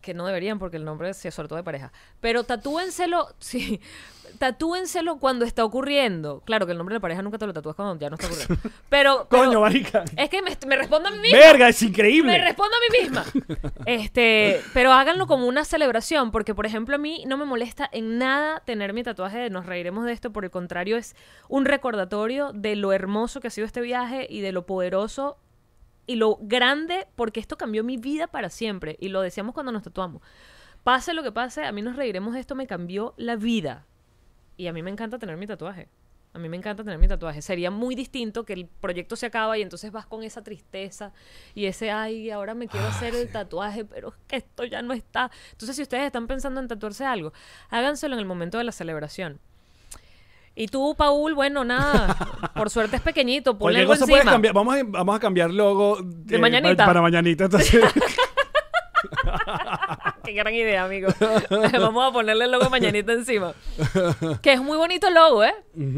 que 0.00 0.14
no 0.14 0.26
deberían 0.26 0.58
porque 0.58 0.76
el 0.76 0.84
nombre 0.84 1.10
es 1.10 1.18
sobre 1.18 1.48
todo 1.48 1.56
de 1.56 1.62
pareja. 1.62 1.92
Pero 2.20 2.44
tatúenselo, 2.44 3.28
sí, 3.38 3.80
tatúenselo 4.38 5.18
cuando 5.18 5.44
está 5.44 5.64
ocurriendo. 5.64 6.40
Claro 6.44 6.66
que 6.66 6.72
el 6.72 6.78
nombre 6.78 6.94
de 6.94 6.98
la 6.98 7.02
pareja 7.02 7.22
nunca 7.22 7.38
te 7.38 7.46
lo 7.46 7.52
tatúas 7.52 7.76
cuando 7.76 7.98
ya 7.98 8.08
no 8.10 8.16
está 8.16 8.26
ocurriendo. 8.26 8.56
Pero, 8.88 9.26
pero 9.30 9.44
Coño, 9.44 9.60
marica. 9.60 10.04
es 10.16 10.28
que 10.28 10.42
me, 10.42 10.56
me 10.66 10.76
respondo 10.76 11.08
a 11.08 11.12
mí 11.12 11.18
misma. 11.18 11.38
Verga, 11.38 11.68
es 11.68 11.82
increíble. 11.82 12.32
Me 12.32 12.38
respondo 12.44 12.74
a 12.76 12.80
mí 12.80 13.02
misma. 13.02 13.24
Este, 13.86 14.60
pero 14.72 14.92
háganlo 14.92 15.26
como 15.26 15.46
una 15.46 15.64
celebración, 15.64 16.30
porque 16.30 16.54
por 16.54 16.66
ejemplo 16.66 16.94
a 16.94 16.98
mí 16.98 17.24
no 17.26 17.36
me 17.36 17.44
molesta 17.44 17.88
en 17.92 18.18
nada 18.18 18.60
tener 18.60 18.92
mi 18.92 19.02
tatuaje 19.02 19.38
de 19.38 19.50
nos 19.50 19.66
reiremos 19.66 20.04
de 20.04 20.12
esto, 20.12 20.32
por 20.32 20.44
el 20.44 20.50
contrario 20.50 20.96
es 20.96 21.16
un 21.48 21.64
recordatorio 21.64 22.52
de 22.52 22.76
lo 22.76 22.92
hermoso 22.92 23.40
que 23.40 23.48
ha 23.48 23.50
sido 23.50 23.66
este 23.66 23.80
viaje 23.80 24.26
y 24.28 24.40
de 24.40 24.52
lo 24.52 24.66
poderoso 24.66 25.38
y 26.10 26.16
lo 26.16 26.38
grande, 26.40 27.06
porque 27.14 27.38
esto 27.38 27.56
cambió 27.56 27.84
mi 27.84 27.96
vida 27.96 28.26
para 28.26 28.50
siempre 28.50 28.96
y 28.98 29.10
lo 29.10 29.20
decíamos 29.20 29.54
cuando 29.54 29.70
nos 29.70 29.84
tatuamos. 29.84 30.22
Pase 30.82 31.14
lo 31.14 31.22
que 31.22 31.30
pase, 31.30 31.64
a 31.64 31.70
mí 31.70 31.82
nos 31.82 31.94
reiremos 31.94 32.34
de 32.34 32.40
esto 32.40 32.56
me 32.56 32.66
cambió 32.66 33.14
la 33.16 33.36
vida. 33.36 33.86
Y 34.56 34.66
a 34.66 34.72
mí 34.72 34.82
me 34.82 34.90
encanta 34.90 35.20
tener 35.20 35.36
mi 35.36 35.46
tatuaje. 35.46 35.88
A 36.32 36.40
mí 36.40 36.48
me 36.48 36.56
encanta 36.56 36.82
tener 36.82 36.98
mi 36.98 37.06
tatuaje. 37.06 37.42
Sería 37.42 37.70
muy 37.70 37.94
distinto 37.94 38.44
que 38.44 38.54
el 38.54 38.66
proyecto 38.66 39.14
se 39.14 39.26
acaba 39.26 39.56
y 39.56 39.62
entonces 39.62 39.92
vas 39.92 40.04
con 40.04 40.24
esa 40.24 40.42
tristeza 40.42 41.12
y 41.54 41.66
ese, 41.66 41.92
ay, 41.92 42.28
ahora 42.32 42.54
me 42.56 42.66
quiero 42.66 42.88
hacer 42.88 43.14
el 43.14 43.30
tatuaje, 43.30 43.84
pero 43.84 44.08
es 44.08 44.14
que 44.26 44.36
esto 44.38 44.64
ya 44.64 44.82
no 44.82 44.92
está. 44.92 45.30
Entonces, 45.52 45.76
si 45.76 45.82
ustedes 45.82 46.06
están 46.06 46.26
pensando 46.26 46.58
en 46.58 46.66
tatuarse 46.66 47.04
algo, 47.04 47.32
háganselo 47.68 48.16
en 48.16 48.18
el 48.18 48.26
momento 48.26 48.58
de 48.58 48.64
la 48.64 48.72
celebración. 48.72 49.38
Y 50.60 50.66
tú, 50.66 50.94
Paul, 50.94 51.34
bueno, 51.34 51.64
nada, 51.64 52.14
por 52.54 52.68
suerte 52.68 52.96
es 52.96 53.02
pequeñito, 53.02 53.56
ponle 53.56 53.80
algo 53.80 53.94
encima. 53.94 54.20
cambiar. 54.20 54.52
Vamos 54.52 54.76
a, 54.76 54.82
vamos 54.84 55.16
a 55.16 55.18
cambiar 55.18 55.50
logo 55.50 55.96
de, 56.02 56.38
mañanita. 56.38 56.76
Para, 56.76 56.86
para 56.86 57.00
mañanita. 57.00 57.44
Entonces, 57.44 57.80
Qué 60.22 60.32
gran 60.32 60.54
idea, 60.54 60.84
amigo. 60.84 61.08
Vamos 61.72 62.10
a 62.10 62.12
ponerle 62.12 62.44
el 62.44 62.50
logo 62.50 62.68
mañanita 62.68 63.14
encima. 63.14 63.54
Que 64.42 64.52
es 64.52 64.60
muy 64.60 64.76
bonito 64.76 65.08
el 65.08 65.14
logo, 65.14 65.42
¿eh? 65.42 65.54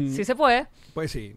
Sí 0.07 0.23
se 0.23 0.33
puede. 0.33 0.67
pues 0.93 1.11
sí. 1.11 1.35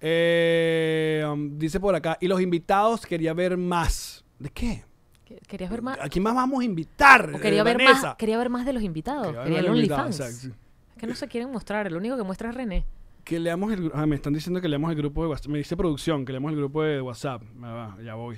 Eh, 0.00 1.26
um, 1.28 1.58
dice 1.58 1.80
por 1.80 1.96
acá. 1.96 2.16
Y 2.20 2.28
los 2.28 2.40
invitados 2.40 3.04
quería 3.06 3.34
ver 3.34 3.56
más. 3.56 4.24
¿De 4.38 4.50
qué? 4.50 4.84
Que- 5.24 5.40
¿Querías 5.48 5.70
ver 5.70 5.82
más? 5.82 5.98
¿A 6.00 6.08
quién 6.08 6.22
más 6.22 6.36
vamos 6.36 6.60
a 6.60 6.64
invitar? 6.64 7.32
O 7.34 7.40
quería 7.40 7.62
eh, 7.62 7.64
ver 7.64 7.78
Vanessa? 7.78 8.06
más, 8.08 8.16
quería 8.16 8.38
ver 8.38 8.50
más 8.50 8.64
de 8.64 8.72
los 8.72 8.84
invitados. 8.84 9.26
Quería 9.26 9.40
ver 9.40 9.48
Quería 9.48 9.62
de 9.62 9.68
los 9.68 9.76
OnlyFans. 9.76 10.61
Es 10.94 11.00
que 11.00 11.06
no 11.06 11.14
se 11.14 11.28
quieren 11.28 11.50
mostrar. 11.50 11.86
El 11.86 11.96
único 11.96 12.16
que 12.16 12.22
muestra 12.22 12.50
es 12.50 12.54
René. 12.54 12.84
Que 13.24 13.38
leamos 13.38 13.72
el 13.72 13.90
ah, 13.94 14.04
me 14.06 14.16
están 14.16 14.32
diciendo 14.32 14.60
que 14.60 14.68
leamos 14.68 14.90
el 14.90 14.96
grupo 14.96 15.22
de 15.22 15.28
WhatsApp. 15.28 15.50
Me 15.50 15.58
dice 15.58 15.76
producción 15.76 16.24
que 16.24 16.32
leamos 16.32 16.50
el 16.52 16.58
grupo 16.58 16.82
de 16.82 17.00
WhatsApp. 17.00 17.42
Ya 17.60 17.72
va, 17.72 17.96
ya 18.02 18.14
voy. 18.14 18.36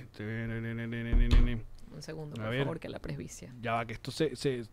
Un 1.94 2.02
segundo, 2.02 2.34
por 2.34 2.58
favor, 2.58 2.80
que 2.80 2.88
la 2.88 2.98
presbicia. 2.98 3.54
Ya 3.60 3.74
va, 3.74 3.86
que 3.86 3.94
esto 3.94 4.10
se, 4.10 4.36
se, 4.36 4.64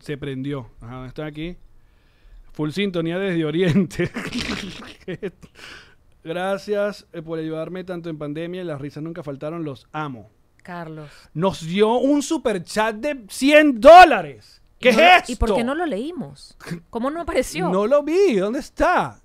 se 0.00 0.18
prendió. 0.18 0.70
Ajá, 0.80 0.94
¿dónde 0.94 1.08
está 1.08 1.26
aquí? 1.26 1.56
Full 2.52 2.70
sintonía 2.70 3.18
desde 3.18 3.44
Oriente. 3.44 4.10
Gracias 6.24 7.06
eh, 7.12 7.22
por 7.22 7.38
ayudarme 7.38 7.84
tanto 7.84 8.10
en 8.10 8.18
pandemia 8.18 8.62
y 8.62 8.64
las 8.64 8.80
risas 8.80 9.02
nunca 9.02 9.22
faltaron. 9.22 9.64
Los 9.64 9.86
amo. 9.92 10.30
Carlos. 10.62 11.10
Nos 11.32 11.64
dio 11.66 11.94
un 11.98 12.22
super 12.22 12.62
chat 12.62 12.96
de 12.96 13.24
100 13.28 13.80
dólares. 13.80 14.60
¿Qué 14.78 14.90
¿Y 14.90 14.92
es 14.92 14.98
esto? 14.98 15.32
¿Y 15.32 15.36
por 15.36 15.54
qué 15.54 15.64
no 15.64 15.74
lo 15.74 15.86
leímos? 15.86 16.56
¿Cómo 16.90 17.10
no 17.10 17.20
apareció? 17.20 17.68
No 17.68 17.86
lo 17.86 18.02
vi. 18.02 18.36
¿Dónde 18.36 18.60
está? 18.60 19.20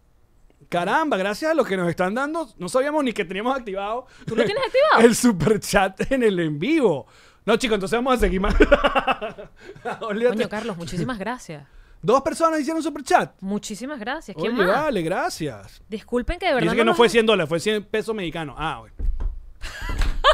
Caramba, 0.69 1.17
gracias 1.17 1.51
a 1.51 1.53
los 1.53 1.67
que 1.67 1.77
nos 1.77 1.87
están 1.89 2.15
dando. 2.15 2.49
No 2.57 2.67
sabíamos 2.67 3.03
ni 3.03 3.13
que 3.13 3.23
teníamos 3.25 3.55
activado. 3.55 4.07
¿Tú 4.25 4.35
lo 4.35 4.43
tienes 4.43 4.63
activado? 4.65 5.07
El 5.07 5.15
super 5.15 5.59
chat 5.59 6.11
en 6.11 6.23
el 6.23 6.39
en 6.39 6.57
vivo. 6.57 7.05
No, 7.45 7.57
chicos, 7.57 7.75
entonces 7.75 7.97
vamos 7.97 8.15
a 8.15 8.17
seguir 8.17 8.39
más. 8.41 8.55
Coño, 9.99 10.49
Carlos, 10.49 10.77
muchísimas 10.77 11.19
gracias. 11.19 11.67
Dos 12.01 12.21
personas 12.21 12.59
hicieron 12.59 12.81
super 12.81 13.03
chat. 13.03 13.33
Muchísimas 13.41 13.99
gracias. 13.99 14.35
¿Quién 14.35 14.55
Oye, 14.55 14.65
más? 14.65 14.75
vale, 14.83 15.01
gracias. 15.03 15.81
Disculpen 15.87 16.39
que 16.39 16.47
de 16.47 16.53
verdad 16.55 16.65
Dice 16.71 16.75
que 16.77 16.83
no 16.83 16.91
nos- 16.91 16.97
fue 16.97 17.09
100 17.09 17.25
dólares, 17.25 17.47
fue 17.49 17.59
100 17.59 17.83
pesos 17.85 18.15
mexicanos. 18.15 18.55
Ah, 18.57 18.79
güey. 18.79 18.91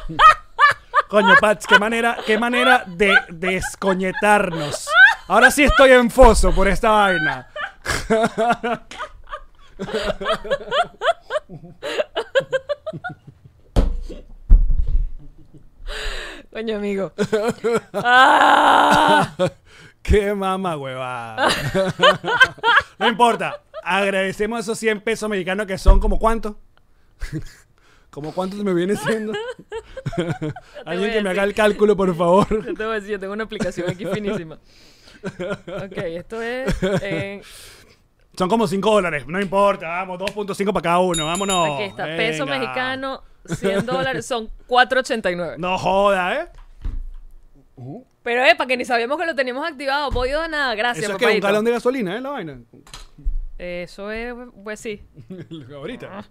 Coño, 1.10 1.34
Pats, 1.41 1.65
qué 1.67 1.79
manera, 1.79 2.17
qué 2.25 2.38
manera 2.38 2.86
de 2.88 3.15
descoñetarnos. 3.29 4.88
Ahora 5.30 5.52
sí 5.52 5.63
estoy 5.63 5.92
en 5.92 6.10
foso 6.10 6.52
por 6.56 6.68
esta 6.68 6.89
vaina. 6.89 7.48
Coño, 16.52 16.78
amigo. 16.78 17.13
¡Ah! 17.94 19.36
Qué 20.02 20.34
mama, 20.34 20.76
huevada. 20.76 21.48
no 22.98 23.08
importa. 23.08 23.62
Agradecemos 23.84 24.62
esos 24.62 24.80
100 24.80 25.02
pesos 25.02 25.30
mexicanos 25.30 25.68
que 25.68 25.78
son 25.78 26.00
como 26.00 26.18
cuánto. 26.18 26.60
¿Como 28.10 28.34
cuánto 28.34 28.58
me 28.63 28.74
viene 28.74 28.96
siendo? 28.96 29.34
Alguien 30.86 31.12
que 31.12 31.22
me 31.22 31.30
haga 31.30 31.44
el 31.44 31.54
cálculo, 31.54 31.96
por 31.96 32.16
favor. 32.16 32.66
Yo 32.66 32.74
te 32.74 32.84
voy 32.84 32.93
a 32.93 32.95
decir, 32.95 33.12
yo 33.12 33.20
tengo 33.20 33.34
una 33.34 33.43
aplicación 33.43 33.88
aquí 33.88 34.08
finísima. 34.08 34.58
Ok, 35.24 35.97
esto 35.97 36.41
es. 36.41 36.84
en- 37.03 37.41
Son 38.38 38.47
como 38.49 38.67
5 38.67 38.89
dólares. 38.91 39.26
No 39.28 39.41
importa, 39.41 39.88
vamos, 39.88 40.20
2.5 40.20 40.72
para 40.74 40.84
cada 40.84 40.99
uno. 40.99 41.26
Vámonos. 41.26 41.76
aquí 41.76 41.84
está, 41.84 42.05
peso 42.05 42.45
Venga. 42.45 42.59
mexicano, 42.59 43.24
100 43.45 43.86
dólares, 43.86 44.26
son 44.26 44.49
4.89. 44.67 45.57
No 45.57 45.78
joda, 45.78 46.41
¿eh? 46.41 46.47
Pero, 48.24 48.43
eh, 48.43 48.55
para 48.55 48.67
que 48.67 48.78
ni 48.78 48.86
sabíamos 48.86 49.17
que 49.17 49.26
lo 49.26 49.34
teníamos 49.36 49.67
activado, 49.67 50.09
pollo 50.11 50.41
de 50.41 50.49
nada, 50.49 50.76
gracias, 50.76 51.05
Eso 51.05 51.13
es 51.13 51.17
que 51.17 51.26
un 51.26 51.30
papadito. 51.30 51.47
galón 51.47 51.65
de 51.65 51.72
gasolina, 51.72 52.17
¿eh? 52.17 52.22
La 52.22 52.30
vaina. 52.30 52.59
Eso 53.57 54.11
es, 54.11 54.34
pues 54.63 54.80
sí. 54.80 55.01
Ahorita. 55.74 56.26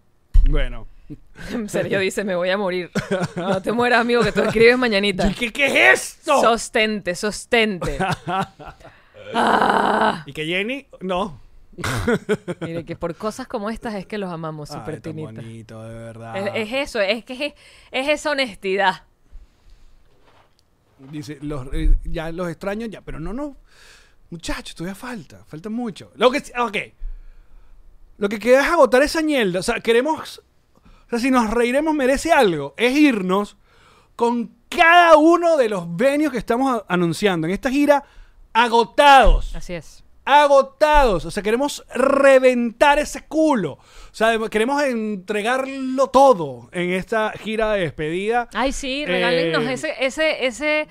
Bueno. 0.49 0.87
Sergio 1.69 2.01
dice, 2.01 2.23
me 2.25 2.35
voy 2.37 2.51
a 2.51 2.59
morir. 2.59 2.91
No 3.37 3.63
te 3.63 3.73
mueras, 3.73 4.01
amigo, 4.01 4.23
que 4.23 4.33
tú 4.33 4.43
escribes 4.43 4.77
mañanita. 4.79 5.29
¿Y 5.31 5.35
¿Qué, 5.35 5.53
qué 5.53 5.91
es 5.93 6.17
esto? 6.19 6.41
Sostente, 6.41 7.15
sostente. 7.15 7.99
Ah, 9.35 10.23
Y 10.25 10.33
que 10.33 10.47
Jenny, 10.47 10.87
no. 11.03 11.39
mire, 12.63 12.83
que 12.87 12.97
por 12.97 13.15
cosas 13.15 13.47
como 13.47 13.69
estas 13.69 13.95
es 13.95 14.07
que 14.07 14.17
los 14.17 14.31
amamos, 14.33 14.71
Ay, 14.71 14.79
super 14.79 15.03
tan 15.03 15.13
tinita. 15.13 15.33
bonito, 15.33 15.83
de 15.83 15.95
verdad. 15.95 16.57
Es, 16.57 16.67
es 16.67 16.89
eso, 16.89 17.01
es 17.03 17.27
que 17.27 17.35
es, 17.49 17.55
es 17.91 18.09
esa 18.09 18.31
honestidad. 18.31 19.03
Dice, 21.13 21.39
los, 21.43 21.69
eh, 21.75 21.95
ya 22.05 22.33
los 22.33 22.49
extraños, 22.49 22.89
ya, 22.89 23.03
pero 23.03 23.21
no, 23.21 23.35
no. 23.35 23.59
Muchachos, 24.31 24.75
todavía 24.75 24.95
falta, 24.95 25.45
falta 25.47 25.69
mucho. 25.69 26.11
Lo 26.17 26.31
que, 26.31 26.39
ok. 26.59 26.77
Lo 28.19 28.29
que 28.29 28.39
queda 28.39 28.61
es 28.61 28.67
agotar 28.71 29.03
esa 29.03 29.23
mierda. 29.23 29.61
O 29.61 29.63
sea, 29.63 29.81
queremos. 29.81 30.43
O 31.07 31.11
sea, 31.11 31.19
si 31.19 31.31
nos 31.31 31.51
reiremos 31.51 31.95
merece 31.95 32.33
algo. 32.33 32.75
Es 32.77 32.95
irnos 32.97 33.57
con 34.17 34.51
cada 34.69 35.17
uno 35.17 35.57
de 35.57 35.69
los 35.69 35.97
venios 35.97 36.33
que 36.33 36.39
estamos 36.39 36.83
anunciando 36.89 37.47
en 37.47 37.55
esta 37.55 37.71
gira 37.71 38.05
agotados. 38.53 39.55
Así 39.55 39.75
es. 39.75 40.05
agotados. 40.25 41.25
O 41.25 41.31
sea, 41.31 41.43
queremos 41.43 41.85
reventar 41.95 42.99
ese 42.99 43.23
culo. 43.27 43.73
O 43.73 44.15
sea, 44.15 44.37
queremos 44.51 44.83
entregarlo 44.83 46.09
todo 46.09 46.69
en 46.73 46.91
esta 46.91 47.33
gira 47.33 47.73
de 47.73 47.83
despedida. 47.83 48.49
Ay, 48.53 48.73
sí, 48.73 49.07
regálenos 49.07 49.63
Eh, 49.65 49.73
ese, 49.73 49.95
ese, 50.01 50.47
ese, 50.47 50.89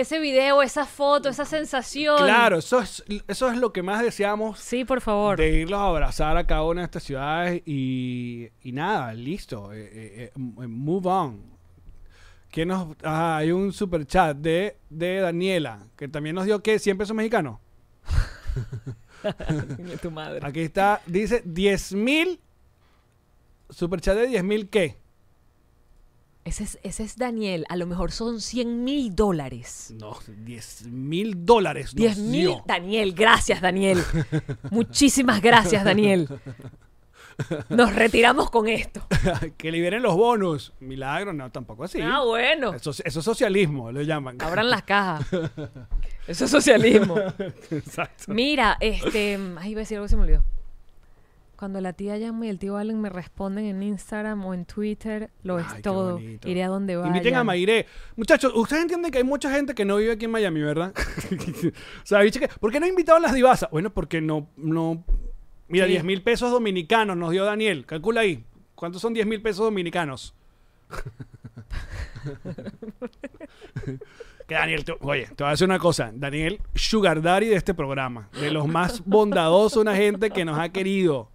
ese 0.00 0.18
video, 0.18 0.62
esa 0.62 0.84
foto, 0.86 1.28
esa 1.28 1.44
sensación. 1.44 2.18
Claro, 2.18 2.58
eso 2.58 2.80
es, 2.80 3.04
eso 3.28 3.50
es 3.50 3.56
lo 3.58 3.72
que 3.72 3.82
más 3.82 4.02
deseamos 4.02 4.58
Sí, 4.58 4.84
por 4.84 5.00
favor. 5.00 5.38
de 5.38 5.60
irlos 5.60 5.78
a 5.80 5.86
abrazar 5.86 6.36
a 6.36 6.46
cada 6.46 6.64
una 6.64 6.80
de 6.82 6.84
estas 6.86 7.02
ciudades 7.02 7.62
y, 7.66 8.48
y 8.62 8.72
nada, 8.72 9.12
listo. 9.14 9.72
eh, 9.72 9.88
eh, 9.92 10.30
eh, 10.34 10.38
move 10.38 11.08
on. 11.08 11.42
¿Quién 12.50 12.68
nos, 12.68 12.96
ah, 13.04 13.36
hay 13.36 13.52
un 13.52 13.72
super 13.72 14.04
chat 14.06 14.36
de, 14.36 14.76
de 14.88 15.20
Daniela, 15.20 15.86
que 15.96 16.08
también 16.08 16.34
nos 16.34 16.46
dio 16.46 16.60
que 16.62 16.78
100 16.78 16.98
pesos 16.98 17.14
mexicanos. 17.16 17.58
Tu 20.02 20.10
madre. 20.10 20.40
Aquí 20.42 20.60
está, 20.60 21.00
dice 21.06 21.42
10 21.44 21.92
mil. 21.94 22.40
Super 23.68 24.00
chat 24.00 24.16
de 24.16 24.26
10 24.26 24.42
mil, 24.44 24.68
¿qué? 24.68 24.96
Ese 26.50 26.64
es, 26.64 26.78
ese 26.82 27.04
es 27.04 27.16
Daniel. 27.16 27.64
A 27.68 27.76
lo 27.76 27.86
mejor 27.86 28.10
son 28.10 28.40
100 28.40 28.82
mil 28.82 29.14
dólares. 29.14 29.94
No, 29.96 30.18
10 30.26 30.88
mil 30.88 31.46
dólares. 31.46 31.94
nos 31.94 32.16
10 32.16 32.18
mil. 32.18 32.56
Daniel, 32.66 33.12
gracias, 33.12 33.60
Daniel. 33.60 34.02
Muchísimas 34.72 35.40
gracias, 35.42 35.84
Daniel. 35.84 36.28
Nos 37.68 37.94
retiramos 37.94 38.50
con 38.50 38.66
esto. 38.66 39.00
que 39.58 39.70
liberen 39.70 40.02
los 40.02 40.16
bonos. 40.16 40.72
Milagro, 40.80 41.32
no, 41.32 41.52
tampoco 41.52 41.84
así. 41.84 42.00
Ah, 42.00 42.24
bueno. 42.24 42.74
Eso, 42.74 42.90
eso 42.90 43.20
es 43.20 43.24
socialismo, 43.24 43.92
lo 43.92 44.02
llaman. 44.02 44.36
Abran 44.42 44.70
las 44.70 44.82
cajas. 44.82 45.28
Eso 46.26 46.46
es 46.46 46.50
socialismo. 46.50 47.14
Exacto. 47.70 48.24
Mira, 48.26 48.76
este. 48.80 49.38
Ay, 49.56 49.70
iba 49.70 49.78
a 49.78 49.82
decir 49.82 49.98
algo 49.98 50.06
que 50.06 50.10
se 50.10 50.16
me 50.16 50.22
olvidó. 50.24 50.42
Cuando 51.60 51.78
la 51.82 51.92
tía 51.92 52.16
Yama 52.16 52.46
y 52.46 52.48
el 52.48 52.58
tío 52.58 52.78
Allen 52.78 53.02
me 53.02 53.10
responden 53.10 53.66
en 53.66 53.82
Instagram 53.82 54.42
o 54.46 54.54
en 54.54 54.64
Twitter, 54.64 55.28
lo 55.42 55.58
es 55.58 55.66
Ay, 55.68 55.82
todo. 55.82 56.14
bonito. 56.14 56.48
Iré 56.48 56.62
a 56.62 56.68
donde 56.68 56.96
vaya. 56.96 57.08
Inviten 57.08 57.34
a 57.34 57.44
Mairé. 57.44 57.84
Muchachos, 58.16 58.50
ustedes 58.56 58.80
entienden 58.80 59.12
que 59.12 59.18
hay 59.18 59.24
mucha 59.24 59.50
gente 59.54 59.74
que 59.74 59.84
no 59.84 59.98
vive 59.98 60.12
aquí 60.12 60.24
en 60.24 60.30
Miami, 60.30 60.62
¿verdad? 60.62 60.94
o 62.02 62.06
sea, 62.06 62.20
que- 62.30 62.48
¿por 62.58 62.72
qué 62.72 62.80
no 62.80 62.86
invitaron 62.86 63.20
las 63.20 63.34
divasas? 63.34 63.68
Bueno, 63.70 63.90
porque 63.90 64.22
no, 64.22 64.48
no. 64.56 65.04
Mira, 65.68 65.84
Sí. 65.84 65.90
10 65.92 66.04
mil 66.04 66.22
pesos 66.22 66.50
dominicanos 66.50 67.14
nos 67.18 67.30
dio 67.30 67.44
Daniel. 67.44 67.84
Calcula 67.84 68.22
ahí. 68.22 68.42
¿Cuántos 68.74 69.02
son 69.02 69.12
10 69.12 69.26
mil 69.26 69.42
pesos 69.42 69.62
dominicanos? 69.66 70.34
que 74.48 74.54
Daniel, 74.54 74.82
te- 74.84 74.96
oye, 75.00 75.26
te 75.26 75.44
voy 75.44 75.48
a 75.48 75.50
decir 75.50 75.66
una 75.66 75.78
cosa. 75.78 76.10
Daniel, 76.14 76.58
Sugar 76.74 77.20
Daddy 77.20 77.48
de 77.48 77.56
este 77.56 77.74
programa. 77.74 78.30
De 78.40 78.50
los 78.50 78.66
más 78.66 79.04
bondadosos, 79.04 79.82
una 79.82 79.94
gente 79.94 80.30
que 80.30 80.46
nos 80.46 80.58
ha 80.58 80.70
querido. 80.70 81.28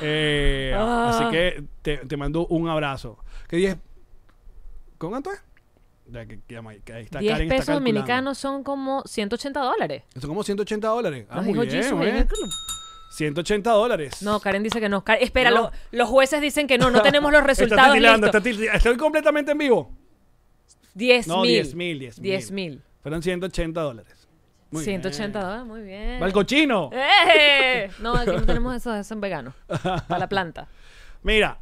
Eh, 0.00 0.72
Ah. 0.76 1.10
Así 1.10 1.30
que 1.30 1.64
te, 1.82 1.98
te 1.98 2.16
mando 2.16 2.46
un 2.46 2.68
abrazo. 2.68 3.18
¿Qué 3.48 3.56
10? 3.56 3.76
¿Con 4.98 5.10
cuánto 5.10 5.32
es? 5.32 5.42
Ya 6.06 6.26
que- 6.26 6.40
que 6.40 6.60
que 6.84 6.92
ahí 6.92 7.04
está 7.04 7.20
10 7.20 7.32
Karen 7.32 7.46
está 7.46 7.54
pesos 7.56 7.66
calculando. 7.66 7.74
dominicanos 7.74 8.38
son 8.38 8.62
como 8.64 9.02
180 9.06 9.60
dólares. 9.60 10.02
Son 10.18 10.28
como 10.28 10.42
180 10.42 10.88
dólares. 10.88 11.26
Ah, 11.30 11.36
Nos 11.36 11.44
muy 11.46 11.52
dijo 11.66 11.96
bien, 11.96 12.00
bien. 12.00 12.16
el 12.16 12.26
club. 12.26 12.50
180 13.12 13.70
dólares. 13.70 14.22
No, 14.22 14.40
Karen 14.40 14.62
dice 14.62 14.80
que 14.80 14.88
no. 14.88 15.04
Karen- 15.04 15.22
espera, 15.22 15.50
No. 15.50 15.56
lo- 15.56 15.70
los 15.92 16.08
jueces 16.08 16.40
dicen 16.40 16.66
que 16.66 16.78
no, 16.78 16.90
no 16.90 17.02
tenemos 17.02 17.30
los 17.32 17.42
resultados 17.44 17.96
Está 17.96 18.16
listos. 18.16 18.34
está. 18.46 18.76
Estoy 18.76 18.96
completamente 18.96 19.52
en 19.52 19.58
vivo. 19.58 19.90
10 20.94 21.26
No, 21.28 21.42
mil. 21.42 21.50
10 21.50 21.74
mil, 21.74 21.98
10 21.98 22.18
mil. 22.18 22.30
10 22.30 22.50
mil. 22.50 22.82
Fueron 23.02 23.22
180 23.22 23.80
dólares. 23.80 24.21
Muy 24.72 24.84
180 24.84 25.38
bien. 25.38 25.46
dólares, 25.46 25.66
muy 25.66 25.82
bien. 25.82 26.20
¡Va 26.22 26.26
el 26.26 26.32
cochino! 26.32 26.90
¡Eh! 26.92 27.90
No, 28.00 28.14
aquí 28.16 28.30
no 28.30 28.44
tenemos 28.44 28.74
eso, 28.74 28.94
eso 28.94 29.14
en 29.14 29.20
vegano. 29.20 29.54
Para 29.66 30.18
la 30.18 30.28
planta. 30.28 30.66
Mira, 31.22 31.58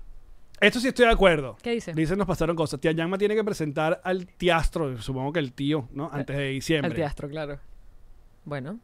esto 0.61 0.79
sí 0.81 0.89
estoy 0.89 1.07
de 1.07 1.13
acuerdo. 1.13 1.57
¿Qué 1.63 1.73
dice? 1.73 1.93
Dicen, 1.93 2.17
nos 2.19 2.27
pasaron 2.27 2.55
cosas. 2.57 2.81
Tía 2.81 2.93
Yanma 2.93 3.19
tiene 3.19 3.35
que 3.35 3.45
presentar 3.45 4.01
al 4.05 4.27
tiastro, 4.27 5.01
supongo 5.03 5.33
que 5.33 5.41
el 5.41 5.53
tío, 5.53 5.89
¿no? 5.93 6.09
Antes 6.13 6.37
de 6.37 6.49
diciembre. 6.49 6.91
El 6.91 6.97
teatro, 6.97 7.29
claro. 7.29 7.59
Bueno, 8.45 8.79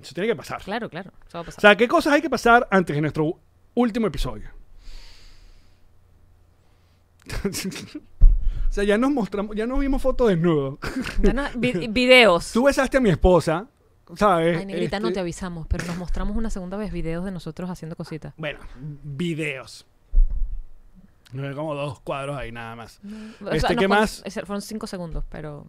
Eso 0.00 0.14
tiene 0.14 0.28
que 0.28 0.36
pasar. 0.36 0.62
claro, 0.62 0.88
claro. 0.90 1.10
Eso 1.26 1.38
va 1.38 1.40
a 1.40 1.42
O 1.42 1.44
pasar. 1.46 1.60
sea, 1.60 1.76
¿qué 1.76 1.88
cosas 1.88 2.12
hay 2.12 2.22
que 2.22 2.30
pasar 2.30 2.68
antes 2.70 2.94
de 2.94 3.00
nuestro 3.02 3.38
último 3.74 4.06
episodio? 4.06 4.50
o 8.72 8.74
sea, 8.74 8.84
ya 8.84 8.96
nos 8.96 9.10
mostramos, 9.10 9.54
ya 9.54 9.66
nos 9.66 9.78
vimos 9.80 10.00
fotos 10.00 10.30
desnudos. 10.30 10.78
Ya 11.20 11.34
no- 11.34 11.44
vi- 11.56 11.88
videos. 11.88 12.52
Tú 12.52 12.64
besaste 12.64 12.96
a 12.96 13.00
mi 13.00 13.10
esposa, 13.10 13.66
¿sabes? 14.16 14.56
Ay, 14.56 14.64
negrita, 14.64 14.98
no 14.98 15.08
Este, 15.08 15.16
te 15.16 15.20
avisamos, 15.20 15.66
pero 15.66 15.84
nos 15.84 15.98
mostramos 15.98 16.34
una 16.38 16.48
segunda 16.48 16.78
vez 16.78 16.90
videos 16.90 17.22
de 17.26 17.32
nosotros 17.32 17.68
haciendo 17.68 17.96
cositas. 17.96 18.32
Bueno, 18.38 18.60
videos. 19.04 19.84
No 21.34 21.46
hay 21.46 21.54
como 21.54 21.74
dos 21.74 22.00
cuadros 22.00 22.34
ahí 22.38 22.50
nada 22.50 22.74
más. 22.74 22.98
O 23.42 23.44
sea, 23.48 23.56
Este, 23.56 23.74
no 23.74 23.80
¿qué 23.80 23.88
fue- 23.88 23.96
más? 23.98 24.22
ese- 24.24 24.46
Fueron 24.46 24.62
cinco 24.62 24.86
segundos, 24.86 25.24
pero 25.28 25.66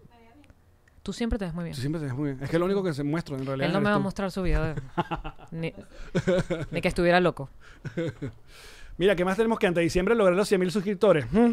tú 1.03 1.11
siempre 1.11 1.37
te 1.37 1.43
ves 1.43 1.53
muy 1.53 1.65
bien. 1.65 1.75
Tú 1.75 1.81
siempre 1.81 1.99
te 1.99 2.05
ves 2.05 2.15
muy 2.15 2.31
bien. 2.31 2.41
Es 2.43 2.49
que 2.49 2.57
lo 2.57 2.63
único 2.63 2.83
que 2.83 2.93
se 2.93 3.03
muestra 3.03 3.35
en 3.37 3.45
realidad. 3.45 3.67
Él 3.67 3.73
no 3.73 3.81
me 3.81 3.89
va 3.89 3.95
a 3.95 3.97
tú. 3.97 4.03
mostrar 4.03 4.31
su 4.31 4.41
video. 4.43 4.63
de- 4.63 4.75
ni, 5.51 5.73
ni 6.71 6.79
que 6.81 6.87
estuviera 6.87 7.19
loco. 7.19 7.49
Mira, 8.97 9.15
¿qué 9.17 9.25
más 9.25 9.35
tenemos 9.35 9.59
que 9.59 9.67
antes 9.67 9.81
de 9.81 9.83
diciembre 9.83 10.15
lograr 10.15 10.37
los 10.37 10.47
100 10.47 10.61
mil 10.61 10.71
suscriptores? 10.71 11.29
¿Mm? 11.33 11.51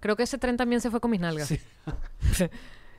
Creo 0.00 0.16
que 0.16 0.22
ese 0.22 0.38
tren 0.38 0.56
también 0.56 0.80
se 0.80 0.90
fue 0.90 1.00
con 1.00 1.10
mis 1.10 1.20
nalgas. 1.20 1.48
Sí. 1.48 1.60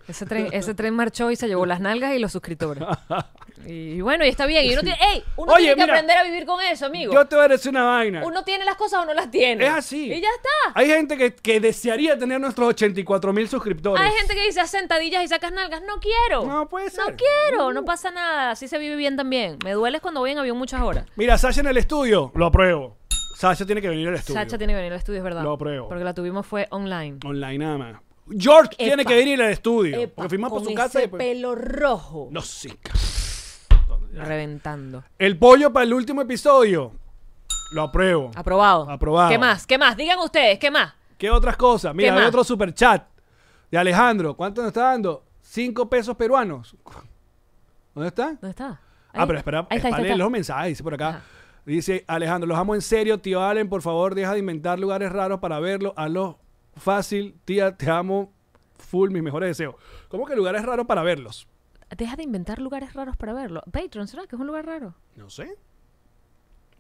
ese, 0.08 0.26
tren, 0.26 0.50
ese 0.52 0.74
tren 0.74 0.94
marchó 0.94 1.32
y 1.32 1.36
se 1.36 1.48
llevó 1.48 1.66
las 1.66 1.80
nalgas 1.80 2.16
y 2.16 2.20
los 2.20 2.32
suscriptores. 2.32 2.84
Y 3.66 4.00
bueno, 4.02 4.26
y 4.26 4.30
está 4.30 4.46
bien. 4.46 4.66
Y 4.66 4.72
uno 4.72 4.82
tiene, 4.82 4.98
¡ey! 5.14 5.24
Uno 5.36 5.52
Oye, 5.54 5.66
tiene 5.66 5.76
que 5.76 5.82
mira, 5.82 5.94
aprender 5.94 6.18
a 6.18 6.24
vivir 6.24 6.46
con 6.46 6.62
eso, 6.62 6.86
amigo. 6.86 7.14
Yo 7.14 7.26
te 7.26 7.36
voy 7.36 7.46
a 7.46 7.48
decir 7.50 7.72
una 7.72 7.84
vaina. 7.84 8.26
Uno 8.26 8.44
tiene 8.44 8.64
las 8.64 8.76
cosas 8.76 9.04
o 9.04 9.06
no 9.06 9.14
las 9.14 9.30
tiene. 9.30 9.66
Es 9.66 9.74
así. 9.74 10.06
Y 10.06 10.22
ya 10.22 10.30
está. 10.30 10.72
Hay 10.80 10.88
gente 10.88 11.18
que, 11.18 11.36
que 11.36 11.60
desearía 11.60 12.18
tener 12.18 12.40
nuestros 12.40 12.70
84 12.70 13.34
mil 13.34 13.50
suscriptores. 13.50 14.02
Hay 14.02 14.12
gente 14.18 14.34
que 14.34 14.46
dice 14.46 14.66
sentadillas 14.66 15.24
y 15.24 15.28
sacas 15.28 15.52
nalgas. 15.52 15.82
No 15.82 16.00
quiero. 16.00 16.46
No 16.46 16.70
puede 16.70 16.90
ser. 16.90 17.04
No 17.06 17.18
quiero, 17.18 17.74
no 17.74 17.84
pasa 17.84 18.12
nada. 18.12 18.52
Así 18.52 18.68
se 18.68 18.78
vive 18.78 18.96
bien 18.96 19.18
también. 19.18 19.60
Me 19.64 19.74
duele 19.74 20.00
cuando 20.00 20.22
voy 20.22 20.32
en 20.32 20.38
avión 20.38 20.58
muchas 20.58 20.82
horas. 20.82 21.06
Mira, 21.16 21.38
Sasha 21.38 21.60
en 21.62 21.68
el 21.68 21.78
estudio. 21.78 22.32
Lo 22.36 22.46
apruebo. 22.46 22.98
Sasha 23.40 23.66
tiene 23.66 23.82
que 23.82 23.88
venir 23.88 24.06
al 24.10 24.16
estudio. 24.16 24.38
Sacha 24.38 24.58
tiene 24.58 24.74
que 24.74 24.78
venir 24.78 24.92
al 24.92 24.98
estudio, 25.00 25.20
es 25.20 25.24
verdad. 25.24 25.44
Lo 25.44 25.54
apruebo. 25.54 25.88
Porque 25.88 26.04
la 26.04 26.14
tuvimos 26.14 26.46
fue 26.46 26.68
online. 26.72 27.20
Online 27.24 27.58
nada 27.58 27.78
más. 27.78 28.02
George 28.38 28.76
tiene 28.76 29.06
que 29.06 29.16
venir 29.16 29.42
al 29.42 29.52
estudio. 29.52 29.98
Epa, 29.98 30.14
porque 30.16 30.28
fuimos 30.30 30.50
por 30.50 30.60
con 30.60 30.68
su 30.68 30.74
casa 30.76 31.00
y 31.00 31.04
ese 31.04 31.08
después- 31.08 31.20
pelo 31.24 31.56
rojo. 31.56 32.28
No, 32.32 32.42
sí. 32.42 32.70
Reventando. 34.12 35.06
El 35.18 35.38
pollo 35.38 35.72
para 35.72 35.86
el 35.86 35.94
último 35.94 36.22
episodio. 36.22 36.92
Lo 37.72 37.84
apruebo. 37.84 38.32
Aprobado. 38.36 38.90
Aprobado. 38.90 39.30
¿Qué 39.30 39.38
más? 39.38 39.66
¿Qué 39.66 39.78
más? 39.78 39.96
Digan 39.96 40.20
ustedes, 40.20 40.60
¿qué 40.60 40.70
más? 40.70 40.94
¿Qué 41.18 41.30
otras 41.30 41.56
cosas? 41.56 41.96
Mira, 41.96 42.08
¿Qué 42.10 42.12
hay 42.16 42.20
más? 42.20 42.28
otro 42.28 42.44
super 42.44 42.74
chat 42.74 43.08
de 43.72 43.78
Alejandro. 43.78 44.36
¿Cuánto 44.36 44.62
nos 44.62 44.68
está 44.70 44.84
dando? 44.84 45.24
Cinco 45.42 45.90
pesos 45.90 46.18
peruanos. 46.18 46.76
¿Dónde 47.96 48.10
está? 48.10 48.26
¿Dónde 48.34 48.50
está? 48.50 48.82
Ah, 49.14 49.26
pero 49.26 49.40
espera, 49.40 49.60
Ahí 49.60 49.64
está, 49.64 49.74
ahí 49.74 49.78
está, 49.78 49.90
para 49.92 49.98
ahí 49.98 50.04
leer 50.04 50.14
está. 50.16 50.24
los 50.24 50.32
mensajes, 50.32 50.68
dice 50.68 50.84
por 50.84 50.94
acá. 50.94 51.10
Ajá. 51.10 51.22
Dice 51.70 52.04
Alejandro, 52.08 52.48
los 52.48 52.58
amo 52.58 52.74
en 52.74 52.82
serio, 52.82 53.20
tío 53.20 53.44
Allen, 53.44 53.70
por 53.70 53.84
favor, 53.84 54.16
deja 54.16 54.34
de 54.34 54.40
inventar 54.40 54.80
lugares 54.80 55.12
raros 55.12 55.40
para 55.40 55.60
verlo. 55.60 55.94
Hazlo 55.96 56.40
fácil, 56.76 57.36
tía, 57.46 57.78
te 57.78 57.92
amo, 57.92 58.34
full, 58.80 59.12
mis 59.12 59.22
mejores 59.22 59.50
deseos. 59.50 59.76
¿Cómo 60.08 60.26
que 60.26 60.36
lugares 60.36 60.64
raros 60.64 60.88
para 60.88 61.04
verlos? 61.04 61.48
Deja 61.96 62.16
de 62.16 62.24
inventar 62.24 62.58
lugares 62.58 62.94
raros 62.94 63.16
para 63.18 63.34
verlo. 63.34 63.62
Patreon, 63.72 64.08
¿será 64.08 64.26
que 64.26 64.36
es 64.36 64.40
un 64.40 64.48
lugar 64.48 64.66
raro? 64.66 64.96
No 65.16 65.30
sé. 65.30 65.58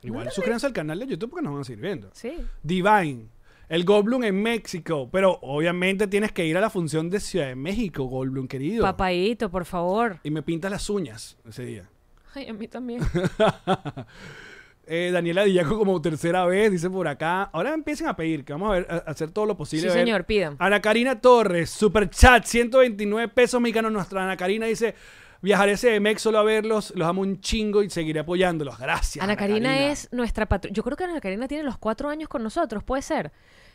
Igual 0.02 0.32
suscríbanse 0.32 0.66
al 0.66 0.74
canal 0.74 0.98
de 0.98 1.06
YouTube 1.06 1.30
porque 1.30 1.44
nos 1.44 1.54
van 1.54 1.62
a 1.62 1.66
seguir 1.66 1.84
viendo. 1.84 2.10
Sí. 2.14 2.38
Divine, 2.64 3.28
el 3.68 3.86
Goldblum 3.86 4.24
en 4.24 4.42
México, 4.42 5.08
pero 5.12 5.38
obviamente 5.44 6.08
tienes 6.08 6.32
que 6.32 6.48
ir 6.48 6.58
a 6.58 6.62
la 6.62 6.72
función 6.72 7.12
de 7.12 7.20
Ciudad 7.20 7.46
de 7.46 7.56
México, 7.56 8.06
Goldblum 8.06 8.48
querido. 8.48 8.82
Papaíto, 8.82 9.52
por 9.52 9.66
favor. 9.66 10.20
Y 10.24 10.32
me 10.32 10.42
pintas 10.42 10.72
las 10.72 10.90
uñas 10.90 11.38
ese 11.48 11.64
día. 11.64 11.90
Ay, 12.34 12.48
a 12.48 12.54
mí 12.54 12.68
también. 12.68 13.02
Eh, 14.92 15.12
Daniela 15.12 15.44
Dillaco 15.44 15.78
como 15.78 16.02
tercera 16.02 16.46
vez, 16.46 16.72
dice 16.72 16.90
por 16.90 17.08
acá. 17.08 17.44
Ahora 17.54 17.74
empiecen 17.76 18.08
a 18.08 18.16
pedir, 18.16 18.44
que 18.44 18.54
vamos 18.54 18.70
a, 18.70 18.74
ver, 18.74 18.88
a 18.90 18.96
hacer 19.12 19.30
todo 19.32 19.46
lo 19.46 19.56
posible. 19.56 19.84
Sí, 19.84 19.88
a 19.90 19.94
ver. 19.94 20.04
señor, 20.06 20.26
pidan. 20.26 20.56
Ana 20.58 20.82
Karina 20.82 21.22
Torres, 21.22 21.70
super 21.70 22.10
chat, 22.10 22.44
129 22.46 23.28
pesos 23.28 23.62
mexicanos. 23.62 23.92
Nuestra 23.92 24.24
Ana 24.24 24.36
Karina 24.36 24.66
dice: 24.66 24.96
Viajaré 25.42 25.74
ese 25.74 25.92
de 25.92 26.00
Mex 26.00 26.22
solo 26.22 26.40
a 26.40 26.44
verlos, 26.44 26.92
los 26.96 27.08
amo 27.08 27.22
un 27.22 27.40
chingo 27.40 27.84
y 27.84 27.90
seguiré 27.90 28.22
apoyándolos. 28.22 28.80
Gracias. 28.80 29.24
Ana 29.24 29.38
Karina 29.38 29.92
es 29.92 30.10
nuestra 30.12 30.48
patrona. 30.48 30.74
Yo 30.74 30.84
creo 30.84 30.98
que 30.98 31.04
Ana 31.04 31.22
Karina 31.22 31.48
tiene 31.48 31.64
los 31.64 31.78
cuatro 31.78 32.10
años 32.10 32.28
con 32.28 32.42
nosotros, 32.44 32.84
puede 32.84 33.02
ser. 33.04 33.32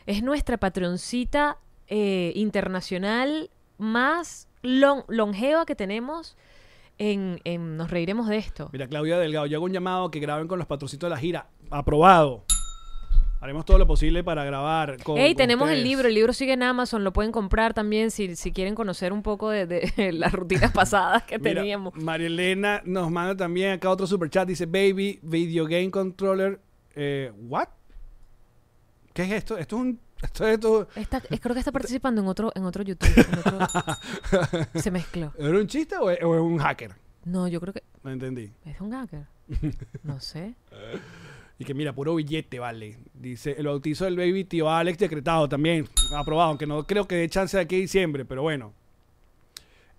Es 0.07 0.23
nuestra 0.23 0.57
patroncita 0.59 1.59
eh, 1.87 2.33
internacional 2.35 3.51
más 3.79 4.49
lon- 4.63 5.05
longeva 5.09 5.65
que 5.65 5.75
tenemos 5.75 6.37
en, 6.99 7.41
en 7.45 7.77
Nos 7.77 7.91
Reiremos 7.91 8.29
de 8.29 8.39
Esto. 8.39 8.71
Mira, 8.73 8.87
Claudia 8.87 9.19
Delgado, 9.19 9.47
yo 9.47 9.59
hago 9.59 9.67
un 9.67 9.73
llamado 9.73 10.11
que 10.11 10.21
graben 10.21 10.49
con 10.49 10.59
los 10.59 10.67
patrocitos 10.67 11.09
de 11.09 11.15
la 11.15 11.21
gira. 11.21 11.49
Aprobado. 11.71 12.45
Haremos 13.45 13.67
todo 13.67 13.77
lo 13.77 13.87
posible 13.87 14.25
para 14.25 14.43
grabar 14.43 15.03
con. 15.03 15.17
Con 15.17 15.35
tenemos 15.35 15.69
el 15.69 15.85
libro, 15.85 16.09
el 16.09 16.15
libro 16.15 16.33
sigue 16.33 16.55
en 16.55 16.63
Amazon, 16.63 17.05
lo 17.05 17.13
pueden 17.13 17.31
comprar 17.31 17.75
también 17.75 18.11
si, 18.11 18.37
si 18.37 18.53
quieren 18.53 18.75
conocer 18.75 19.13
un 19.13 19.23
poco 19.23 19.51
de, 19.51 19.67
de 19.67 20.13
las 20.13 20.33
rutinas 20.33 20.73
pasadas 20.73 21.25
que 21.25 21.39
Mira, 21.39 21.61
teníamos. 21.61 21.95
María 21.95 22.29
Elena 22.29 22.81
nos 22.87 23.11
manda 23.11 23.37
también 23.37 23.73
acá 23.73 23.91
otro 23.91 24.07
super 24.07 24.31
chat. 24.31 24.49
Dice: 24.49 24.65
Baby, 24.65 25.21
video 25.23 25.67
game 25.67 25.91
controller. 25.91 26.59
Eh, 26.95 27.33
¿What? 27.37 27.69
¿Qué 29.13 29.25
es 29.25 29.33
esto? 29.33 29.59
Esto 29.59 29.77
es 29.77 29.83
un. 29.83 30.01
Esto 30.25 30.47
es 30.47 30.55
esto. 30.55 30.89
Está- 30.97 31.23
es- 31.31 31.41
creo 31.41 31.55
que 31.55 31.59
está 31.61 31.73
participando 31.73 32.21
en 32.21 32.27
otro, 32.29 32.53
en 32.55 32.65
otro 32.65 32.83
YouTube. 32.83 33.09
en 33.17 33.39
otro- 33.39 33.61
se 34.81 34.91
mezcló. 34.91 35.33
¿Era 35.39 35.59
un 35.59 35.67
chiste 35.67 35.97
o 35.97 36.11
es, 36.11 36.19
o 36.23 36.35
es 36.35 36.41
un 36.41 36.59
hacker? 36.59 36.93
No, 37.25 37.49
yo 37.49 37.61
creo 37.61 37.73
que 37.73 37.83
No 38.03 38.11
entendí. 38.11 38.53
es 38.65 38.81
un 38.81 38.91
hacker. 38.93 39.27
No 40.03 40.21
sé. 40.21 40.55
Y 41.59 41.65
que 41.65 41.73
mira, 41.75 41.93
puro 41.95 42.15
billete, 42.17 42.59
vale. 42.59 42.99
Dice, 43.15 43.55
el 43.57 43.67
bautizo 43.67 44.05
del 44.05 44.17
baby 44.17 44.45
tío 44.45 44.69
Alex 44.69 44.99
decretado 44.99 45.49
también. 45.49 45.89
Aprobado, 46.17 46.49
aunque 46.51 46.67
no 46.67 46.85
creo 46.87 47.07
que 47.07 47.15
dé 47.17 47.29
chance 47.29 47.57
de 47.57 47.63
aquí 47.63 47.77
a 47.77 47.79
diciembre, 47.79 48.25
pero 48.25 48.43
bueno. 48.43 48.73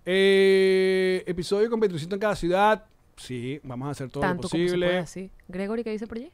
Eh, 0.04 1.24
episodio 1.26 1.68
con 1.70 1.80
Petrucito 1.80 2.14
en 2.14 2.20
cada 2.20 2.36
ciudad. 2.36 2.84
Sí, 3.16 3.58
vamos 3.64 3.88
a 3.88 3.90
hacer 3.92 4.10
todo 4.10 4.20
Tanto 4.20 4.42
lo 4.44 4.48
como 4.48 4.58
se 4.62 4.64
posible. 4.66 5.06
sí. 5.06 5.30
Gregory, 5.48 5.82
¿qué 5.82 5.90
dice 5.90 6.06
por 6.06 6.18
allí? 6.18 6.30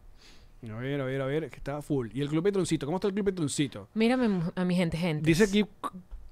A 0.71 0.77
ver, 0.77 1.01
a 1.01 1.05
ver, 1.05 1.21
a 1.21 1.27
ver, 1.27 1.51
que 1.51 1.57
está 1.57 1.83
full. 1.83 2.09
Y 2.15 2.21
el 2.21 2.29
Club 2.29 2.45
Petroncito, 2.45 2.87
¿cómo 2.87 2.99
está 2.99 3.09
el 3.09 3.15
Club 3.15 3.27
Petroncito? 3.27 3.89
Mírame 3.95 4.43
a 4.55 4.65
mi 4.65 4.77
gente, 4.77 4.97
gente. 4.97 5.27
Dice 5.27 5.45
aquí 5.45 5.65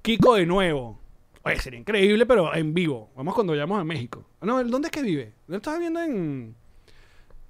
Kiko 0.01 0.35
de 0.35 0.45
nuevo. 0.45 0.99
Oye, 1.43 1.57
sería 1.57 1.79
increíble, 1.79 2.25
pero 2.25 2.53
en 2.55 2.73
vivo. 2.73 3.09
Vamos 3.15 3.33
cuando 3.33 3.51
vayamos 3.51 3.79
a 3.79 3.83
México. 3.83 4.25
No, 4.41 4.63
¿dónde 4.63 4.87
es 4.87 4.91
que 4.91 5.01
vive? 5.01 5.33
¿Dónde 5.47 5.57
estás 5.57 5.75
viviendo 5.75 6.01
en. 6.01 6.55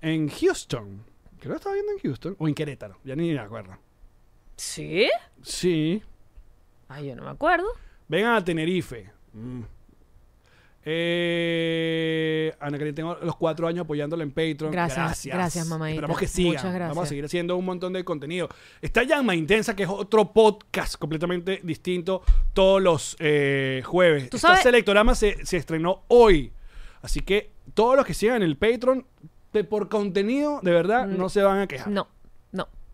En 0.02 0.30
Houston? 0.30 1.04
Creo 1.40 1.54
que 1.54 1.58
estaba 1.58 1.76
viendo 1.76 1.92
en 1.92 2.00
Houston. 2.00 2.36
O 2.40 2.48
en 2.48 2.56
Querétaro. 2.56 2.98
Ya 3.04 3.16
ni 3.16 3.32
me 3.32 3.40
acuerdo. 3.40 3.78
¿Sí? 4.56 5.08
Sí. 5.44 6.02
Ay, 6.88 7.08
yo 7.08 7.16
no 7.16 7.24
me 7.24 7.30
acuerdo. 7.30 7.68
Vengan 8.08 8.36
a 8.36 8.44
Tenerife. 8.44 9.10
Mm. 9.34 9.62
Eh, 10.84 12.54
Ana 12.60 12.78
Karina, 12.78 12.96
tengo 12.96 13.16
los 13.22 13.36
cuatro 13.36 13.68
años 13.68 13.84
apoyándola 13.84 14.24
en 14.24 14.32
Patreon. 14.32 14.72
Gracias, 14.72 15.26
gracias, 15.26 15.68
mamadita. 15.68 15.96
Esperamos 15.96 16.20
que 16.20 16.28
sigan. 16.28 16.54
Muchas 16.54 16.74
gracias. 16.74 16.90
Vamos 16.90 17.04
a 17.04 17.08
seguir 17.08 17.26
haciendo 17.26 17.56
un 17.58 17.66
montón 17.66 17.94
de 17.94 18.04
contenido. 18.04 18.50
Está 18.82 19.04
Llama 19.04 19.36
Intensa, 19.36 19.76
que 19.76 19.84
es 19.84 19.90
otro 19.90 20.32
podcast 20.34 20.96
completamente 20.98 21.60
distinto 21.64 22.24
todos 22.54 22.82
los 22.82 23.16
eh, 23.20 23.82
jueves. 23.86 24.30
¿Tú 24.30 24.38
Esta 24.38 24.50
sabes? 24.50 24.64
Selectorama 24.64 25.16
se, 25.16 25.46
se 25.46 25.58
estrenó 25.58 26.04
hoy. 26.08 26.52
Así 27.02 27.22
que 27.22 27.52
todos 27.74 27.96
los 27.96 28.06
que 28.06 28.14
sigan 28.14 28.44
el 28.44 28.58
Patreon, 28.58 29.06
de- 29.54 29.64
por 29.64 29.90
contenido, 29.90 30.60
de 30.62 30.72
verdad, 30.72 31.08
no 31.08 31.30
se 31.30 31.42
van 31.42 31.60
a 31.60 31.68
quejar. 31.68 31.90
Mm. 31.90 31.94
No. 31.94 32.08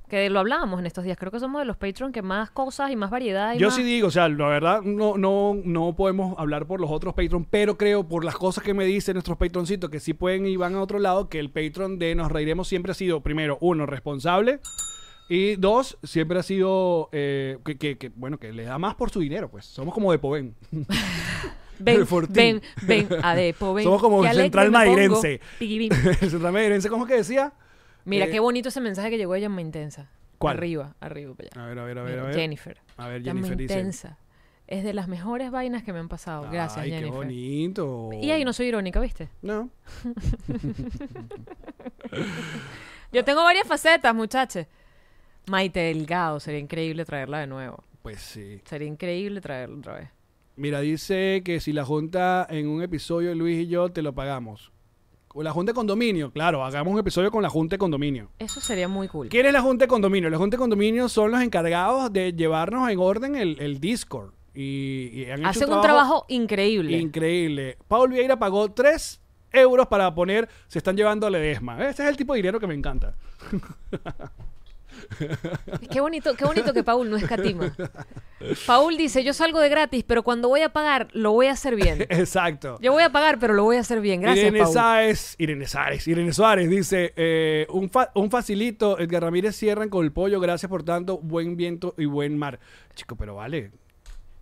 Que 0.09 0.29
lo 0.29 0.39
hablábamos 0.39 0.79
en 0.79 0.85
estos 0.85 1.03
días. 1.03 1.17
Creo 1.17 1.31
que 1.33 1.39
somos 1.39 1.59
de 1.61 1.65
los 1.65 1.75
Patreon 1.75 2.13
que 2.13 2.21
más 2.21 2.49
cosas 2.49 2.91
y 2.91 2.95
más 2.95 3.09
variedad. 3.09 3.53
y 3.53 3.57
Yo 3.57 3.67
más- 3.67 3.75
sí 3.75 3.83
digo, 3.83 4.07
o 4.07 4.11
sea, 4.11 4.29
la 4.29 4.47
verdad 4.47 4.81
no, 4.81 5.17
no, 5.17 5.57
no 5.65 5.95
podemos 5.97 6.37
hablar 6.39 6.65
por 6.65 6.79
los 6.79 6.89
otros 6.89 7.13
Patreon, 7.13 7.43
pero 7.45 7.77
creo 7.77 8.07
por 8.07 8.23
las 8.23 8.35
cosas 8.35 8.63
que 8.63 8.73
me 8.73 8.85
dicen 8.85 9.15
nuestros 9.15 9.37
Patroncitos 9.37 9.89
que 9.89 9.99
sí 9.99 10.13
pueden 10.13 10.45
y 10.45 10.55
van 10.55 10.75
a 10.75 10.81
otro 10.81 10.99
lado, 10.99 11.27
que 11.27 11.39
el 11.39 11.49
Patreon 11.49 11.99
de 11.99 12.15
Nos 12.15 12.31
Reiremos 12.31 12.67
siempre 12.69 12.91
ha 12.93 12.95
sido, 12.95 13.19
primero, 13.21 13.57
uno, 13.59 13.85
responsable 13.85 14.59
y 15.29 15.57
dos, 15.57 15.97
siempre 16.03 16.39
ha 16.39 16.43
sido, 16.43 17.09
eh, 17.11 17.57
que, 17.65 17.77
que- 17.77 17.97
que, 17.97 18.09
bueno, 18.15 18.37
que 18.37 18.53
le 18.53 18.63
da 18.63 18.77
más 18.77 18.95
por 18.95 19.09
su 19.09 19.19
dinero, 19.19 19.49
pues. 19.51 19.65
Somos 19.65 19.93
como 19.93 20.11
de 20.13 20.19
Povén. 20.19 20.55
Ven, 21.79 22.07
ven, 22.29 22.61
ven, 22.87 23.07
Adepo, 23.23 23.73
ven. 23.73 23.83
Somos 23.83 24.01
como 24.01 24.23
Central 24.23 24.67
el 24.67 24.71
Central 26.29 26.51
Mairense, 26.53 26.89
¿cómo 26.89 27.05
que 27.05 27.15
decía? 27.15 27.53
Mira, 28.07 28.25
Eh, 28.25 28.31
qué 28.31 28.39
bonito 28.39 28.69
ese 28.69 28.79
mensaje 28.81 29.09
que 29.09 29.17
llegó 29.17 29.33
de 29.33 29.41
Llama 29.41 29.61
Intensa. 29.61 30.09
¿Cuál? 30.37 30.57
Arriba, 30.57 30.95
arriba, 30.99 31.33
para 31.35 31.49
allá. 31.51 31.63
A 31.63 31.67
ver, 31.67 31.79
a 31.79 31.83
ver, 31.83 31.97
a 31.99 32.03
ver, 32.03 32.11
Mira, 32.13 32.23
a 32.23 32.27
ver. 32.27 32.35
Jennifer. 32.35 32.77
A 32.97 33.07
ver, 33.09 33.21
Llama 33.21 33.39
Jennifer 33.41 33.57
dice. 33.57 33.73
Intensa. 33.73 34.17
Es 34.67 34.83
de 34.83 34.93
las 34.93 35.07
mejores 35.07 35.49
vainas 35.51 35.83
que 35.83 35.93
me 35.93 35.99
han 35.99 36.09
pasado. 36.09 36.47
Gracias, 36.51 36.77
Ay, 36.83 36.89
qué 36.89 36.95
Jennifer. 36.97 37.17
bonito. 37.17 38.09
Y 38.21 38.31
ahí 38.31 38.43
no 38.45 38.51
soy 38.53 38.67
irónica, 38.67 38.99
¿viste? 38.99 39.29
No. 39.41 39.69
Yo 43.11 43.23
tengo 43.23 43.43
varias 43.43 43.67
facetas, 43.67 44.13
muchachos. 44.13 44.65
Maite 45.47 45.79
Delgado, 45.79 46.39
sería 46.39 46.59
increíble 46.59 47.05
traerla 47.05 47.39
de 47.39 47.47
nuevo. 47.47 47.83
Pues 48.01 48.19
sí. 48.19 48.61
Sería 48.65 48.87
increíble 48.87 49.39
traerla 49.41 49.77
otra 49.77 49.93
vez. 49.95 50.09
Mira, 50.57 50.81
dice 50.81 51.41
que 51.45 51.59
si 51.59 51.71
la 51.71 51.85
junta 51.85 52.45
en 52.49 52.67
un 52.67 52.81
episodio, 52.81 53.33
Luis 53.35 53.59
y 53.65 53.67
yo, 53.67 53.89
te 53.89 54.01
lo 54.01 54.13
pagamos. 54.13 54.71
O 55.39 55.43
la 55.43 55.51
junta 55.51 55.69
de 55.71 55.75
condominio, 55.75 56.31
claro, 56.31 56.65
hagamos 56.65 56.91
un 56.91 56.99
episodio 56.99 57.29
con 57.29 57.43
la 57.43 57.49
junta 57.49 57.75
de 57.75 57.77
condominio. 57.77 58.31
Eso 58.39 58.59
sería 58.59 58.87
muy 58.87 59.07
cool. 59.07 59.29
¿Quién 59.29 59.45
es 59.45 59.53
la 59.53 59.61
junta 59.61 59.85
de 59.85 59.87
condominio? 59.87 60.31
La 60.31 60.37
junta 60.39 60.57
de 60.57 60.59
condominio 60.59 61.07
son 61.09 61.29
los 61.29 61.41
encargados 61.43 62.11
de 62.11 62.33
llevarnos 62.33 62.89
en 62.89 62.97
orden 62.97 63.35
el, 63.35 63.55
el 63.59 63.79
Discord. 63.79 64.31
Y, 64.55 65.11
y 65.13 65.25
han 65.29 65.41
hecho 65.41 65.49
Hacen 65.49 65.71
un 65.71 65.81
trabajo 65.81 66.25
increíble. 66.27 66.97
increíble. 66.97 67.77
Paul 67.87 68.09
Vieira 68.09 68.39
pagó 68.39 68.71
3 68.71 69.21
euros 69.51 69.85
para 69.85 70.11
poner, 70.15 70.49
se 70.69 70.79
están 70.79 70.97
llevando 70.97 71.27
a 71.27 71.29
Ledesma. 71.29 71.87
Este 71.87 72.01
es 72.01 72.09
el 72.09 72.17
tipo 72.17 72.33
de 72.33 72.37
dinero 72.37 72.59
que 72.59 72.65
me 72.65 72.73
encanta. 72.73 73.13
Qué 75.91 76.01
bonito, 76.01 76.35
qué 76.35 76.45
bonito 76.45 76.73
que 76.73 76.83
Paul 76.83 77.09
no 77.09 77.17
escatima. 77.17 77.73
Paul 78.65 78.97
dice, 78.97 79.23
yo 79.23 79.33
salgo 79.33 79.59
de 79.59 79.69
gratis, 79.69 80.03
pero 80.05 80.23
cuando 80.23 80.47
voy 80.49 80.61
a 80.61 80.69
pagar, 80.69 81.07
lo 81.13 81.31
voy 81.31 81.47
a 81.47 81.51
hacer 81.53 81.75
bien. 81.75 82.01
Exacto. 82.09 82.77
Yo 82.81 82.91
voy 82.91 83.03
a 83.03 83.11
pagar, 83.11 83.39
pero 83.39 83.53
lo 83.53 83.63
voy 83.63 83.77
a 83.77 83.79
hacer 83.81 83.99
bien. 84.01 84.21
Gracias, 84.21 84.45
Irene 84.47 84.63
Paul. 84.63 84.73
Sáez, 84.73 85.35
Irene 85.37 85.67
Sáez, 85.67 86.07
Irene 86.07 86.33
Suárez 86.33 86.69
dice, 86.69 87.13
eh, 87.15 87.65
un, 87.69 87.89
fa- 87.89 88.11
un 88.15 88.29
facilito, 88.29 88.99
Edgar 88.99 89.23
Ramírez 89.23 89.55
cierran 89.55 89.89
con 89.89 90.03
el 90.05 90.11
pollo, 90.11 90.39
gracias 90.39 90.69
por 90.69 90.83
tanto, 90.83 91.17
buen 91.19 91.55
viento 91.57 91.93
y 91.97 92.05
buen 92.05 92.37
mar. 92.37 92.59
Chico, 92.95 93.15
pero 93.15 93.35
vale. 93.35 93.71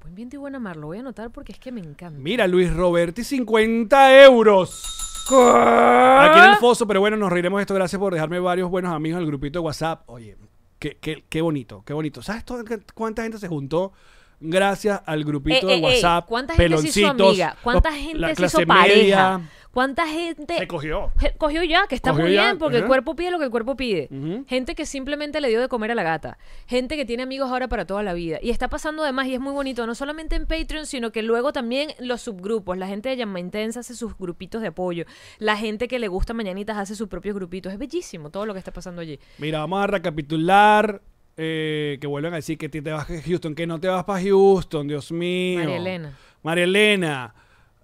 Buen 0.02 0.14
viento 0.16 0.36
y 0.36 0.40
buena 0.40 0.60
mar, 0.60 0.76
lo 0.78 0.88
voy 0.88 0.98
a 0.98 1.00
anotar 1.02 1.32
porque 1.32 1.52
es 1.54 1.60
que 1.60 1.72
me 1.72 1.82
encanta. 1.82 2.20
Mira, 2.20 2.48
Luis 2.48 2.72
Roberti, 2.74 3.24
50 3.24 4.24
euros. 4.24 5.02
Aquí 5.28 6.40
en 6.40 6.52
el 6.52 6.58
foso, 6.58 6.86
pero 6.86 7.00
bueno, 7.00 7.18
nos 7.18 7.32
reiremos 7.32 7.58
de 7.58 7.62
esto. 7.62 7.74
Gracias 7.74 8.00
por 8.00 8.14
dejarme 8.14 8.40
varios 8.40 8.70
buenos 8.70 8.94
amigos 8.94 9.18
en 9.18 9.22
el 9.24 9.28
grupito 9.28 9.58
de 9.60 9.66
WhatsApp. 9.66 10.04
Oye, 10.08 10.38
qué, 10.86 10.98
qué, 11.02 11.24
qué 11.28 11.42
bonito, 11.42 11.82
qué 11.86 11.94
bonito. 11.94 12.22
¿Sabes 12.22 12.46
todo- 12.46 12.64
cuánta 12.94 13.24
gente 13.24 13.40
se 13.40 13.48
juntó? 13.48 13.92
Gracias 14.40 15.02
al 15.06 15.24
grupito 15.24 15.68
Eh, 15.68 15.72
de 15.72 15.74
eh, 15.76 15.78
eh, 15.80 15.82
WhatsApp. 15.82 16.26
¿Cuánta 16.28 16.54
gente 16.56 16.78
se 16.78 16.88
hizo 16.90 16.94
peloncitos, 17.08 17.28
amiga? 17.30 17.58
¿Cuánta 17.64 17.92
gente 17.94 18.20
la 18.20 18.28
se 18.30 18.36
clase 18.36 18.58
hizo 18.62 18.68
pareja? 18.68 18.94
media. 19.40 19.50
¿Cuánta 19.76 20.08
gente 20.08 20.58
Se 20.58 20.68
cogió. 20.70 21.12
Cogió 21.38 21.62
ya? 21.66 21.86
Que 21.88 21.96
está 21.96 22.12
Cogió 22.12 22.28
muy 22.28 22.34
ya, 22.34 22.46
bien, 22.46 22.58
porque 22.60 22.78
el 22.78 22.86
cuerpo 22.86 23.14
pide 23.14 23.30
lo 23.30 23.40
que 23.40 23.44
el 23.44 23.52
cuerpo 23.52 23.76
pide. 23.76 24.08
Gente 24.48 24.74
que 24.74 24.86
simplemente 24.86 25.42
le 25.42 25.50
dio 25.50 25.60
de 25.60 25.68
comer 25.68 25.92
a 25.92 25.96
la 25.96 26.04
gata. 26.04 26.38
Gente 26.66 26.96
que 26.96 27.04
tiene 27.04 27.24
amigos 27.24 27.52
ahora 27.52 27.68
para 27.68 27.86
toda 27.86 28.02
la 28.02 28.14
vida. 28.14 28.40
Y 28.42 28.52
está 28.52 28.70
pasando 28.70 29.04
además, 29.04 29.28
y 29.28 29.34
es 29.34 29.42
muy 29.42 29.52
bonito, 29.52 29.86
no 29.86 29.94
solamente 29.94 30.38
en 30.38 30.46
Patreon, 30.46 30.86
sino 30.86 31.12
que 31.12 31.24
luego 31.24 31.52
también 31.52 31.90
los 32.00 32.22
subgrupos. 32.22 32.78
La 32.78 32.88
gente 32.88 33.10
de 33.10 33.18
Llama 33.18 33.42
Intensa 33.42 33.82
hace 33.82 33.96
sus 33.96 34.18
grupitos 34.18 34.62
de 34.62 34.68
apoyo. 34.68 35.04
La 35.40 35.58
gente 35.58 35.90
que 35.90 36.00
le 36.00 36.08
gusta 36.08 36.34
Mañanitas 36.34 36.78
hace 36.78 36.96
sus 36.96 37.10
propios 37.10 37.36
grupitos. 37.36 37.74
Es 37.74 37.78
bellísimo 37.78 38.30
todo 38.30 38.46
lo 38.46 38.54
que 38.54 38.60
está 38.60 38.72
pasando 38.72 39.02
allí. 39.02 39.20
Mira, 39.40 39.60
vamos 39.60 39.84
a 39.84 39.88
recapitular. 39.88 41.02
eh, 41.36 41.98
que 42.00 42.08
vuelvan 42.08 42.32
a 42.32 42.38
decir 42.38 42.58
que 42.58 42.70
te 42.70 42.80
vas 42.80 43.10
a 43.10 43.22
Houston, 43.22 43.56
que 43.56 43.68
no 43.68 43.78
te 43.78 43.90
vas 43.90 44.06
para 44.06 44.24
Houston, 44.24 44.88
Dios 44.88 45.12
mío. 45.12 45.60
María 45.60 45.76
Elena. 45.76 46.18
María 46.44 46.64
Elena. 46.64 47.36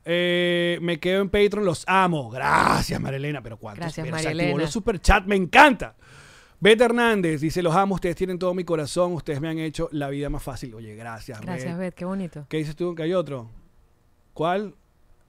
Eh, 0.03 0.79
me 0.81 0.99
quedo 0.99 1.21
en 1.21 1.29
Patreon, 1.29 1.65
los 1.65 1.83
amo. 1.87 2.29
Gracias, 2.29 2.99
María 2.99 3.17
Elena. 3.17 3.41
Pero 3.41 3.57
cuántos 3.57 3.81
Gracias, 3.81 4.05
pero 4.05 4.17
se 4.17 4.29
activó 4.29 4.57
los 4.57 4.71
superchat, 4.71 5.25
me 5.25 5.35
encanta. 5.35 5.95
Beth 6.59 6.81
Hernández 6.81 7.41
dice: 7.41 7.61
Los 7.61 7.75
amo, 7.75 7.95
ustedes 7.95 8.15
tienen 8.15 8.39
todo 8.39 8.53
mi 8.53 8.63
corazón, 8.63 9.13
ustedes 9.13 9.41
me 9.41 9.49
han 9.49 9.59
hecho 9.59 9.89
la 9.91 10.09
vida 10.09 10.29
más 10.29 10.43
fácil. 10.43 10.73
Oye, 10.75 10.95
gracias, 10.95 11.41
Gracias, 11.41 11.77
Beth. 11.77 11.87
Beth, 11.87 11.93
qué 11.95 12.05
bonito. 12.05 12.45
¿Qué 12.49 12.57
dices 12.57 12.75
tú? 12.75 12.95
¿Que 12.95 13.03
hay 13.03 13.13
otro? 13.13 13.49
¿Cuál? 14.33 14.75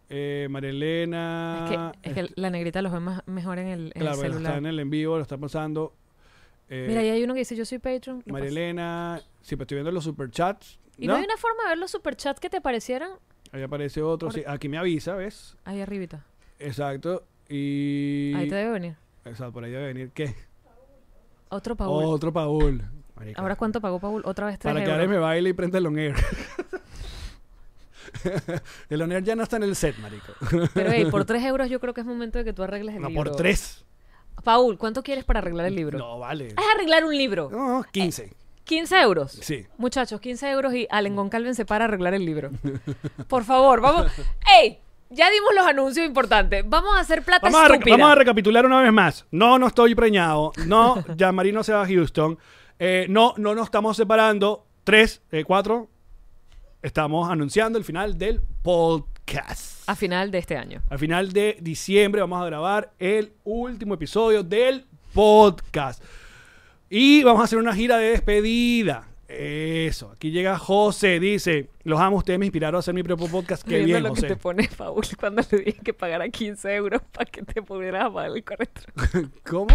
Eh, 0.09 0.47
María 0.51 0.71
Elena. 0.71 1.65
Es 1.65 1.71
que, 1.71 2.09
es 2.09 2.15
que 2.15 2.35
la 2.37 2.51
negrita 2.51 2.83
los 2.83 2.93
ve 2.93 3.01
más, 3.01 3.23
mejor 3.27 3.59
en 3.59 3.69
el, 3.69 3.93
en 3.95 4.03
claro, 4.03 4.17
celular. 4.17 4.43
está 4.43 4.59
en 4.59 4.67
el 4.67 4.79
en 4.79 4.91
vivo, 4.91 5.17
lo 5.17 5.23
está 5.23 5.39
pasando. 5.39 5.95
Eh, 6.69 6.87
Mira, 6.89 7.01
ahí 7.01 7.11
hay 7.11 7.23
uno 7.23 7.35
que 7.35 7.41
dice, 7.41 7.57
yo 7.57 7.65
soy 7.65 7.79
Patreon. 7.79 8.23
Elena. 8.27 9.21
Sí, 9.43 9.57
pero 9.57 9.63
estoy 9.63 9.77
viendo 9.77 9.91
los 9.91 10.05
superchats. 10.05 10.79
¿Y 10.99 11.07
no? 11.07 11.15
hay 11.15 11.25
una 11.25 11.37
forma 11.37 11.63
de 11.65 11.69
ver 11.71 11.79
los 11.79 11.91
superchats 11.91 12.41
que 12.41 12.51
te 12.51 12.61
parecieran 12.61 13.13
Ahí 13.53 13.63
aparece 13.63 14.03
otro. 14.03 14.31
Sí, 14.31 14.43
aquí 14.47 14.69
me 14.69 14.79
avisa, 14.79 15.15
¿ves? 15.15 15.57
ahí 15.65 15.81
arribita? 15.81 16.25
Exacto. 16.59 17.25
Y. 17.49 18.33
Ahí 18.35 18.49
te 18.49 18.55
debe 18.55 18.73
venir. 18.73 18.95
O 19.31 19.35
sea, 19.35 19.51
por 19.51 19.65
ahí 19.65 19.71
debe 19.71 19.89
venir, 19.89 20.11
¿qué? 20.15 20.35
Otro 21.51 21.77
Paul. 21.77 22.05
Otro 22.05 22.33
Paul. 22.33 22.83
Marica. 23.15 23.41
¿Ahora 23.41 23.57
cuánto 23.57 23.81
pagó 23.81 24.01
Paul? 24.01 24.23
Otra 24.25 24.47
vez 24.47 24.59
3 24.59 24.73
Para 24.73 24.83
que 24.83 24.91
euros. 24.91 24.99
Ares 24.99 25.11
me 25.11 25.19
baile 25.19 25.51
y 25.51 25.53
prenda 25.53 25.79
el 25.79 25.87
on 25.87 25.99
air. 25.99 26.15
el 28.91 29.03
on 29.03 29.13
air 29.13 29.23
ya 29.23 29.37
no 29.37 29.43
está 29.43 29.57
en 29.57 29.65
el 29.65 29.77
set, 29.77 29.97
marico. 29.99 30.33
Pero 30.73 30.91
hey, 30.91 31.09
por 31.11 31.25
3 31.27 31.45
euros 31.45 31.69
yo 31.69 31.79
creo 31.79 31.93
que 31.93 32.01
es 32.01 32.07
momento 32.07 32.39
de 32.39 32.45
que 32.45 32.53
tú 32.55 32.63
arregles 32.63 32.97
el 32.97 33.03
no, 33.03 33.09
libro. 33.09 33.31
por 33.31 33.37
tres. 33.37 33.85
Paul, 34.45 34.79
¿cuánto 34.79 35.03
quieres 35.03 35.25
para 35.25 35.41
arreglar 35.41 35.67
el 35.67 35.77
libro? 35.77 35.99
No, 35.99 36.19
vale. 36.19 36.49
Es 36.49 36.55
arreglar 36.75 37.05
un 37.05 37.17
libro. 37.17 37.51
No, 37.51 37.85
15. 37.93 38.33
15 38.65 39.01
euros. 39.01 39.33
Sí. 39.33 39.67
Muchachos, 39.77 40.21
15 40.21 40.51
euros 40.51 40.75
y 40.75 40.87
Allen 40.91 41.17
Goncalven 41.17 41.55
se 41.55 41.65
para 41.65 41.85
a 41.85 41.89
arreglar 41.89 42.15
el 42.15 42.25
libro. 42.25 42.51
Por 43.29 43.45
favor, 43.45 43.81
vamos. 43.81 44.13
¡Ey! 44.61 44.79
Ya 45.11 45.31
dimos 45.31 45.51
los 45.55 45.67
anuncios 45.67 46.07
importantes. 46.07 46.65
Vamos 46.67 46.97
a 46.97 47.01
hacer 47.01 47.23
plata 47.23 47.51
Vamos 47.51 47.71
a, 47.71 47.91
vamos 47.91 48.11
a 48.11 48.15
recapitular 48.15 48.65
una 48.65 48.81
vez 48.81 48.93
más. 48.93 49.27
No, 49.31 49.59
no 49.59 49.67
estoy 49.67 49.95
preñado. 49.95 50.53
No, 50.67 51.05
ya 51.17 51.33
Marino 51.33 51.63
se 51.63 51.73
va 51.75 51.83
a 51.83 51.87
Houston. 51.87 52.39
Eh, 52.79 53.07
no, 53.11 53.35
no 53.37 53.55
nos 53.55 53.67
estamos 53.67 53.97
separando. 53.97 54.67
Tres, 54.85 55.21
eh, 55.31 55.45
cuatro. 55.45 55.91
Estamos 56.81 57.31
anunciando 57.31 57.79
el 57.79 57.85
final 57.85 58.17
del 58.17 58.41
podcast. 58.63 59.87
A 59.87 59.95
final 59.95 60.31
de 60.31 60.39
este 60.39 60.57
año. 60.57 60.83
Al 60.89 60.99
final 60.99 61.33
de 61.33 61.59
diciembre 61.61 62.23
vamos 62.23 62.41
a 62.41 62.47
grabar 62.47 62.93
el 62.99 63.35
último 63.45 63.95
episodio 63.95 64.43
del 64.43 64.87
podcast. 65.13 66.03
Y 66.95 67.23
vamos 67.23 67.41
a 67.41 67.45
hacer 67.45 67.59
una 67.59 67.75
gira 67.75 67.97
de 67.97 68.11
despedida. 68.11 69.09
Eso. 69.27 70.11
Aquí 70.11 70.31
llega 70.31 70.59
José. 70.59 71.21
Dice: 71.21 71.71
Los 71.85 71.99
amo, 71.99 72.19
ustedes 72.19 72.39
me 72.39 72.45
inspiraron 72.45 72.77
a 72.77 72.79
hacer 72.81 72.93
mi 72.93 73.03
propio 73.03 73.29
podcast. 73.29 73.67
Qué 73.67 73.83
bien, 73.83 74.03
lo 74.03 74.11
José. 74.11 74.21
que 74.21 74.35
te 74.35 74.37
pone 74.37 74.69
Paul 74.77 75.03
cuando 75.19 75.41
le 75.51 75.59
dije 75.61 75.81
que 75.83 75.95
pagara 75.95 76.29
15 76.29 76.75
euros 76.75 77.01
para 77.11 77.25
que 77.25 77.43
te 77.43 77.63
pudieras 77.63 78.11
pagar 78.11 78.37
el 78.37 78.45
corrector. 78.45 78.93
¿Cómo? 79.43 79.69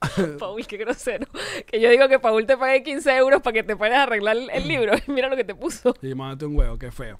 Paul, 0.38 0.66
qué 0.66 0.78
grosero. 0.78 1.26
Que 1.66 1.78
yo 1.78 1.90
digo 1.90 2.08
que 2.08 2.18
Paul 2.18 2.46
te 2.46 2.56
pague 2.56 2.82
15 2.82 3.16
euros 3.18 3.42
para 3.42 3.52
que 3.52 3.62
te 3.62 3.76
pares 3.76 3.98
a 3.98 4.04
arreglar 4.04 4.38
el, 4.50 4.66
libro. 4.66 4.94
Mira 5.08 5.28
lo 5.28 5.36
que 5.36 5.44
te 5.44 5.54
puso. 5.54 5.94
Y 6.00 6.14
mándate 6.14 6.46
un 6.46 6.56
huevo, 6.56 6.78
qué 6.78 6.90
feo. 6.90 7.18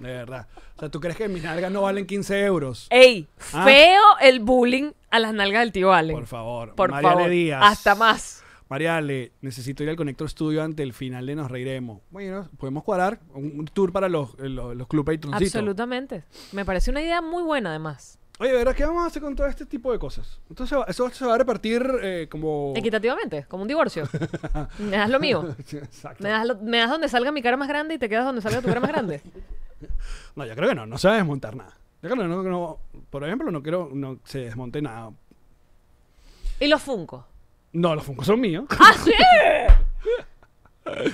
De 0.00 0.08
verdad. 0.12 0.46
O 0.76 0.80
sea, 0.80 0.88
¿tú 0.88 1.00
crees 1.00 1.16
que 1.16 1.28
mis 1.28 1.42
nalgas 1.42 1.70
no 1.72 1.82
valen 1.82 2.06
15 2.06 2.44
euros? 2.44 2.86
Ey, 2.90 3.26
Ah. 3.52 3.64
feo 3.64 4.02
el 4.20 4.40
bullying 4.40 4.92
a 5.10 5.18
las 5.18 5.32
nalgas 5.34 5.60
del 5.62 5.72
tío 5.72 5.92
Allen. 5.92 6.14
Por 6.16 6.26
favor. 6.26 6.74
Por 6.74 6.90
Mariale 6.90 7.14
favor. 7.16 7.30
Díaz. 7.30 7.60
Hasta 7.64 7.94
más. 7.94 8.44
Mariale, 8.68 9.32
necesito 9.40 9.82
ir 9.82 9.88
al 9.88 9.96
Conector 9.96 10.28
Studio 10.28 10.62
ante 10.62 10.82
el 10.82 10.92
final 10.92 11.24
de 11.26 11.34
Nos 11.34 11.50
Reiremos. 11.50 12.02
Bueno, 12.10 12.48
podemos 12.58 12.84
cuadrar 12.84 13.18
un, 13.32 13.58
un 13.60 13.64
tour 13.66 13.92
para 13.92 14.08
los, 14.10 14.38
los, 14.38 14.76
los 14.76 14.86
Club 14.88 15.06
Patroncitos. 15.06 15.54
Absolutamente. 15.54 16.24
Me 16.52 16.64
parece 16.66 16.90
una 16.90 17.00
idea 17.00 17.22
muy 17.22 17.42
buena, 17.42 17.70
además. 17.70 18.18
Oye, 18.40 18.52
¿verdad 18.52 18.74
qué 18.76 18.84
vamos 18.84 19.02
a 19.02 19.06
hacer 19.06 19.20
con 19.22 19.34
todo 19.34 19.46
este 19.48 19.64
tipo 19.66 19.90
de 19.90 19.98
cosas? 19.98 20.38
Entonces, 20.50 20.78
eso 20.86 21.08
se 21.10 21.24
va 21.26 21.34
a 21.34 21.38
repartir 21.38 21.84
eh, 22.02 22.28
como... 22.30 22.72
Equitativamente, 22.76 23.46
como 23.48 23.62
un 23.62 23.68
divorcio. 23.68 24.04
me 24.78 24.96
das 24.98 25.10
lo 25.10 25.18
mío. 25.18 25.56
Exacto. 25.72 26.22
Me 26.22 26.28
das, 26.28 26.46
lo- 26.46 26.56
me 26.58 26.76
das 26.78 26.90
donde 26.90 27.08
salga 27.08 27.32
mi 27.32 27.42
cara 27.42 27.56
más 27.56 27.66
grande 27.68 27.94
y 27.94 27.98
te 27.98 28.08
quedas 28.08 28.24
donde 28.26 28.40
salga 28.42 28.60
tu 28.60 28.68
cara 28.68 28.80
más 28.80 28.90
grande. 28.90 29.22
No, 30.36 30.44
yo 30.46 30.54
creo 30.54 30.68
que 30.68 30.74
no, 30.74 30.86
no 30.86 30.98
se 30.98 31.08
va 31.08 31.14
a 31.14 31.16
desmontar 31.18 31.56
nada. 31.56 31.76
Yo 32.02 32.08
creo 32.10 32.22
que 32.22 32.28
no, 32.28 32.42
no- 32.42 32.78
por 33.10 33.24
ejemplo, 33.24 33.50
no 33.50 33.62
quiero 33.62 33.90
no 33.92 34.18
se 34.24 34.40
desmonte 34.40 34.80
nada. 34.82 35.10
Y 36.60 36.66
los 36.68 36.82
Funko. 36.82 37.26
No, 37.72 37.94
los 37.94 38.04
Funkos 38.04 38.26
son 38.26 38.40
míos. 38.40 38.64
¡Ah, 38.70 38.94
sí! 39.04 39.12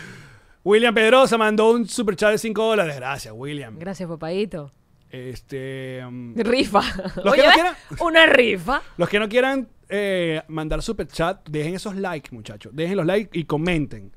William 0.65 0.95
Pedrosa 0.95 1.37
mandó 1.37 1.71
un 1.73 1.87
super 1.89 2.17
chat 2.17 2.31
de 2.33 2.39
5 2.39 2.65
dólares. 2.65 2.97
Gracias, 2.97 3.35
William. 3.37 3.79
Gracias, 3.79 4.09
papadito. 4.09 4.71
Este. 5.11 6.03
um, 6.07 6.35
Rifa. 6.37 6.81
Los 7.23 7.35
que 7.35 7.43
no 7.43 7.53
quieran- 7.53 7.77
Una 8.01 8.27
rifa. 8.27 8.83
los 8.97 9.09
que 9.09 9.19
no 9.19 9.29
quieran 9.29 9.69
eh, 9.89 10.43
mandar 10.49 10.83
super 10.83 11.07
chat, 11.07 11.47
dejen 11.49 11.75
esos 11.75 11.95
likes, 11.97 12.31
muchachos. 12.35 12.75
Dejen 12.75 12.97
los 12.97 13.07
likes 13.07 13.39
y 13.39 13.45
comenten. 13.45 14.13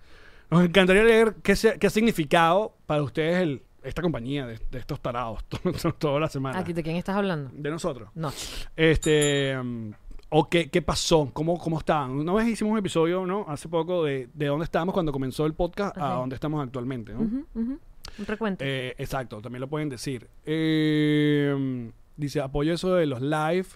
Nos 0.50 0.64
encantaría 0.64 1.04
leer 1.04 1.36
qué, 1.44 1.56
se- 1.56 1.78
qué 1.78 1.88
ha 1.88 1.90
significado 1.90 2.78
para 2.86 3.04
ustedes 3.04 3.42
el, 3.42 3.62
esta 3.84 4.02
compañía 4.02 4.46
de, 4.46 4.60
de 4.72 4.80
estos 4.80 5.00
tarados 5.02 5.44
to- 5.82 5.94
toda 5.94 6.20
la 6.20 6.28
semana. 6.30 6.60
Aquí, 6.60 6.74
¿de 6.74 6.84
quién 6.84 6.96
estás 6.98 7.16
hablando? 7.16 7.50
De 7.54 7.70
nosotros. 7.70 8.10
No. 8.16 8.32
Este. 8.76 9.58
um, 9.60 9.94
o 10.30 10.50
qué, 10.50 10.70
qué 10.70 10.82
pasó, 10.82 11.30
cómo, 11.32 11.58
cómo 11.58 11.80
estaban. 11.80 12.12
Una 12.12 12.34
vez 12.34 12.48
hicimos 12.50 12.74
un 12.74 12.80
episodio, 12.80 13.26
¿no? 13.26 13.46
Hace 13.48 13.70
poco 13.70 14.04
de, 14.04 14.28
de 14.34 14.48
dónde 14.48 14.66
estábamos 14.66 14.92
cuando 14.94 15.14
comenzó 15.14 15.46
el 15.46 15.54
podcast 15.54 15.98
a 15.98 16.16
dónde 16.16 16.36
estamos 16.36 16.62
actualmente, 16.62 17.14
¿no? 17.14 17.20
Un 17.22 17.80
recuento. 18.26 18.64
Eh, 18.68 18.94
exacto, 18.98 19.42
también 19.42 19.62
lo 19.62 19.68
pueden 19.70 19.88
decir. 19.88 20.28
Eh, 20.46 21.92
dice, 22.18 22.42
apoyo 22.42 22.74
eso 22.74 22.96
de 22.96 23.06
los 23.06 23.22
live. 23.22 23.68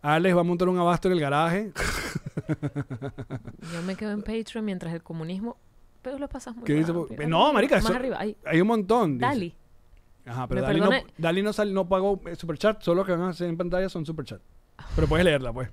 Alex 0.00 0.36
va 0.36 0.40
a 0.40 0.44
montar 0.44 0.68
un 0.70 0.78
abasto 0.78 1.08
en 1.08 1.12
el 1.14 1.20
garaje. 1.20 1.72
Yo 3.72 3.82
me 3.86 3.96
quedo 3.96 4.12
en 4.12 4.22
Patreon 4.22 4.64
mientras 4.64 4.92
el 4.94 5.02
comunismo. 5.02 5.56
Pero 6.04 6.18
lo 6.18 6.28
pasas 6.28 6.54
muy 6.54 6.64
¿Qué 6.64 6.74
dice? 6.74 6.92
rápido. 6.92 7.28
No, 7.28 7.52
marica, 7.52 7.76
Más 7.76 7.84
eso- 7.86 7.94
arriba. 7.94 8.18
Ahí. 8.20 8.36
Hay 8.44 8.60
un 8.60 8.68
montón. 8.68 9.14
dice. 9.18 9.26
Dali. 9.26 9.54
Ajá, 10.26 10.46
pero 10.46 10.60
Me 10.60 10.66
Dali 10.68 10.80
no, 10.80 10.88
perdone. 10.90 11.12
Dali 11.18 11.42
no, 11.42 11.52
sal- 11.52 11.74
no 11.74 11.88
pagó 11.88 12.20
eh, 12.26 12.36
superchat, 12.36 12.80
solo 12.82 13.00
lo 13.02 13.06
que 13.06 13.12
van 13.12 13.22
a 13.22 13.28
hacer 13.30 13.48
en 13.48 13.56
pantalla 13.56 13.88
son 13.88 14.06
superchat. 14.06 14.40
Pero 14.94 15.08
puedes 15.08 15.24
leerla, 15.24 15.52
pues. 15.52 15.70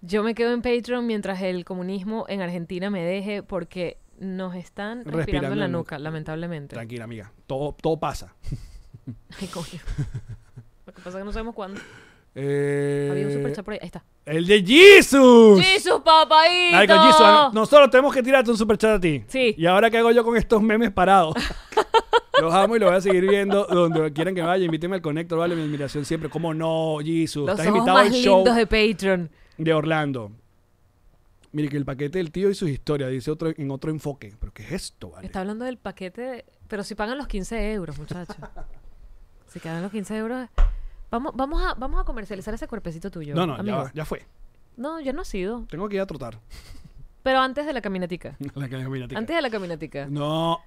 Yo 0.00 0.22
me 0.24 0.34
quedo 0.34 0.52
en 0.52 0.62
Patreon 0.62 1.06
mientras 1.06 1.40
el 1.42 1.64
comunismo 1.64 2.24
en 2.28 2.40
Argentina 2.40 2.90
me 2.90 3.02
deje 3.02 3.42
porque 3.44 3.98
nos 4.18 4.54
están 4.56 4.98
respirando, 5.04 5.16
Respirando 5.18 5.52
en 5.52 5.58
la 5.60 5.64
en 5.66 5.72
la 5.72 5.78
nuca, 5.78 5.98
lamentablemente. 5.98 6.74
Tranquila, 6.74 7.04
amiga. 7.04 7.32
Todo, 7.46 7.76
todo 7.80 7.98
pasa. 8.00 8.34
Ay, 9.40 9.48
coño. 9.48 9.80
Lo 10.86 10.92
que 10.92 11.00
pasa 11.02 11.10
es 11.10 11.16
que 11.16 11.24
no 11.24 11.32
sabemos 11.32 11.54
cuándo. 11.54 11.80
Eh, 12.34 13.08
Había 13.10 13.26
un 13.26 13.32
superchat 13.34 13.64
por 13.64 13.74
ahí. 13.74 13.78
Ahí 13.82 13.86
está. 13.86 14.04
El 14.24 14.46
de 14.46 14.64
Jesus. 14.64 15.60
¡Jesus, 15.60 16.00
papadito! 16.04 16.72
Marico, 16.72 16.94
Jesus, 17.02 17.20
a- 17.20 17.50
nosotros 17.52 17.90
tenemos 17.90 18.14
que 18.14 18.22
tirarte 18.22 18.50
un 18.50 18.56
superchat 18.56 18.92
a 18.96 19.00
ti. 19.00 19.22
Sí. 19.28 19.54
¿Y 19.58 19.66
ahora 19.66 19.90
qué 19.90 19.98
hago 19.98 20.10
yo 20.12 20.24
con 20.24 20.36
estos 20.36 20.62
memes 20.62 20.90
parados? 20.92 21.34
los 22.40 22.54
amo 22.54 22.76
y 22.76 22.78
los 22.78 22.88
voy 22.88 22.96
a 22.98 23.00
seguir 23.02 23.28
viendo 23.28 23.64
donde 23.66 24.12
quieran 24.12 24.34
que 24.34 24.40
vaya. 24.42 24.64
Invítenme 24.64 24.96
al 24.96 25.02
Conector, 25.02 25.38
vale, 25.38 25.54
mi 25.54 25.62
admiración 25.62 26.04
siempre. 26.04 26.30
¿Cómo 26.30 26.54
no, 26.54 26.98
Jesus? 27.04 27.46
Los 27.46 27.50
Estás 27.58 27.66
ojos 27.66 27.76
invitado 27.78 27.98
más 27.98 28.06
al 28.06 28.12
show 28.14 28.36
lindos 28.36 28.56
de 28.56 28.66
Patreon. 28.66 29.30
de 29.58 29.74
Orlando. 29.74 30.32
Mire 31.54 31.68
que 31.68 31.76
el 31.76 31.84
paquete 31.84 32.16
del 32.16 32.32
tío 32.32 32.48
y 32.48 32.54
sus 32.54 32.70
historias 32.70 33.10
dice 33.10 33.30
otro 33.30 33.52
en 33.54 33.70
otro 33.70 33.90
enfoque. 33.90 34.32
¿Pero 34.40 34.52
qué 34.54 34.62
es 34.62 34.72
esto, 34.72 35.10
vale? 35.10 35.26
Está 35.26 35.40
hablando 35.40 35.66
del 35.66 35.76
paquete, 35.76 36.22
de- 36.22 36.44
pero 36.66 36.82
si 36.82 36.94
pagan 36.94 37.18
los 37.18 37.26
15 37.26 37.72
euros, 37.74 37.98
muchachos. 37.98 38.34
si 39.48 39.60
quedan 39.60 39.82
los 39.82 39.90
15 39.92 40.16
euros, 40.16 40.48
vamos, 41.12 41.32
vamos, 41.36 41.62
a, 41.62 41.74
vamos 41.74 42.00
a 42.00 42.04
comercializar 42.04 42.52
ese 42.54 42.66
cuerpecito 42.66 43.10
tuyo. 43.10 43.34
no, 43.34 43.46
no, 43.46 43.62
ya, 43.62 43.92
ya 43.94 44.04
fue. 44.04 44.26
No, 44.76 44.98
ya 45.00 45.12
no 45.12 45.20
ha 45.20 45.24
sido. 45.24 45.66
Tengo 45.68 45.88
que 45.88 45.96
ir 45.96 46.00
a 46.00 46.06
trotar. 46.06 46.40
Pero 47.22 47.38
antes 47.40 47.66
de 47.66 47.72
la 47.72 47.80
caminatica. 47.80 48.36
La 48.54 48.68
caminatica. 48.68 49.18
Antes 49.18 49.36
de 49.36 49.42
la 49.42 49.50
caminatica. 49.50 50.06
No. 50.08 50.58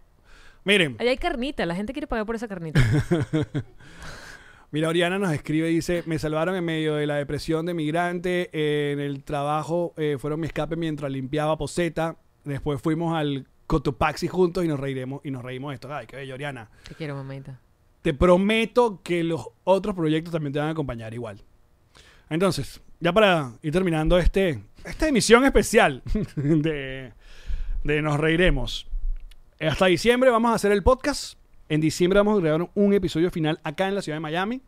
Miren, 0.64 0.96
Allá 1.00 1.10
hay 1.12 1.18
carnita, 1.18 1.66
la 1.66 1.76
gente 1.76 1.92
quiere 1.94 2.08
pagar 2.08 2.26
por 2.26 2.36
esa 2.36 2.48
carnita. 2.48 2.80
Mira, 4.72 4.90
Oriana 4.90 5.20
nos 5.20 5.32
escribe 5.32 5.70
y 5.70 5.76
dice, 5.76 6.04
me 6.06 6.18
salvaron 6.18 6.56
en 6.56 6.66
medio 6.66 6.96
de 6.96 7.06
la 7.06 7.16
depresión 7.16 7.66
de 7.66 7.74
migrante, 7.74 8.50
eh, 8.52 8.92
en 8.94 9.00
el 9.00 9.24
trabajo 9.24 9.94
eh, 9.96 10.18
fueron 10.20 10.40
mi 10.40 10.48
escape 10.48 10.76
mientras 10.76 11.12
limpiaba 11.12 11.58
poseta, 11.58 12.18
después 12.44 12.82
fuimos 12.82 13.16
al 13.16 13.48
Cotopaxi 13.68 14.28
juntos 14.28 14.66
y 14.66 14.68
nos 14.68 14.80
reiremos 14.80 15.22
y 15.24 15.32
nos 15.32 15.44
reímos 15.44 15.70
de 15.72 15.76
esto. 15.76 15.94
Ay, 15.94 16.08
qué 16.08 16.18
bello, 16.18 16.34
Oriana. 16.34 16.70
Te 16.88 16.96
quiero, 16.96 17.16
mamita. 17.16 17.60
Te 18.06 18.14
prometo 18.14 19.02
que 19.02 19.24
los 19.24 19.48
otros 19.64 19.96
proyectos 19.96 20.32
también 20.32 20.54
te 20.54 20.60
van 20.60 20.68
a 20.68 20.72
acompañar 20.74 21.16
igual. 21.16 21.42
Entonces, 22.30 22.80
ya 23.00 23.12
para 23.12 23.54
ir 23.64 23.74
terminando 23.74 24.20
este, 24.20 24.62
esta 24.84 25.08
emisión 25.08 25.44
especial 25.44 26.04
de, 26.36 27.14
de 27.84 28.02
Nos 28.04 28.20
Reiremos. 28.20 28.86
Hasta 29.60 29.88
diciembre 29.88 30.30
vamos 30.30 30.52
a 30.52 30.54
hacer 30.54 30.72
el 30.72 30.84
podcast. 30.84 31.40
En 31.68 31.82
diciembre 31.82 32.20
vamos 32.20 32.38
a 32.38 32.42
grabar 32.44 32.70
un 32.76 32.94
episodio 32.94 33.32
final 33.32 33.60
acá 33.64 33.88
en 33.88 33.96
la 33.96 34.04
ciudad 34.04 34.18
de 34.18 34.22
Miami. 34.22 34.62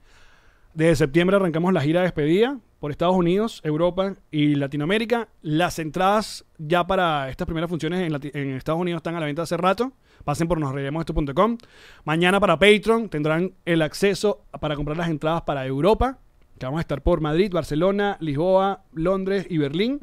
Desde 0.73 0.95
septiembre 0.95 1.35
arrancamos 1.35 1.71
la 1.73 1.81
gira 1.81 1.99
de 1.99 2.07
despedida 2.07 2.57
por 2.79 2.91
Estados 2.91 3.15
Unidos, 3.15 3.61
Europa 3.63 4.13
y 4.31 4.55
Latinoamérica. 4.55 5.27
Las 5.41 5.79
entradas 5.79 6.45
ya 6.57 6.85
para 6.85 7.29
estas 7.29 7.45
primeras 7.45 7.69
funciones 7.69 8.01
en, 8.01 8.13
Lati- 8.13 8.31
en 8.33 8.55
Estados 8.55 8.79
Unidos 8.81 8.99
están 8.99 9.15
a 9.15 9.19
la 9.19 9.25
venta 9.25 9.41
hace 9.41 9.57
rato. 9.57 9.93
Pasen 10.23 10.47
por 10.47 10.59
nosreiremosesto.com. 10.59 11.57
Mañana 12.05 12.39
para 12.39 12.59
Patreon 12.59 13.09
tendrán 13.09 13.53
el 13.65 13.81
acceso 13.81 14.41
para 14.59 14.75
comprar 14.75 14.97
las 14.97 15.09
entradas 15.09 15.43
para 15.43 15.65
Europa, 15.65 16.17
que 16.59 16.65
vamos 16.65 16.79
a 16.79 16.81
estar 16.81 17.01
por 17.01 17.21
Madrid, 17.21 17.51
Barcelona, 17.51 18.17
Lisboa, 18.19 18.83
Londres 18.93 19.47
y 19.49 19.57
Berlín. 19.57 19.99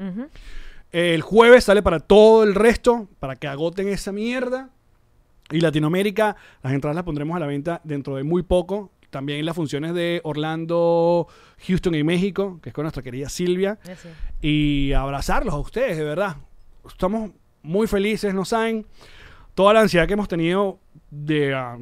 El 0.92 1.22
jueves 1.22 1.64
sale 1.64 1.82
para 1.82 1.98
todo 2.00 2.44
el 2.44 2.54
resto, 2.54 3.08
para 3.18 3.36
que 3.36 3.48
agoten 3.48 3.88
esa 3.88 4.12
mierda. 4.12 4.70
Y 5.50 5.60
Latinoamérica, 5.60 6.36
las 6.62 6.72
entradas 6.72 6.94
las 6.94 7.04
pondremos 7.04 7.36
a 7.36 7.40
la 7.40 7.46
venta 7.46 7.80
dentro 7.84 8.16
de 8.16 8.22
muy 8.22 8.42
poco. 8.42 8.90
También 9.14 9.46
las 9.46 9.54
funciones 9.54 9.94
de 9.94 10.20
Orlando, 10.24 11.28
Houston 11.68 11.94
y 11.94 12.02
México, 12.02 12.58
que 12.60 12.70
es 12.70 12.74
con 12.74 12.82
nuestra 12.82 13.00
querida 13.02 13.28
Silvia. 13.28 13.78
Así. 13.84 14.08
Y 14.42 14.92
abrazarlos 14.92 15.54
a 15.54 15.58
ustedes, 15.58 15.96
de 15.96 16.02
verdad. 16.02 16.36
Estamos 16.84 17.30
muy 17.62 17.86
felices, 17.86 18.34
no 18.34 18.44
saben 18.44 18.84
toda 19.54 19.72
la 19.72 19.82
ansiedad 19.82 20.08
que 20.08 20.14
hemos 20.14 20.26
tenido 20.26 20.80
de 21.10 21.54
ah, 21.54 21.78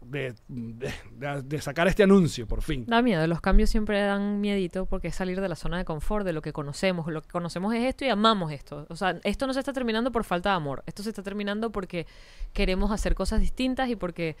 de- 0.00 0.34
de- 0.48 1.42
de 1.42 1.60
sacar 1.60 1.88
este 1.88 2.02
anuncio, 2.02 2.46
por 2.46 2.60
fin. 2.62 2.84
Da 2.86 3.00
miedo, 3.02 3.26
los 3.26 3.40
cambios 3.40 3.70
siempre 3.70 4.00
dan 4.00 4.40
miedito 4.40 4.84
porque 4.86 5.08
es 5.08 5.14
salir 5.14 5.40
de 5.40 5.48
la 5.48 5.56
zona 5.56 5.78
de 5.78 5.84
confort, 5.84 6.24
de 6.26 6.32
lo 6.32 6.42
que 6.42 6.52
conocemos. 6.52 7.06
Lo 7.06 7.22
que 7.22 7.28
conocemos 7.28 7.72
es 7.74 7.84
esto 7.84 8.04
y 8.04 8.08
amamos 8.08 8.50
esto. 8.52 8.86
O 8.90 8.96
sea, 8.96 9.18
esto 9.24 9.46
no 9.46 9.52
se 9.54 9.60
está 9.60 9.72
terminando 9.72 10.10
por 10.10 10.24
falta 10.24 10.50
de 10.50 10.56
amor. 10.56 10.82
Esto 10.86 11.02
se 11.02 11.10
está 11.10 11.22
terminando 11.22 11.70
porque 11.70 12.06
queremos 12.52 12.90
hacer 12.90 13.14
cosas 13.14 13.40
distintas 13.40 13.88
y 13.88 13.96
porque, 13.96 14.36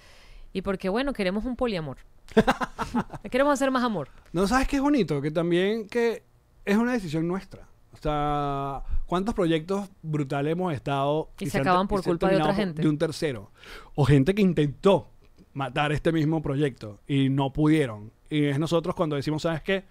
y 0.52 0.62
porque 0.62 0.88
bueno, 0.88 1.12
queremos 1.12 1.44
un 1.44 1.56
poliamor. 1.56 1.98
queremos 3.30 3.52
hacer 3.52 3.70
más 3.70 3.82
amor. 3.82 4.08
No, 4.32 4.46
¿sabes 4.46 4.68
qué 4.68 4.76
es 4.76 4.82
bonito? 4.82 5.20
Que 5.20 5.30
también 5.30 5.88
que 5.88 6.22
es 6.64 6.76
una 6.76 6.92
decisión 6.92 7.26
nuestra. 7.26 7.68
O 7.92 7.96
sea, 7.96 8.82
¿cuántos 9.06 9.34
proyectos 9.34 9.88
brutales 10.02 10.52
hemos 10.52 10.72
estado 10.72 11.30
Y 11.38 11.50
se 11.50 11.58
han 11.58 11.62
acaban 11.62 11.88
por 11.88 12.00
y 12.00 12.02
se 12.02 12.10
culpa 12.10 12.28
de 12.28 12.36
otra 12.36 12.54
gente? 12.54 12.82
De 12.82 12.88
un 12.88 12.98
tercero. 12.98 13.50
O 13.94 14.04
gente 14.04 14.34
que 14.34 14.42
intentó 14.42 15.10
matar 15.52 15.92
este 15.92 16.12
mismo 16.12 16.42
proyecto 16.42 17.00
y 17.06 17.28
no 17.28 17.52
pudieron. 17.52 18.12
Y 18.30 18.46
es 18.46 18.58
nosotros 18.58 18.94
cuando 18.94 19.16
decimos, 19.16 19.42
¿sabes 19.42 19.62
qué? 19.62 19.84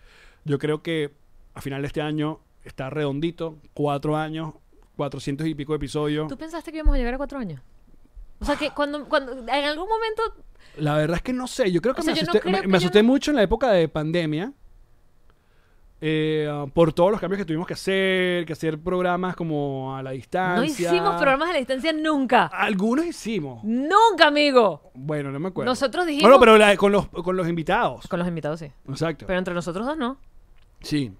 Yo 0.45 0.57
creo 0.57 0.81
que 0.81 1.13
a 1.53 1.61
final 1.61 1.81
de 1.81 1.87
este 1.87 2.01
año 2.01 2.39
está 2.63 2.89
redondito, 2.89 3.57
cuatro 3.73 4.17
años, 4.17 4.53
cuatrocientos 4.95 5.45
y 5.47 5.53
pico 5.53 5.75
episodios. 5.75 6.27
¿Tú 6.27 6.37
pensaste 6.37 6.71
que 6.71 6.77
íbamos 6.77 6.95
a 6.95 6.97
llegar 6.97 7.13
a 7.13 7.17
cuatro 7.17 7.37
años? 7.37 7.61
O 8.39 8.45
sea, 8.45 8.55
que 8.55 8.71
cuando, 8.71 9.07
cuando 9.07 9.33
en 9.33 9.65
algún 9.65 9.87
momento 9.87 10.23
La 10.77 10.95
verdad 10.95 11.17
es 11.17 11.23
que 11.23 11.33
no 11.33 11.47
sé. 11.47 11.71
Yo 11.71 11.81
creo 11.81 11.93
que 11.93 12.01
O 12.01 12.03
sea, 12.03 12.13
me 12.13 12.21
no 12.21 12.23
asusté, 12.23 12.39
creo 12.41 12.51
me- 12.53 12.61
que 12.61 12.67
me 12.67 12.71
yo 12.73 12.77
asusté 12.77 13.03
no- 13.03 13.07
mucho 13.09 13.31
en 13.31 13.37
la 13.37 13.43
época 13.43 13.71
de 13.71 13.87
pandemia. 13.87 14.53
eh, 16.03 16.49
por 16.73 16.93
todos 16.93 17.11
los 17.11 17.19
cambios 17.21 17.37
que 17.37 17.45
tuvimos 17.45 17.67
que 17.67 17.73
hacer, 17.75 18.43
que 18.45 18.53
hacer 18.53 18.79
programas 18.79 19.35
como 19.35 19.95
a 19.95 20.01
la 20.01 20.11
distancia. 20.11 20.55
no 20.57 20.63
hicimos 20.95 21.15
programas 21.17 21.49
a 21.49 21.51
la 21.53 21.57
distancia 21.59 21.93
nunca. 21.93 22.47
Algunos 22.47 23.05
hicimos. 23.05 23.63
Nunca, 23.63 24.25
amigo. 24.27 24.91
Bueno, 24.95 25.31
no 25.31 25.39
me 25.39 25.49
acuerdo. 25.49 25.69
Nosotros 25.69 26.07
dijimos- 26.07 26.23
Bueno, 26.23 26.39
pero 26.39 26.57
la- 26.57 26.75
con, 26.75 26.91
los, 26.91 27.07
con 27.07 27.35
los 27.37 27.47
invitados. 27.47 28.07
Con 28.07 28.17
los 28.17 28.27
invitados, 28.27 28.59
sí. 28.61 28.71
Exacto. 28.89 29.25
Pero 29.27 29.37
entre 29.37 29.53
nosotros 29.53 29.85
dos 29.85 29.97
no. 29.97 30.17
sí. 30.81 31.11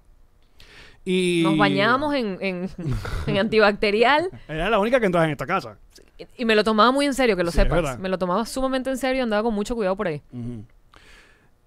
Y 1.04 1.40
Nos 1.44 1.58
bañábamos 1.58 2.14
en, 2.14 2.38
en, 2.40 2.70
en 3.26 3.38
antibacterial 3.38 4.30
Era 4.46 4.70
la 4.70 4.78
única 4.78 5.00
que 5.00 5.06
entraba 5.06 5.24
en 5.26 5.32
esta 5.32 5.46
casa. 5.46 5.76
y, 6.11 6.11
y 6.36 6.44
me 6.44 6.54
lo 6.54 6.64
tomaba 6.64 6.90
muy 6.92 7.06
en 7.06 7.14
serio, 7.14 7.36
que 7.36 7.44
lo 7.44 7.50
Sí, 7.50 7.58
sepas. 7.58 7.98
Me 7.98 8.08
lo 8.08 8.18
tomaba 8.18 8.44
sumamente 8.46 8.90
en 8.90 8.98
serio 8.98 9.18
y 9.20 9.22
andaba 9.22 9.42
con 9.42 9.54
mucho 9.54 9.74
cuidado 9.74 9.96
por 9.96 10.06
ahí. 10.08 10.22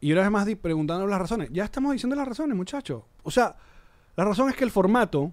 Y 0.01 0.12
una 0.12 0.22
vez 0.22 0.32
más 0.32 0.47
preguntando 0.62 1.08
las 1.08 1.20
razones. 1.20 1.49
Ya 1.51 1.64
estamos 1.64 1.93
diciendo 1.93 2.16
las 2.16 2.28
razones, 2.28 2.56
muchachos. 2.56 3.03
O 3.24 3.32
sea, 3.32 3.56
la 4.16 4.26
razón 4.26 4.49
es 4.49 4.56
que 4.56 4.64
el 4.64 4.72
formato 4.72 5.32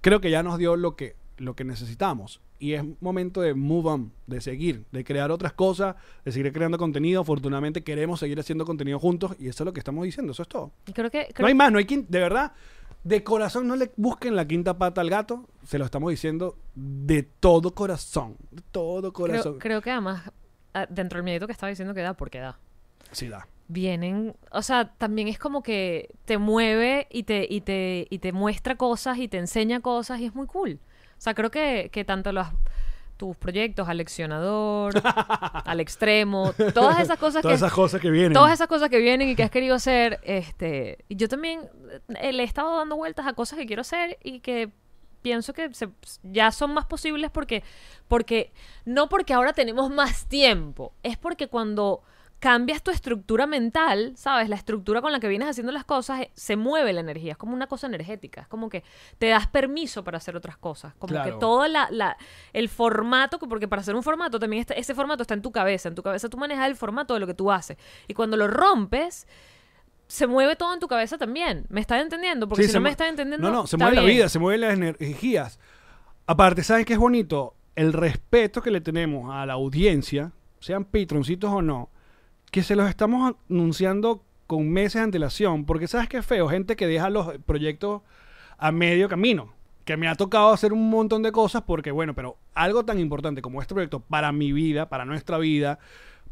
creo 0.00 0.20
que 0.20 0.30
ya 0.30 0.42
nos 0.42 0.58
dio 0.58 0.76
lo 0.76 0.96
que, 0.96 1.16
lo 1.38 1.54
que 1.54 1.64
necesitamos. 1.64 2.40
Y 2.58 2.74
es 2.74 2.84
momento 3.00 3.40
de 3.40 3.54
move 3.54 3.88
on, 3.90 4.12
de 4.28 4.40
seguir, 4.40 4.84
de 4.92 5.02
crear 5.02 5.32
otras 5.32 5.52
cosas, 5.52 5.96
de 6.24 6.30
seguir 6.30 6.52
creando 6.52 6.78
contenido. 6.78 7.20
Afortunadamente 7.22 7.82
queremos 7.82 8.20
seguir 8.20 8.38
haciendo 8.38 8.64
contenido 8.64 9.00
juntos 9.00 9.34
y 9.38 9.48
eso 9.48 9.64
es 9.64 9.66
lo 9.66 9.72
que 9.72 9.80
estamos 9.80 10.04
diciendo. 10.04 10.30
Eso 10.32 10.42
es 10.42 10.48
todo. 10.48 10.70
Y 10.86 10.92
creo 10.92 11.10
que... 11.10 11.28
No 11.40 11.46
hay 11.48 11.54
más, 11.54 11.72
no 11.72 11.78
hay 11.78 11.84
quin- 11.84 12.06
De 12.06 12.20
verdad, 12.20 12.52
de 13.04 13.24
corazón 13.24 13.66
no 13.66 13.76
le 13.76 13.92
busquen 13.96 14.36
la 14.36 14.46
quinta 14.46 14.78
pata 14.78 15.00
al 15.00 15.10
gato. 15.10 15.48
Se 15.64 15.78
lo 15.78 15.84
estamos 15.84 16.10
diciendo 16.10 16.56
de 16.74 17.22
todo 17.22 17.74
corazón. 17.74 18.36
De 18.50 18.62
todo 18.70 19.12
corazón. 19.12 19.58
creo, 19.58 19.58
creo 19.58 19.82
que 19.82 19.90
además, 19.90 20.30
ah, 20.74 20.86
dentro 20.88 21.18
del 21.18 21.24
miedito 21.24 21.46
que 21.46 21.52
estaba 21.52 21.70
diciendo 21.70 21.94
que 21.94 22.00
da, 22.00 22.14
porque 22.14 22.38
da. 22.38 22.58
Sí, 23.10 23.28
da. 23.28 23.46
Vienen, 23.68 24.36
o 24.50 24.62
sea, 24.62 24.92
también 24.92 25.28
es 25.28 25.38
como 25.38 25.62
que 25.62 26.14
te 26.24 26.38
mueve 26.38 27.06
y 27.10 27.22
te, 27.22 27.46
y 27.48 27.62
te, 27.62 28.06
y 28.10 28.18
te 28.18 28.32
muestra 28.32 28.76
cosas 28.76 29.18
y 29.18 29.28
te 29.28 29.38
enseña 29.38 29.80
cosas 29.80 30.20
y 30.20 30.26
es 30.26 30.34
muy 30.34 30.46
cool. 30.46 30.78
O 31.16 31.20
sea, 31.20 31.34
creo 31.34 31.50
que, 31.50 31.88
que 31.92 32.04
tanto 32.04 32.32
los 32.32 32.46
tus 33.22 33.36
proyectos, 33.36 33.88
al 33.88 33.98
leccionador, 33.98 34.94
al 35.64 35.78
extremo, 35.78 36.52
todas 36.74 36.98
esas 36.98 37.18
cosas 37.20 37.40
Todas 37.42 37.52
que 37.52 37.64
esas 37.66 37.72
cosas 37.72 38.00
que 38.00 38.10
vienen. 38.10 38.32
todas 38.32 38.52
esas 38.52 38.66
cosas 38.66 38.88
que 38.90 38.98
vienen 38.98 39.28
y 39.28 39.36
que 39.36 39.44
has 39.44 39.50
querido 39.52 39.76
hacer, 39.76 40.18
este, 40.24 41.04
y 41.08 41.14
yo 41.14 41.28
también 41.28 41.60
eh, 42.20 42.32
le 42.32 42.42
he 42.42 42.46
estado 42.46 42.76
dando 42.76 42.96
vueltas 42.96 43.24
a 43.28 43.34
cosas 43.34 43.60
que 43.60 43.66
quiero 43.66 43.82
hacer 43.82 44.18
y 44.24 44.40
que 44.40 44.70
pienso 45.22 45.52
que 45.52 45.72
se- 45.72 45.88
ya 46.24 46.50
son 46.50 46.74
más 46.74 46.86
posibles 46.86 47.30
porque, 47.30 47.62
porque, 48.08 48.52
no 48.84 49.08
porque 49.08 49.34
ahora 49.34 49.52
tenemos 49.52 49.88
más 49.88 50.26
tiempo, 50.26 50.92
es 51.04 51.16
porque 51.16 51.46
cuando 51.46 52.02
cambias 52.42 52.82
tu 52.82 52.90
estructura 52.90 53.46
mental, 53.46 54.14
¿sabes? 54.16 54.48
La 54.48 54.56
estructura 54.56 55.00
con 55.00 55.12
la 55.12 55.20
que 55.20 55.28
vienes 55.28 55.48
haciendo 55.48 55.70
las 55.70 55.84
cosas, 55.84 56.22
eh, 56.22 56.30
se 56.34 56.56
mueve 56.56 56.92
la 56.92 56.98
energía, 56.98 57.32
es 57.32 57.38
como 57.38 57.54
una 57.54 57.68
cosa 57.68 57.86
energética, 57.86 58.40
es 58.40 58.48
como 58.48 58.68
que 58.68 58.82
te 59.18 59.28
das 59.28 59.46
permiso 59.46 60.02
para 60.02 60.18
hacer 60.18 60.34
otras 60.34 60.56
cosas, 60.56 60.92
como 60.98 61.12
Claro. 61.12 61.32
que 61.34 61.38
todo 61.38 61.68
la, 61.68 61.86
la- 61.92 62.16
el 62.52 62.68
formato, 62.68 63.38
que- 63.38 63.46
porque 63.46 63.68
para 63.68 63.82
hacer 63.82 63.94
un 63.94 64.02
formato 64.02 64.40
también 64.40 64.60
está, 64.60 64.74
ese 64.74 64.92
formato 64.92 65.22
está 65.22 65.34
en 65.34 65.42
tu 65.42 65.52
cabeza, 65.52 65.88
en 65.88 65.94
tu 65.94 66.02
cabeza 66.02 66.28
tú 66.28 66.36
manejas 66.36 66.66
el 66.66 66.74
formato 66.74 67.14
de 67.14 67.20
lo 67.20 67.28
que 67.28 67.34
tú 67.34 67.52
haces, 67.52 67.76
y 68.08 68.14
cuando 68.14 68.36
lo 68.36 68.48
rompes, 68.48 69.28
se 70.08 70.26
mueve 70.26 70.56
todo 70.56 70.74
en 70.74 70.80
tu 70.80 70.88
cabeza 70.88 71.16
también, 71.18 71.64
¿me 71.68 71.80
estás 71.80 72.02
entendiendo? 72.02 72.48
Porque 72.48 72.64
Sí, 72.64 72.70
si 72.70 72.74
no 72.74 72.80
me 72.80 72.90
estás 72.90 73.08
entendiendo, 73.08 73.48
No, 73.48 73.54
no, 73.54 73.66
se 73.68 73.76
mueve 73.76 73.94
la 73.94 74.02
vida, 74.02 74.28
se 74.28 74.40
mueven 74.40 74.62
las 74.62 74.72
energías. 74.74 75.60
Aparte, 76.26 76.64
¿saben 76.64 76.84
qué 76.84 76.94
es 76.94 76.98
bonito? 76.98 77.54
El 77.76 77.92
respeto 77.92 78.60
que 78.62 78.72
le 78.72 78.80
tenemos 78.80 79.32
a 79.32 79.46
la 79.46 79.52
audiencia, 79.52 80.32
sean 80.58 80.84
patroncitos 80.84 81.50
o 81.52 81.62
no, 81.62 81.88
que 82.52 82.62
se 82.62 82.76
los 82.76 82.88
estamos 82.88 83.34
anunciando 83.50 84.22
con 84.46 84.68
meses 84.68 85.00
de 85.00 85.04
antelación. 85.04 85.64
Porque 85.64 85.88
¿sabes 85.88 86.08
qué 86.08 86.22
feo? 86.22 86.48
Gente 86.48 86.76
que 86.76 86.86
deja 86.86 87.08
los 87.08 87.38
proyectos 87.46 88.02
a 88.58 88.70
medio 88.70 89.08
camino. 89.08 89.54
Que 89.86 89.96
me 89.96 90.06
ha 90.06 90.14
tocado 90.14 90.52
hacer 90.52 90.72
un 90.72 90.90
montón 90.90 91.22
de 91.22 91.32
cosas 91.32 91.62
porque, 91.62 91.90
bueno, 91.90 92.14
pero 92.14 92.36
algo 92.54 92.84
tan 92.84 93.00
importante 93.00 93.40
como 93.40 93.62
este 93.62 93.74
proyecto 93.74 94.00
para 94.00 94.30
mi 94.32 94.52
vida, 94.52 94.90
para 94.90 95.06
nuestra 95.06 95.38
vida, 95.38 95.78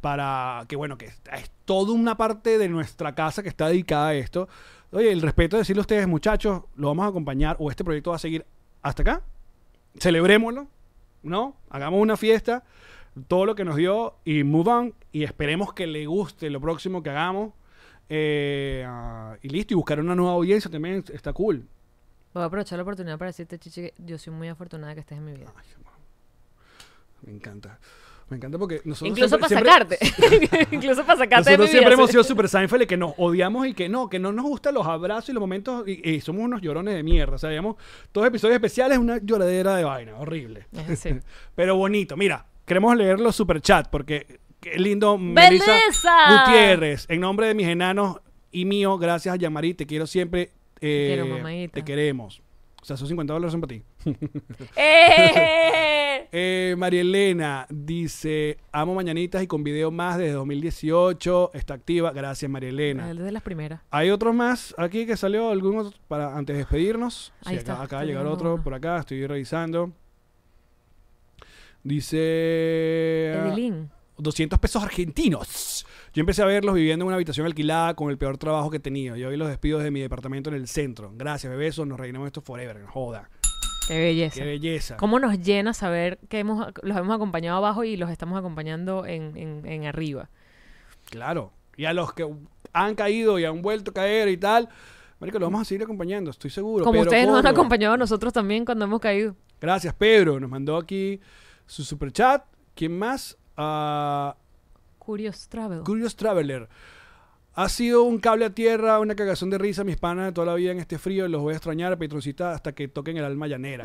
para 0.03 0.67
que, 0.69 0.77
bueno, 0.77 0.99
que 0.99 1.07
es, 1.07 1.21
es 1.33 1.51
toda 1.65 1.95
una 1.95 2.19
parte 2.19 2.59
de 2.59 2.69
nuestra 2.69 3.15
casa 3.15 3.43
que 3.43 3.49
está 3.49 3.69
dedicada 3.69 4.09
a 4.09 4.15
esto. 4.15 4.47
Oye, 4.93 5.11
el 5.11 5.23
respeto 5.23 5.57
de 5.57 5.63
decirle 5.63 5.81
a 5.81 5.83
ustedes, 5.83 6.07
muchachos, 6.07 6.65
lo 6.77 6.89
vamos 6.89 7.07
a 7.07 7.09
acompañar 7.09 7.57
o 7.59 7.71
este 7.71 7.83
proyecto 7.83 8.11
va 8.11 8.17
a 8.17 8.21
seguir 8.21 8.45
hasta 8.83 9.01
acá. 9.01 9.23
Celebrémoslo, 9.99 10.69
¿no? 11.23 11.57
Hagamos 11.71 12.01
una 12.01 12.19
fiesta, 12.19 12.63
todo 13.29 13.47
lo 13.47 13.55
que 13.55 13.65
nos 13.65 13.77
dio 13.77 14.15
y 14.25 14.45
move 14.45 14.71
on 14.71 14.95
y 15.13 15.25
esperemos 15.25 15.73
que 15.73 15.87
le 15.87 16.07
guste 16.07 16.49
lo 16.51 16.61
próximo 16.61 17.03
que 17.03 17.11
hagamos. 17.11 17.53
Eh, 18.09 18.85
ah, 18.87 19.37
y 19.43 19.49
listo, 19.49 19.75
y 19.75 19.77
buscar 19.77 20.01
una 20.01 20.15
nueva 20.15 20.33
audiencia 20.33 20.71
también 20.71 21.05
está 21.13 21.33
cool. 21.33 21.67
Voy 22.35 22.43
a 22.43 22.47
aprovechar 22.47 22.77
la 22.79 22.83
oportunidad 22.83 23.19
para 23.19 23.31
decirte, 23.31 23.59
Chichi, 23.59 23.83
que 23.83 23.95
yo 23.99 24.19
soy 24.19 24.33
muy 24.33 24.49
afortunada 24.49 24.95
que 24.95 25.01
estés 25.01 25.19
en 25.19 25.25
mi 25.25 25.33
vida. 25.33 25.53
Ay, 25.57 25.65
me 27.23 27.33
encanta. 27.33 27.79
Me 28.29 28.37
encanta 28.37 28.59
porque 28.59 28.81
nosotros 28.85 29.11
Incluso 29.19 29.37
siempre- 29.39 29.61
para 29.65 29.89
siempre- 29.89 29.99
sacarte. 29.99 30.69
Incluso 30.77 31.05
para 31.05 31.19
sacarte 31.19 31.51
de 31.51 31.57
mi 31.59 31.63
Nosotros 31.65 31.67
vida. 31.67 31.69
siempre 31.71 31.95
hemos 31.95 32.11
sido 32.11 32.23
super 32.25 32.49
Seinfeld 32.49 32.83
y 32.83 32.87
que 32.87 32.97
nos 32.97 33.13
odiamos 33.17 33.67
y 33.67 33.75
que 33.75 33.89
no, 33.89 34.09
que 34.09 34.21
no 34.21 34.33
nos 34.33 34.45
gustan 34.45 34.75
los 34.75 34.87
abrazos 34.87 35.31
y 35.31 35.33
los 35.33 35.41
momentos 35.41 35.87
y, 35.89 36.09
y 36.09 36.21
somos 36.21 36.45
unos 36.45 36.63
llorones 36.63 36.95
de 36.95 37.03
mierda. 37.03 37.35
O 37.35 37.39
sea, 37.39 37.51
digamos, 37.51 37.75
todos 38.13 38.29
episodios 38.29 38.55
especiales 38.55 38.99
una 38.99 39.19
lloradera 39.19 39.75
de 39.75 39.83
vaina, 39.85 40.17
horrible. 40.17 40.67
Es. 40.89 41.09
Pero 41.57 41.75
bonito. 41.77 42.17
Mira, 42.17 42.47
queremos 42.71 42.97
leer 42.97 43.19
los 43.19 43.35
superchats 43.35 43.89
porque 43.89 44.39
qué 44.61 44.79
lindo. 44.79 45.19
Melissa. 45.19 45.77
Gutiérrez, 46.47 47.05
en 47.09 47.19
nombre 47.21 47.49
de 47.49 47.55
mis 47.57 47.67
enanos 47.67 48.21
y 48.53 48.65
mío, 48.65 48.97
gracias 48.97 49.35
a 49.35 49.37
Yamari, 49.37 49.75
te 49.75 49.87
quiero 49.87 50.07
siempre. 50.07 50.53
eh, 50.81 51.15
quiero, 51.17 51.27
mamadita. 51.27 51.73
Te 51.75 51.85
queremos. 51.85 52.43
O 52.81 52.85
sea, 52.85 52.95
esos 52.95 53.09
50 53.09 53.33
dólares 53.35 53.51
son 53.51 53.61
para 53.61 53.75
ti. 53.75 53.83
¡Eh! 54.77 55.97
Eh, 56.33 56.77
María 56.79 57.01
Elena 57.01 57.67
dice, 57.69 58.57
amo 58.71 58.95
Mañanitas 58.95 59.43
y 59.43 59.49
con 59.49 59.65
video 59.65 59.91
más 59.91 60.17
desde 60.17 60.35
2018. 60.35 61.51
Está 61.55 61.75
activa. 61.75 62.13
Gracias, 62.13 62.49
María 62.49 62.69
Elena. 62.69 63.11
El 63.11 63.19
de 63.19 63.33
las 63.33 63.43
primeras. 63.43 63.81
Hay 63.91 64.11
otro 64.11 64.33
más 64.33 64.73
aquí 64.79 65.07
que 65.07 65.17
salió, 65.17 65.51
algunos 65.51 65.93
para 66.07 66.37
antes 66.37 66.55
de 66.55 66.59
despedirnos. 66.59 67.33
Ahí 67.45 67.55
Sí, 67.55 67.59
está, 67.59 67.83
acá, 67.83 68.01
de 68.01 68.07
llegar 68.07 68.27
otro 68.27 68.55
uno. 68.55 68.63
por 68.63 68.75
acá, 68.75 68.99
estoy 69.01 69.27
revisando. 69.27 69.91
Dice... 71.83 73.33
Evelyn. 73.35 73.91
200 74.19 74.59
pesos 74.59 74.83
argentinos. 74.83 75.87
Yo 76.13 76.21
empecé 76.21 76.43
a 76.43 76.45
verlos 76.45 76.75
viviendo 76.75 77.05
en 77.05 77.07
una 77.07 77.15
habitación 77.17 77.47
alquilada 77.47 77.95
con 77.95 78.11
el 78.11 78.19
peor 78.19 78.37
trabajo 78.37 78.71
que 78.71 78.77
he 78.77 78.81
tenido. 78.81 79.17
Y 79.17 79.25
hoy 79.25 79.37
los 79.39 79.49
despido 79.49 79.79
de 79.79 79.91
mi 79.91 80.01
departamento 80.01 80.51
en 80.51 80.57
el 80.57 80.69
centro. 80.69 81.11
Gracias, 81.17 81.51
bebesos. 81.51 81.87
Nos 81.87 81.99
reinamos 81.99 82.27
esto 82.27 82.43
forever. 82.43 82.85
Joda. 82.85 83.31
Qué 83.89 83.99
belleza. 83.99 84.35
Qué 84.41 84.45
belleza. 84.45 84.97
¿Cómo 84.99 85.19
nos 85.19 85.41
llena 85.41 85.73
saber 85.73 86.19
que 86.29 86.39
hemos, 86.41 86.67
los 86.83 86.97
hemos 86.99 87.15
acompañado 87.17 87.57
abajo 87.57 87.83
y 87.83 87.97
los 87.97 88.11
estamos 88.11 88.39
acompañando 88.39 89.07
en, 89.07 89.37
en- 89.39 89.65
en 89.67 89.87
arriba? 89.87 90.29
Claro. 91.09 91.53
Y 91.79 91.87
a 91.87 91.95
los 91.95 92.13
que 92.13 92.29
han 92.75 92.95
caído 92.95 93.39
y 93.39 93.45
han 93.47 93.63
vuelto 93.63 93.91
a 93.91 93.95
caer 93.95 94.29
y 94.29 94.37
tal, 94.37 94.69
marico, 95.19 95.39
lo 95.39 95.47
vamos 95.47 95.63
a 95.63 95.65
seguir 95.65 95.83
acompañando, 95.83 96.31
estoy 96.31 96.51
seguro. 96.51 96.85
Como 96.85 96.93
Pedro 96.93 97.05
ustedes 97.11 97.27
nos 97.27 97.39
han 97.39 97.47
acompañado 97.47 97.95
a 97.95 97.97
nosotros 97.97 98.33
también 98.35 98.67
cuando 98.67 98.85
hemos 98.85 99.01
caído. 99.01 99.35
Gracias, 99.61 99.95
Pedro. 99.95 100.39
Nos 100.39 100.51
mandó 100.51 100.77
aquí 100.77 101.19
su 101.71 101.85
super 101.85 102.11
chat. 102.13 102.45
¿Quién 102.75 102.99
más? 102.99 103.39
Ah, 103.57 104.37
Curious 104.99 105.49
Travel. 105.49 105.83
Curious 105.83 106.17
Traveler. 106.17 106.69
Ha 107.55 107.69
sido 107.69 108.03
un 108.03 108.19
cable 108.19 108.45
a 108.45 108.51
tierra, 108.51 108.99
una 109.01 109.15
cagazón 109.15 109.51
de 109.51 109.59
risa, 109.59 109.85
mis 109.85 109.97
panas 109.97 110.27
de 110.27 110.33
toda 110.33 110.49
la 110.49 110.55
vida 110.55 110.73
en 110.73 110.79
este 110.79 110.99
frío. 110.99 111.29
Los 111.29 111.43
voy 111.43 111.53
a 111.53 111.57
extrañar, 111.57 111.97
Petrocita, 111.97 112.53
hasta 112.53 112.73
que 112.73 112.89
toquen 112.89 113.17
el 113.17 113.25
alma 113.25 113.47
llanera. 113.47 113.85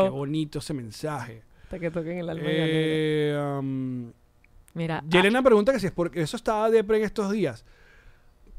Oh. 0.00 0.04
Qué 0.04 0.10
bonito 0.10 0.58
ese 0.58 0.74
mensaje. 0.74 1.42
Hasta 1.64 1.78
que 1.78 1.90
toquen 1.90 2.18
el 2.18 2.28
alma 2.28 2.44
Eh, 2.46 3.56
um, 3.58 4.12
Mira, 4.74 4.98
ah, 4.98 5.04
Yelena 5.08 5.42
pregunta 5.42 5.72
que 5.72 5.80
si 5.80 5.86
es 5.86 5.92
porque 5.92 6.22
eso 6.22 6.36
estaba 6.36 6.70
depre 6.70 6.98
en 6.98 7.04
estos 7.04 7.30
días. 7.30 7.64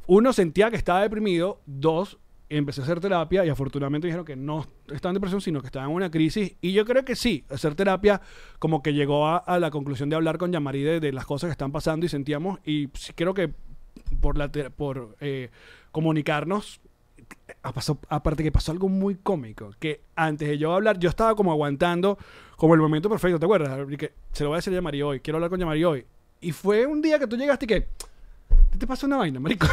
Uno 0.07 0.31
sentía 0.33 0.69
que 0.69 0.77
estaba 0.77 1.01
deprimido. 1.01 1.59
Dos, 1.65 2.17
empecé 2.49 2.81
a 2.81 2.83
hacer 2.85 2.99
terapia 2.99 3.45
y 3.45 3.49
afortunadamente 3.49 4.07
dijeron 4.07 4.25
que 4.25 4.35
no 4.35 4.65
estaba 4.91 5.11
en 5.11 5.15
depresión, 5.15 5.41
sino 5.41 5.59
que 5.61 5.67
estaba 5.67 5.85
en 5.85 5.91
una 5.91 6.09
crisis. 6.11 6.55
Y 6.61 6.71
yo 6.73 6.85
creo 6.85 7.03
que 7.03 7.15
sí, 7.15 7.43
hacer 7.49 7.75
terapia 7.75 8.21
como 8.59 8.81
que 8.81 8.93
llegó 8.93 9.27
a, 9.27 9.37
a 9.37 9.59
la 9.59 9.69
conclusión 9.71 10.09
de 10.09 10.15
hablar 10.15 10.37
con 10.37 10.51
Yamari 10.51 10.81
de, 10.83 10.99
de 10.99 11.11
las 11.11 11.25
cosas 11.25 11.49
que 11.49 11.51
están 11.51 11.71
pasando 11.71 12.05
y 12.05 12.09
sentíamos. 12.09 12.59
Y 12.65 12.89
sí 12.93 13.13
creo 13.13 13.33
que 13.33 13.53
por, 14.21 14.37
la, 14.37 14.49
por 14.49 15.15
eh, 15.19 15.49
comunicarnos, 15.91 16.79
a- 17.63 17.73
pasó- 17.73 17.99
aparte 18.09 18.43
que 18.43 18.51
pasó 18.51 18.71
algo 18.71 18.87
muy 18.87 19.15
cómico, 19.15 19.71
que 19.79 20.01
antes 20.15 20.47
de 20.47 20.57
yo 20.57 20.73
hablar, 20.73 20.99
yo 20.99 21.09
estaba 21.09 21.35
como 21.35 21.51
aguantando 21.51 22.17
como 22.55 22.73
el 22.75 22.79
momento 22.79 23.09
perfecto, 23.09 23.39
¿te 23.39 23.45
acuerdas? 23.45 23.85
Que 23.97 24.13
se 24.31 24.43
lo 24.43 24.49
voy 24.51 24.55
a 24.55 24.59
decir 24.59 24.71
a 24.73 24.77
Yamari 24.77 25.01
hoy, 25.01 25.19
quiero 25.19 25.37
hablar 25.37 25.49
con 25.49 25.59
Yamari 25.59 25.83
hoy. 25.83 26.05
Y 26.39 26.51
fue 26.51 26.85
un 26.85 27.01
día 27.01 27.19
que 27.19 27.27
tú 27.27 27.35
llegaste 27.35 27.65
y 27.65 27.67
que, 27.67 27.87
¿qué 28.77 28.81
te 28.81 28.87
pasa 28.87 29.07
una 29.07 29.17
vaina, 29.17 29.39
marico? 29.39 29.65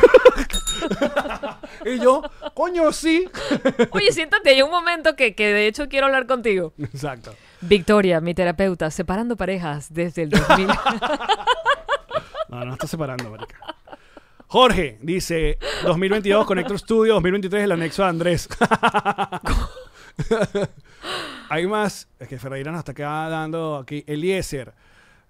y 1.85 1.99
yo, 2.01 2.23
coño, 2.55 2.91
sí. 2.91 3.29
Oye, 3.91 4.13
siéntate, 4.13 4.49
hay 4.49 4.63
un 4.63 4.71
momento 4.71 5.15
que, 5.15 5.35
que 5.35 5.53
de 5.53 5.67
hecho 5.67 5.91
quiero 5.91 6.07
hablar 6.07 6.27
contigo. 6.27 6.73
Exacto. 6.79 7.35
Victoria, 7.61 8.23
mi 8.23 8.33
terapeuta, 8.35 8.91
separando 8.91 9.37
parejas 9.37 9.93
desde 9.93 10.23
el 10.23 10.31
2000. 10.31 10.69
No, 12.49 12.65
no 12.65 12.75
está 12.75 12.87
separando, 12.87 13.29
marica. 13.31 13.57
Jorge 14.47 14.99
dice 15.03 15.59
2022 15.83 16.47
Connector 16.47 16.79
Studio, 16.79 17.15
2023 17.15 17.65
el 17.65 17.73
anexo 17.73 18.03
de 18.03 18.09
Andrés. 18.11 18.49
Hay 21.49 21.67
más, 21.67 22.07
es 22.21 22.29
que 22.29 22.39
Ferreira 22.39 22.71
nos 22.71 22.81
está 22.81 22.93
acá 22.93 23.29
dando 23.29 23.77
aquí. 23.79 24.05
Eliezer, 24.07 24.73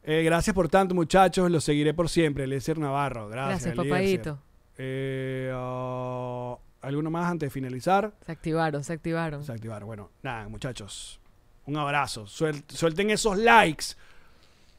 eh, 0.05 0.23
gracias 0.23 0.55
por 0.55 0.69
tanto, 0.69 0.95
muchachos, 0.95 1.51
los 1.51 1.65
seguiré 1.65 1.95
por 1.95 2.09
siempre. 2.09 2.45
Eliezer 2.45 2.79
Navarro, 2.79 3.29
gracias. 3.29 3.75
Gracias, 3.75 3.87
papadito. 3.87 4.39
Eh, 4.79 5.51
ah, 5.55 6.57
¿Alguno 6.83 7.11
más 7.11 7.31
antes 7.31 7.47
de 7.49 7.51
finalizar? 7.51 8.13
Se 8.27 8.33
activaron, 8.33 8.85
se 8.85 8.93
activaron. 8.93 9.43
Se 9.45 9.53
activar. 9.53 9.85
Bueno, 9.85 10.11
nada, 10.23 10.49
muchachos. 10.49 11.19
Un 11.67 11.77
abrazo. 11.79 12.27
Suel- 12.27 12.63
suelten 12.69 13.09
esos 13.11 13.39
likes. 13.39 13.87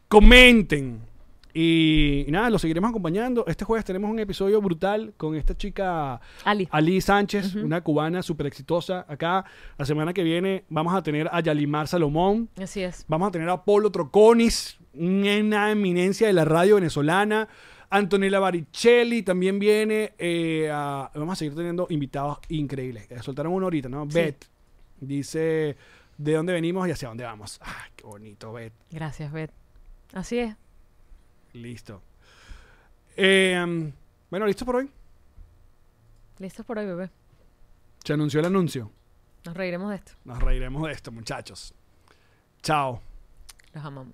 Comenten. 0.07 1.01
Y, 1.53 2.25
y 2.27 2.31
nada, 2.31 2.49
los 2.49 2.61
seguiremos 2.61 2.89
acompañando. 2.89 3.45
Este 3.47 3.63
jueves 3.63 3.85
tenemos 3.85 4.11
un 4.11 4.19
episodio 4.19 4.61
brutal 4.61 5.13
con 5.15 5.35
esta 5.35 5.55
chica 5.57 6.19
Ali. 6.43 6.67
Ali 6.69 6.99
Sánchez, 6.99 7.55
una 7.55 7.79
cubana 7.81 8.21
súper 8.21 8.47
exitosa. 8.47 9.05
Acá, 9.07 9.45
la 9.77 9.85
semana 9.85 10.13
que 10.13 10.21
viene, 10.21 10.65
vamos 10.69 10.93
a 10.93 11.01
tener 11.01 11.29
a 11.31 11.39
Yalimar 11.39 11.87
Salomón. 11.87 12.49
Así 12.61 12.83
es. 12.83 13.05
Vamos 13.07 13.29
a 13.29 13.31
tener 13.31 13.47
a 13.49 13.63
Polo 13.63 13.89
Troconis, 13.89 14.77
una 14.97 15.71
eminencia 15.71 16.27
de 16.27 16.33
la 16.33 16.45
radio 16.45 16.75
venezolana. 16.75 17.47
Antonella 17.89 18.39
Baricelli 18.39 19.23
también 19.23 19.59
viene. 19.59 20.13
eh, 20.17 20.69
a- 20.71 21.11
vamos 21.15 21.33
a 21.33 21.35
seguir 21.37 21.55
teniendo 21.55 21.87
invitados 21.89 22.39
increíbles. 22.49 23.09
Eh, 23.11 23.21
soltaron 23.21 23.53
uno 23.53 23.65
ahorita, 23.67 23.89
¿no? 23.89 24.05
Sí. 24.09 24.17
Beth 24.17 24.45
dice 24.99 25.77
de 26.17 26.33
dónde 26.33 26.53
venimos 26.53 26.87
y 26.87 26.91
hacia 26.91 27.07
dónde 27.09 27.23
vamos. 27.23 27.59
Ay, 27.63 27.91
qué 27.95 28.03
bonito, 28.05 28.51
Beth. 28.53 28.73
Gracias, 28.91 29.31
Beth. 29.31 29.51
Así 30.13 30.39
es. 30.39 30.55
Listo. 31.53 32.01
Eh, 33.17 33.57
um, 33.63 33.91
bueno, 34.29 34.45
¿listo 34.45 34.65
por 34.65 34.77
hoy? 34.77 34.89
Listos 36.39 36.65
por 36.65 36.77
hoy, 36.79 36.85
bebé. 36.85 37.09
Se 38.03 38.13
anunció 38.13 38.39
el 38.41 38.45
anuncio. 38.47 38.91
Nos 39.45 39.55
reiremos 39.55 39.89
de 39.91 39.95
esto. 39.97 40.11
Nos 40.25 40.41
reiremos 40.41 40.85
de 40.87 40.91
esto, 40.91 41.11
muchachos. 41.11 41.73
Chao. 42.61 42.99
Los 43.73 43.85
amamos. 43.85 44.13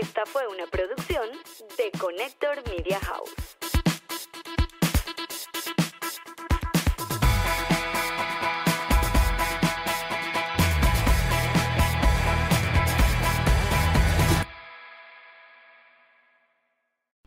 Esta 0.00 0.24
fue 0.26 0.42
una 0.46 0.64
producción 0.66 1.28
de 1.76 1.98
Connector 1.98 2.62
Media 2.68 3.00
House. 3.00 3.34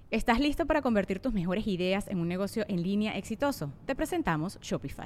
¿Estás 0.09 0.39
listo 0.39 0.65
para 0.65 0.81
convertir 0.81 1.19
tus 1.19 1.33
mejores 1.33 1.67
ideas 1.67 2.07
en 2.07 2.19
un 2.19 2.29
negocio 2.29 2.63
en 2.69 2.83
línea 2.83 3.17
exitoso? 3.17 3.73
Te 3.85 3.95
presentamos 3.95 4.57
Shopify. 4.61 5.05